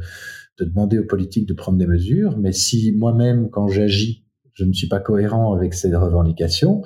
de 0.59 0.65
demander 0.65 0.99
aux 0.99 1.07
politiques 1.07 1.47
de 1.47 1.55
prendre 1.55 1.79
des 1.79 1.87
mesures, 1.87 2.37
mais 2.37 2.51
si 2.51 2.91
moi-même, 2.91 3.49
quand 3.49 3.67
j'agis, 3.67 4.23
je 4.53 4.63
ne 4.65 4.73
suis 4.73 4.87
pas 4.87 4.99
cohérent 4.99 5.55
avec 5.55 5.73
ces 5.73 5.95
revendications, 5.95 6.83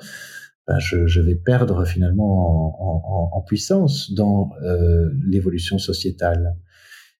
ben 0.66 0.78
je, 0.78 1.20
vais 1.20 1.34
perdre 1.34 1.84
finalement 1.84 3.36
en, 3.36 3.42
puissance 3.42 4.14
dans 4.14 4.52
euh, 4.62 5.10
l'évolution 5.26 5.76
sociétale. 5.76 6.56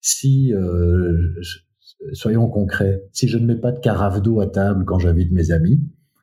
Si, 0.01 0.55
euh, 0.55 1.43
soyons 2.15 2.49
concrets, 2.49 3.03
si 3.13 3.29
je 3.29 3.37
ne 3.37 3.45
mets 3.45 3.61
pas 3.61 3.73
de 3.73 3.81
carafe 3.81 4.23
d'eau 4.23 4.41
à 4.41 4.47
table 4.47 4.87
quand 4.87 4.99
j'invite 4.99 5.31
mes 5.31 5.51
amis, 5.51 5.79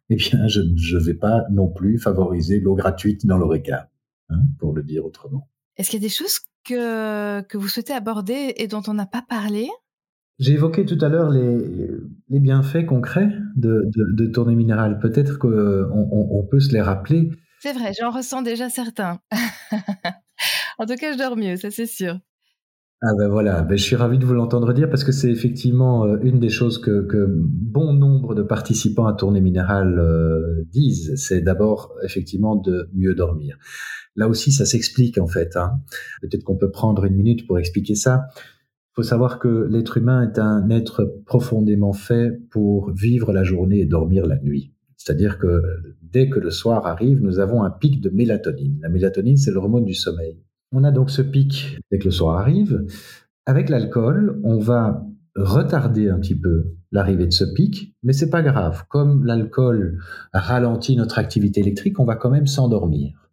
eh 0.09 0.15
bien, 0.15 0.47
je 0.47 0.61
ne 0.61 0.99
vais 0.99 1.13
pas 1.13 1.45
non 1.51 1.69
plus 1.69 1.97
favoriser 1.97 2.59
l'eau 2.59 2.75
gratuite 2.75 3.25
dans 3.25 3.37
l'oreca, 3.37 3.89
hein, 4.29 4.41
pour 4.59 4.73
le 4.73 4.83
dire 4.83 5.05
autrement. 5.05 5.49
Est-ce 5.77 5.89
qu'il 5.89 6.01
y 6.01 6.03
a 6.03 6.07
des 6.07 6.13
choses 6.13 6.39
que, 6.63 7.41
que 7.41 7.57
vous 7.57 7.67
souhaitez 7.67 7.93
aborder 7.93 8.53
et 8.57 8.67
dont 8.67 8.83
on 8.87 8.93
n'a 8.93 9.05
pas 9.05 9.23
parlé? 9.27 9.69
J'ai 10.39 10.53
évoqué 10.53 10.85
tout 10.85 10.97
à 11.01 11.09
l'heure 11.09 11.29
les, 11.29 11.57
les, 12.29 12.39
bienfaits 12.39 12.85
concrets 12.85 13.29
de, 13.55 13.83
de, 13.85 14.13
de 14.13 14.25
tournée 14.31 14.55
minérale. 14.55 14.99
Peut-être 14.99 15.37
qu'on 15.37 15.49
on, 15.49 16.39
on 16.39 16.43
peut 16.43 16.59
se 16.59 16.73
les 16.73 16.81
rappeler. 16.81 17.29
C'est 17.59 17.73
vrai, 17.73 17.91
j'en 17.99 18.09
ressens 18.09 18.41
déjà 18.41 18.69
certains. 18.69 19.19
en 20.79 20.85
tout 20.85 20.95
cas, 20.95 21.13
je 21.13 21.17
dors 21.17 21.37
mieux, 21.37 21.55
ça 21.55 21.71
c'est 21.71 21.85
sûr. 21.85 22.19
Ah 23.05 23.13
ben 23.17 23.27
voilà, 23.27 23.63
ben 23.63 23.77
je 23.77 23.83
suis 23.83 23.97
ravi 23.97 24.17
de 24.17 24.23
vous 24.23 24.33
l'entendre 24.33 24.71
dire 24.71 24.89
parce 24.89 25.03
que 25.03 25.11
c'est 25.11 25.29
effectivement 25.29 26.05
euh, 26.05 26.19
une 26.21 26.39
des 26.39 26.47
choses 26.47 26.77
que, 26.77 27.05
que, 27.05 27.27
bon 27.29 27.91
nombre 27.91 28.33
de 28.33 28.43
participants 28.43 29.07
à 29.07 29.13
Tournée 29.13 29.41
Minérale 29.41 29.99
euh, 29.99 30.63
disent. 30.71 31.13
C'est 31.17 31.41
d'abord 31.41 31.93
effectivement 32.01 32.55
de 32.55 32.89
mieux 32.93 33.13
dormir. 33.13 33.57
Là 34.15 34.29
aussi, 34.29 34.53
ça 34.53 34.65
s'explique 34.65 35.17
en 35.17 35.27
fait. 35.27 35.57
Hein. 35.57 35.81
Peut-être 36.21 36.45
qu'on 36.45 36.55
peut 36.55 36.71
prendre 36.71 37.03
une 37.03 37.15
minute 37.15 37.45
pour 37.45 37.59
expliquer 37.59 37.95
ça. 37.95 38.27
Il 38.37 38.95
faut 38.95 39.03
savoir 39.03 39.37
que 39.37 39.67
l'être 39.69 39.97
humain 39.97 40.31
est 40.31 40.39
un 40.39 40.69
être 40.69 41.03
profondément 41.25 41.91
fait 41.91 42.31
pour 42.51 42.93
vivre 42.93 43.33
la 43.33 43.43
journée 43.43 43.81
et 43.81 43.85
dormir 43.85 44.25
la 44.25 44.39
nuit. 44.39 44.71
C'est-à-dire 44.95 45.39
que 45.39 45.61
dès 46.01 46.29
que 46.29 46.39
le 46.39 46.51
soir 46.51 46.87
arrive, 46.87 47.21
nous 47.21 47.39
avons 47.39 47.63
un 47.63 47.69
pic 47.69 47.99
de 47.99 48.09
mélatonine. 48.09 48.79
La 48.81 48.87
mélatonine, 48.87 49.35
c'est 49.35 49.51
l'hormone 49.51 49.83
du 49.83 49.93
sommeil. 49.93 50.39
On 50.73 50.83
a 50.83 50.91
donc 50.91 51.11
ce 51.11 51.21
pic 51.21 51.77
dès 51.91 51.99
que 51.99 52.05
le 52.05 52.11
soir 52.11 52.39
arrive. 52.39 52.83
Avec 53.45 53.69
l'alcool, 53.69 54.41
on 54.43 54.57
va 54.57 55.05
retarder 55.35 56.09
un 56.09 56.19
petit 56.19 56.35
peu 56.35 56.73
l'arrivée 56.91 57.27
de 57.27 57.31
ce 57.31 57.43
pic, 57.43 57.95
mais 58.01 58.11
c'est 58.11 58.31
pas 58.31 58.41
grave. 58.41 58.85
Comme 58.89 59.23
l'alcool 59.23 59.99
ralentit 60.33 60.95
notre 60.95 61.19
activité 61.19 61.61
électrique, 61.61 61.99
on 61.99 62.05
va 62.05 62.15
quand 62.15 62.31
même 62.31 62.47
s'endormir. 62.47 63.29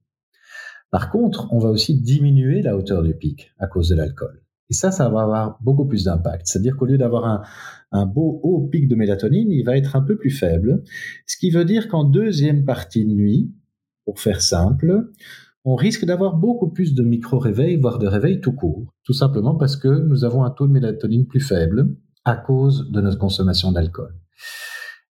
Par 0.91 1.11
contre, 1.11 1.49
on 1.51 1.59
va 1.59 1.70
aussi 1.70 1.99
diminuer 1.99 2.61
la 2.61 2.76
hauteur 2.76 3.03
du 3.03 3.14
pic 3.14 3.55
à 3.59 3.66
cause 3.66 3.88
de 3.88 3.95
l'alcool. 3.95 4.43
Et 4.68 4.74
ça, 4.74 4.91
ça 4.91 5.09
va 5.09 5.22
avoir 5.22 5.59
beaucoup 5.62 5.86
plus 5.86 6.05
d'impact. 6.05 6.47
C'est-à-dire 6.47 6.76
qu'au 6.76 6.84
lieu 6.84 6.99
d'avoir 6.99 7.24
un, 7.24 7.43
un, 7.91 8.07
beau 8.07 8.41
haut 8.43 8.68
pic 8.68 8.86
de 8.86 8.97
mélatonine, 8.97 9.51
il 9.51 9.64
va 9.64 9.78
être 9.78 9.97
un 9.97 10.03
peu 10.03 10.16
plus 10.16 10.30
faible. 10.30 10.82
Ce 11.26 11.38
qui 11.38 11.51
veut 11.51 11.64
dire 11.64 11.88
qu'en 11.88 12.05
deuxième 12.05 12.64
partie 12.64 13.05
de 13.05 13.11
nuit, 13.11 13.51
pour 14.05 14.20
faire 14.20 14.43
simple, 14.43 15.11
on 15.64 15.74
risque 15.74 16.04
d'avoir 16.04 16.36
beaucoup 16.36 16.70
plus 16.70 16.94
de 16.94 17.02
micro-réveils, 17.02 17.76
voire 17.76 17.98
de 17.98 18.06
réveils 18.06 18.40
tout 18.40 18.52
court, 18.52 18.94
tout 19.04 19.12
simplement 19.12 19.54
parce 19.54 19.76
que 19.76 19.88
nous 19.88 20.24
avons 20.24 20.44
un 20.44 20.50
taux 20.50 20.66
de 20.66 20.72
mélatonine 20.72 21.26
plus 21.26 21.40
faible 21.40 21.96
à 22.24 22.36
cause 22.36 22.90
de 22.90 23.00
notre 23.00 23.18
consommation 23.18 23.72
d'alcool. 23.72 24.14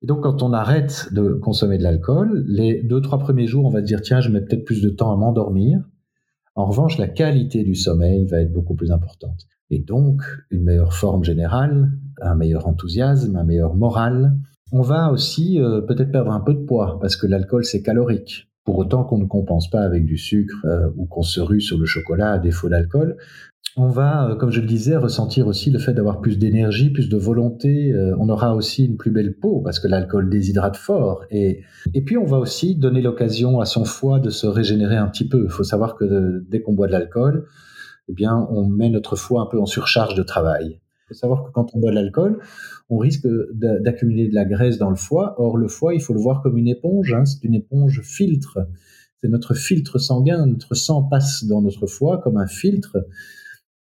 Et 0.03 0.07
donc, 0.07 0.23
quand 0.23 0.43
on 0.43 0.53
arrête 0.53 1.09
de 1.13 1.35
consommer 1.35 1.79
de 1.79 1.83
l'alcool, 1.83 2.45
les 2.47 2.83
deux, 2.83 3.01
trois 3.01 3.19
premiers 3.19 3.47
jours, 3.47 3.67
on 3.67 3.71
va 3.71 3.83
dire, 3.83 4.01
tiens, 4.01 4.21
je 4.21 4.31
mets 4.31 4.41
peut-être 4.41 4.65
plus 4.65 4.83
de 4.83 4.89
temps 4.89 5.13
à 5.13 5.17
m'endormir. 5.17 5.81
En 6.55 6.67
revanche, 6.67 6.99
la 6.99 7.07
qualité 7.07 7.63
du 7.65 7.75
sommeil 7.75 8.27
va 8.27 8.41
être 8.41 8.53
beaucoup 8.53 8.75
plus 8.75 8.91
importante. 8.91 9.47
Et 9.69 9.79
donc, 9.79 10.23
une 10.51 10.65
meilleure 10.65 10.95
forme 10.95 11.23
générale, 11.23 11.93
un 12.23 12.35
meilleur 12.35 12.67
enthousiasme, 12.67 13.37
un 13.37 13.45
meilleur 13.45 13.75
moral. 13.75 14.37
On 14.73 14.83
va 14.83 15.13
aussi 15.13 15.61
euh, 15.61 15.81
peut-être 15.81 16.11
perdre 16.11 16.33
un 16.33 16.41
peu 16.41 16.55
de 16.55 16.65
poids 16.65 16.99
parce 17.01 17.17
que 17.17 17.27
l'alcool, 17.27 17.65
c'est 17.65 17.83
calorique 17.83 18.50
pour 18.65 18.79
autant 18.79 19.05
qu'on 19.05 19.19
ne 19.19 19.25
compense 19.25 19.71
pas 19.71 19.81
avec 19.81 20.05
du 20.05 20.19
sucre 20.19 20.65
euh, 20.65 20.89
ou 20.97 21.07
qu'on 21.07 21.23
se 21.23 21.41
rue 21.41 21.61
sur 21.61 21.79
le 21.79 21.87
chocolat 21.87 22.33
à 22.33 22.39
défaut 22.39 22.69
d'alcool. 22.69 23.17
On 23.77 23.89
va, 23.89 24.29
euh, 24.29 24.35
comme 24.35 24.51
je 24.51 24.61
le 24.61 24.67
disais, 24.67 24.97
ressentir 24.97 25.47
aussi 25.47 25.71
le 25.71 25.79
fait 25.79 25.95
d'avoir 25.95 26.21
plus 26.21 26.39
d'énergie, 26.39 26.91
plus 26.91 27.09
de 27.09 27.17
volonté. 27.17 27.93
Euh, 27.93 28.15
on 28.19 28.29
aura 28.29 28.55
aussi 28.55 28.85
une 28.85 28.97
plus 28.97 29.11
belle 29.11 29.37
peau 29.37 29.61
parce 29.61 29.79
que 29.79 29.89
l'alcool 29.89 30.29
déshydrate 30.29 30.77
fort. 30.77 31.25
Et, 31.31 31.63
et 31.95 32.03
puis 32.03 32.17
on 32.17 32.27
va 32.27 32.39
aussi 32.39 32.77
donner 32.77 33.01
l'occasion 33.01 33.61
à 33.61 33.65
son 33.65 33.85
foie 33.85 34.19
de 34.19 34.31
se 34.31 34.47
régénérer 34.47 34.97
un 34.97 35.07
petit 35.07 35.29
peu. 35.29 35.45
Il 35.45 35.51
faut 35.51 35.65
savoir 35.65 35.95
que 35.95 36.45
dès 36.49 36.61
qu'on 36.61 36.75
boit 36.75 36.89
de 36.89 36.93
l'alcool, 36.93 37.47
eh 38.09 38.13
bien, 38.13 38.47
on 38.51 38.67
met 38.67 38.91
notre 38.91 39.15
foie 39.15 39.43
un 39.43 39.47
peu 39.47 39.61
en 39.61 39.67
surcharge 39.67 40.17
de 40.17 40.23
travail. 40.25 40.80
Faut 41.11 41.15
savoir 41.15 41.45
que 41.45 41.51
quand 41.51 41.75
on 41.75 41.81
boit 41.81 41.91
de 41.91 41.97
l'alcool, 41.97 42.39
on 42.89 42.99
risque 42.99 43.27
d'accumuler 43.53 44.29
de 44.29 44.35
la 44.35 44.45
graisse 44.45 44.79
dans 44.79 44.91
le 44.91 44.97
foie. 44.97 45.35
Or, 45.39 45.57
le 45.57 45.67
foie, 45.67 45.93
il 45.93 46.01
faut 46.01 46.15
le 46.15 46.21
voir 46.21 46.41
comme 46.41 46.57
une 46.57 46.69
éponge. 46.69 47.13
Hein. 47.13 47.25
c'est 47.25 47.43
une 47.43 47.55
éponge 47.55 48.01
filtre. 48.03 48.61
C'est 49.21 49.29
notre 49.29 49.55
filtre 49.55 49.99
sanguin. 49.99 50.47
Notre 50.47 50.77
sang 50.77 51.03
passe 51.03 51.45
dans 51.45 51.63
notre 51.63 51.89
foie 51.89 52.19
comme 52.19 52.37
un 52.37 52.47
filtre 52.47 52.99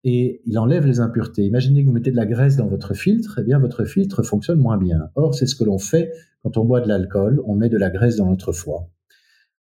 et 0.04 0.40
il 0.46 0.58
enlève 0.58 0.86
les 0.86 1.00
impuretés. 1.00 1.44
Imaginez 1.44 1.82
que 1.82 1.88
vous 1.88 1.92
mettez 1.92 2.10
de 2.10 2.16
la 2.16 2.24
graisse 2.24 2.56
dans 2.56 2.66
votre 2.66 2.94
filtre, 2.94 3.40
eh 3.40 3.44
bien 3.44 3.58
votre 3.58 3.84
filtre 3.84 4.22
fonctionne 4.22 4.58
moins 4.58 4.78
bien. 4.78 5.10
Or, 5.16 5.34
c'est 5.34 5.46
ce 5.46 5.54
que 5.54 5.64
l'on 5.64 5.78
fait 5.78 6.12
quand 6.42 6.56
on 6.56 6.64
boit 6.64 6.80
de 6.80 6.88
l'alcool, 6.88 7.42
on 7.46 7.54
met 7.54 7.68
de 7.68 7.76
la 7.76 7.90
graisse 7.90 8.16
dans 8.16 8.30
notre 8.30 8.52
foie. 8.52 8.88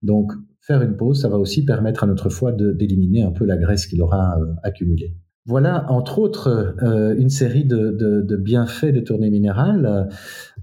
Donc, 0.03 0.33
faire 0.61 0.83
une 0.83 0.97
pause, 0.97 1.23
ça 1.23 1.29
va 1.29 1.39
aussi 1.39 1.65
permettre 1.65 2.05
à 2.05 2.07
notre 2.07 2.29
foie 2.29 2.53
d'éliminer 2.53 3.23
un 3.23 3.31
peu 3.31 3.45
la 3.45 3.57
graisse 3.57 3.87
qu'il 3.87 4.03
aura 4.03 4.39
euh, 4.39 4.55
accumulée. 4.63 5.17
Voilà, 5.47 5.85
entre 5.91 6.21
autres, 6.21 6.75
euh, 6.83 7.15
une 7.19 7.29
série 7.29 7.65
de, 7.65 7.91
de, 7.91 8.23
de, 8.23 8.37
bienfaits 8.37 8.95
de 8.95 9.01
tournée 9.01 9.29
minérale. 9.29 10.09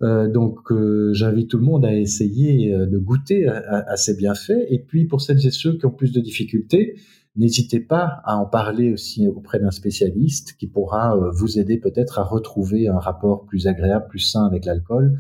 Euh, 0.02 0.28
donc, 0.28 0.72
euh, 0.72 1.14
j'invite 1.14 1.52
tout 1.52 1.58
le 1.58 1.64
monde 1.64 1.86
à 1.86 1.94
essayer 1.94 2.76
de 2.76 2.98
goûter 2.98 3.48
à, 3.48 3.96
ces 3.96 4.16
bienfaits. 4.16 4.66
Et 4.70 4.80
puis, 4.80 5.06
pour 5.06 5.22
celles 5.22 5.46
et 5.46 5.52
ceux 5.52 5.78
qui 5.78 5.86
ont 5.86 5.92
plus 5.92 6.12
de 6.12 6.20
difficultés, 6.20 6.96
n'hésitez 7.36 7.80
pas 7.80 8.22
à 8.26 8.38
en 8.38 8.48
parler 8.48 8.92
aussi 8.92 9.28
auprès 9.28 9.60
d'un 9.60 9.70
spécialiste 9.70 10.58
qui 10.58 10.66
pourra 10.66 11.16
vous 11.32 11.60
aider 11.60 11.78
peut-être 11.78 12.18
à 12.18 12.24
retrouver 12.24 12.88
un 12.88 12.98
rapport 12.98 13.46
plus 13.46 13.68
agréable, 13.68 14.08
plus 14.10 14.20
sain 14.20 14.48
avec 14.48 14.66
l'alcool, 14.66 15.20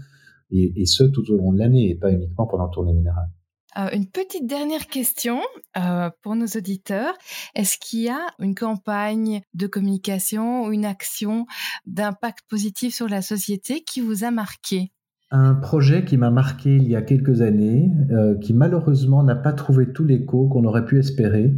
et, 0.50 0.74
et, 0.76 0.88
ce 0.88 1.04
tout 1.04 1.32
au 1.32 1.38
long 1.38 1.54
de 1.54 1.60
l'année, 1.60 1.92
et 1.92 1.96
pas 1.96 2.12
uniquement 2.12 2.48
pendant 2.48 2.68
tournée 2.68 2.94
minérale. 2.94 3.30
Euh, 3.78 3.90
une 3.94 4.06
petite 4.06 4.48
dernière 4.48 4.88
question 4.88 5.40
euh, 5.78 6.10
pour 6.22 6.36
nos 6.36 6.48
auditeurs. 6.48 7.14
Est-ce 7.56 7.78
qu'il 7.78 8.02
y 8.02 8.10
a 8.10 8.28
une 8.40 8.56
campagne 8.56 9.42
de 9.54 9.68
communication 9.68 10.66
ou 10.66 10.74
une 10.74 10.86
action 10.86 11.46
d'impact 11.86 12.40
positif 12.50 12.94
sur 12.94 13.08
la 13.08 13.22
société 13.22 13.82
qui 13.82 14.02
vous 14.02 14.24
a 14.24 14.32
marqué? 14.32 14.92
Un 15.30 15.56
projet 15.56 16.04
qui 16.04 16.18
m'a 16.18 16.32
marqué 16.32 16.76
il 16.76 16.90
y 16.90 16.96
a 16.98 17.02
quelques 17.02 17.42
années, 17.42 17.90
euh, 18.12 18.38
qui 18.40 18.54
malheureusement 18.54 19.24
n'a 19.24 19.36
pas 19.36 19.54
trouvé 19.54 19.94
tout 19.94 20.04
l'écho 20.04 20.50
qu'on 20.50 20.66
aurait 20.66 20.84
pu 20.84 21.00
espérer, 21.00 21.56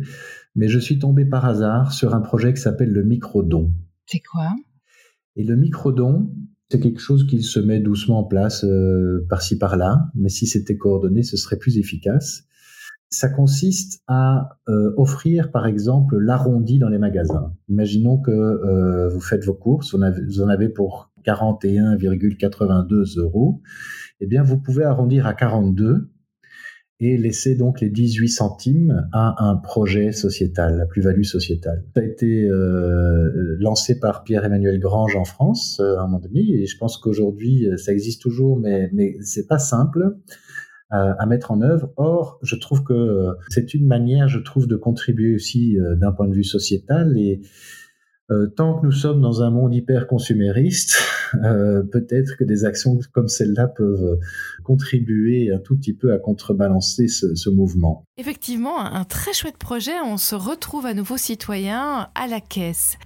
mais 0.56 0.68
je 0.68 0.78
suis 0.78 1.00
tombé 1.00 1.26
par 1.26 1.46
hasard 1.46 1.92
sur 1.92 2.14
un 2.14 2.22
projet 2.22 2.54
qui 2.54 2.62
s'appelle 2.62 2.92
le 2.92 3.04
microdon. 3.04 3.74
C'est 4.06 4.20
quoi? 4.20 4.52
Et 5.36 5.44
le 5.44 5.56
microdon, 5.56 6.30
c'est 6.74 6.80
quelque 6.80 7.00
chose 7.00 7.28
qui 7.28 7.44
se 7.44 7.60
met 7.60 7.80
doucement 7.80 8.22
en 8.22 8.24
place 8.24 8.64
euh, 8.64 9.28
par-ci 9.30 9.60
par-là, 9.60 10.10
mais 10.16 10.30
si 10.30 10.48
c'était 10.48 10.76
coordonné, 10.76 11.22
ce 11.22 11.38
serait 11.38 11.58
plus 11.58 11.78
efficace. 11.78 12.46
Ça 13.12 13.30
consiste 13.30 14.02
à 14.08 14.58
euh, 14.70 14.92
offrir, 14.98 15.52
par 15.52 15.68
exemple, 15.68 16.18
l'arrondi 16.18 16.80
dans 16.80 16.90
les 16.90 16.98
magasins. 16.98 17.54
Imaginons 17.70 18.18
que 18.18 18.32
euh, 18.32 19.08
vous 19.08 19.20
faites 19.20 19.46
vos 19.46 19.54
courses, 19.54 19.94
vous, 19.94 20.42
en 20.42 20.48
avez 20.48 20.68
pour 20.68 21.12
41,82 21.24 23.20
euros. 23.20 23.62
Eh 24.20 24.26
bien, 24.26 24.42
vous 24.42 24.58
pouvez 24.58 24.84
arrondir 24.84 25.28
à 25.28 25.36
42 25.36 26.10
et 27.00 27.18
laisser 27.18 27.56
donc 27.56 27.82
les 27.82 27.90
18 27.90 28.30
centimes 28.30 29.08
à 29.12 29.46
un 29.46 29.56
projet 29.56 30.12
sociétal, 30.12 30.78
la 30.78 30.86
plus-value 30.86 31.24
sociétale. 31.24 31.84
Ça 31.96 32.02
a 32.02 32.06
été 32.06 32.46
euh, 32.46 33.58
lancé 33.60 34.00
par 34.00 34.24
Pierre-Emmanuel 34.24 34.80
Grange 34.80 35.16
en 35.16 35.26
France 35.26 35.80
euh, 35.80 35.98
à 35.98 36.02
un 36.02 36.08
moment 36.08 36.20
donné, 36.20 36.42
et 36.42 36.66
je 36.66 36.78
pense 36.78 36.98
qu'aujourd'hui 36.98 37.68
ça 37.78 37.92
existe 37.92 38.22
toujours, 38.22 38.60
mais 38.60 38.90
mais 38.94 39.18
c'est 39.22 39.48
pas 39.48 39.60
simple 39.60 40.18
à, 40.90 41.12
à, 41.14 41.26
mettre 41.26 41.52
en 41.52 41.62
œuvre. 41.62 41.92
Or, 41.98 42.40
je 42.44 42.56
trouve 42.56 42.84
que 42.84 43.36
c'est 43.50 43.74
une 43.74 43.88
manière, 43.88 44.28
je 44.28 44.40
trouve, 44.40 44.68
de 44.68 44.76
contribuer 44.76 45.36
aussi 45.36 45.80
euh, 45.80 45.96
d'un 45.96 46.12
point 46.12 46.28
de 46.28 46.34
vue 46.34 46.44
sociétal 46.44 47.18
et 47.18 47.42
euh, 48.32 48.48
tant 48.48 48.80
que 48.80 48.86
nous 48.86 48.92
sommes 48.92 49.22
dans 49.22 49.42
un 49.44 49.50
monde 49.50 49.74
hyper 49.74 50.08
consumériste, 50.08 50.96
euh, 51.44 51.84
peut-être 51.84 52.38
que 52.38 52.44
des 52.44 52.66
actions 52.66 53.00
comme 53.12 53.28
celle-là 53.28 53.68
peuvent 53.68 54.20
contribuer 54.64 55.52
un 55.52 55.60
tout 55.60 55.76
petit 55.76 55.94
peu 55.94 56.14
à 56.14 56.20
contrebalancer 56.20 57.08
ce, 57.08 57.36
ce, 57.36 57.50
mouvement. 57.50 58.06
Effectivement, 58.18 58.80
un 58.80 59.04
très 59.04 59.34
chouette 59.34 59.58
projet. 59.58 60.00
On 60.06 60.18
se 60.18 60.36
retrouve 60.36 60.86
à 60.86 60.94
nouveau 60.94 61.18
citoyens 61.18 62.10
à 62.16 62.28
la 62.28 62.40
caisse. 62.40 62.98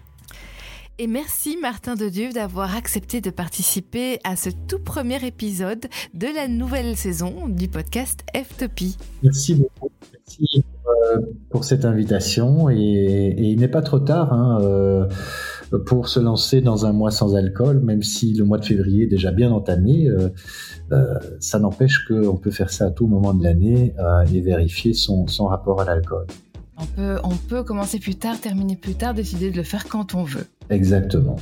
Et 1.00 1.06
merci 1.06 1.58
Martin 1.62 1.94
de 1.94 2.10
Dieu 2.10 2.30
d'avoir 2.34 2.76
accepté 2.76 3.22
de 3.22 3.30
participer 3.30 4.20
à 4.24 4.36
ce 4.36 4.50
tout 4.50 4.80
premier 4.80 5.24
épisode 5.24 5.86
de 6.16 6.26
la 6.26 6.48
nouvelle 6.48 6.96
saison 6.96 7.48
du 7.48 7.68
podcast 7.68 8.24
F-Topie. 8.36 8.98
Merci 9.22 9.54
beaucoup. 9.54 9.92
Merci 10.12 10.64
euh, 10.88 11.22
pour 11.52 11.66
cette 11.66 11.86
invitation 11.86 12.72
et, 12.72 12.76
et 12.78 13.44
il 13.44 13.60
n'est 13.60 13.68
pas 13.68 13.84
trop 13.84 14.00
tard 14.00 14.34
hein, 14.34 14.60
euh, 14.64 15.06
pour 15.86 16.08
se 16.08 16.20
lancer 16.20 16.62
dans 16.62 16.86
un 16.86 16.94
mois 16.94 17.12
sans 17.12 17.36
alcool, 17.36 17.80
même 17.80 18.04
si 18.04 18.34
le 18.34 18.46
mois 18.46 18.58
de 18.58 18.66
février 18.66 19.04
est 19.04 19.08
déjà 19.08 19.32
bien 19.32 19.52
entamé. 19.52 20.08
Euh, 20.08 20.30
euh 20.92 21.16
ça 21.40 21.60
n'empêche 21.60 22.06
qu'on 22.08 22.38
peut 22.38 22.52
faire 22.52 22.70
ça 22.70 22.86
à 22.86 22.92
tout 22.92 23.08
moment 23.08 23.34
de 23.34 23.44
l'année 23.44 23.94
euh, 24.00 24.26
et 24.34 24.42
vérifier 24.42 24.94
son, 24.94 25.28
son 25.28 25.48
rapport 25.48 25.82
à 25.82 25.86
l'alcool. 25.86 26.26
On 26.78 26.86
peut, 26.86 27.18
on 27.24 27.36
peut 27.36 27.64
commencer 27.64 28.00
plus 28.00 28.16
tard, 28.16 28.40
terminer 28.40 28.76
plus 28.76 28.94
tard, 28.94 29.14
décider 29.14 29.50
de 29.50 29.58
le 29.58 29.64
faire 29.64 29.88
quand 29.88 30.14
on 30.14 30.24
veut. 30.24 30.46
Exactement. 30.70 31.38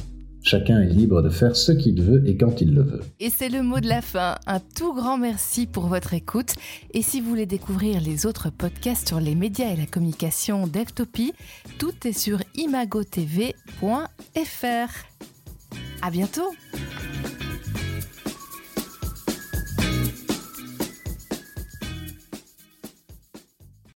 Chacun 0.45 0.79
est 0.79 0.89
libre 0.89 1.23
de 1.23 1.29
faire 1.29 1.55
ce 1.55 1.71
qu'il 1.71 2.03
veut 2.03 2.21
et 2.27 2.37
quand 2.37 2.61
il 2.61 2.75
le 2.75 2.83
veut. 2.83 3.01
Et 3.19 3.31
c'est 3.31 3.49
le 3.49 3.63
mot 3.63 3.79
de 3.79 3.87
la 3.87 4.03
fin. 4.03 4.35
Un 4.45 4.59
tout 4.59 4.93
grand 4.93 5.17
merci 5.17 5.65
pour 5.65 5.87
votre 5.87 6.13
écoute. 6.13 6.53
Et 6.93 7.01
si 7.01 7.19
vous 7.19 7.29
voulez 7.29 7.47
découvrir 7.47 7.99
les 7.99 8.27
autres 8.27 8.51
podcasts 8.51 9.07
sur 9.07 9.19
les 9.19 9.33
médias 9.33 9.71
et 9.71 9.75
la 9.75 9.87
communication 9.87 10.67
d'Eftopie, 10.67 11.33
tout 11.79 11.95
est 12.05 12.13
sur 12.13 12.39
imagotv.fr. 12.53 13.55
À 16.03 16.11
bientôt! 16.11 16.51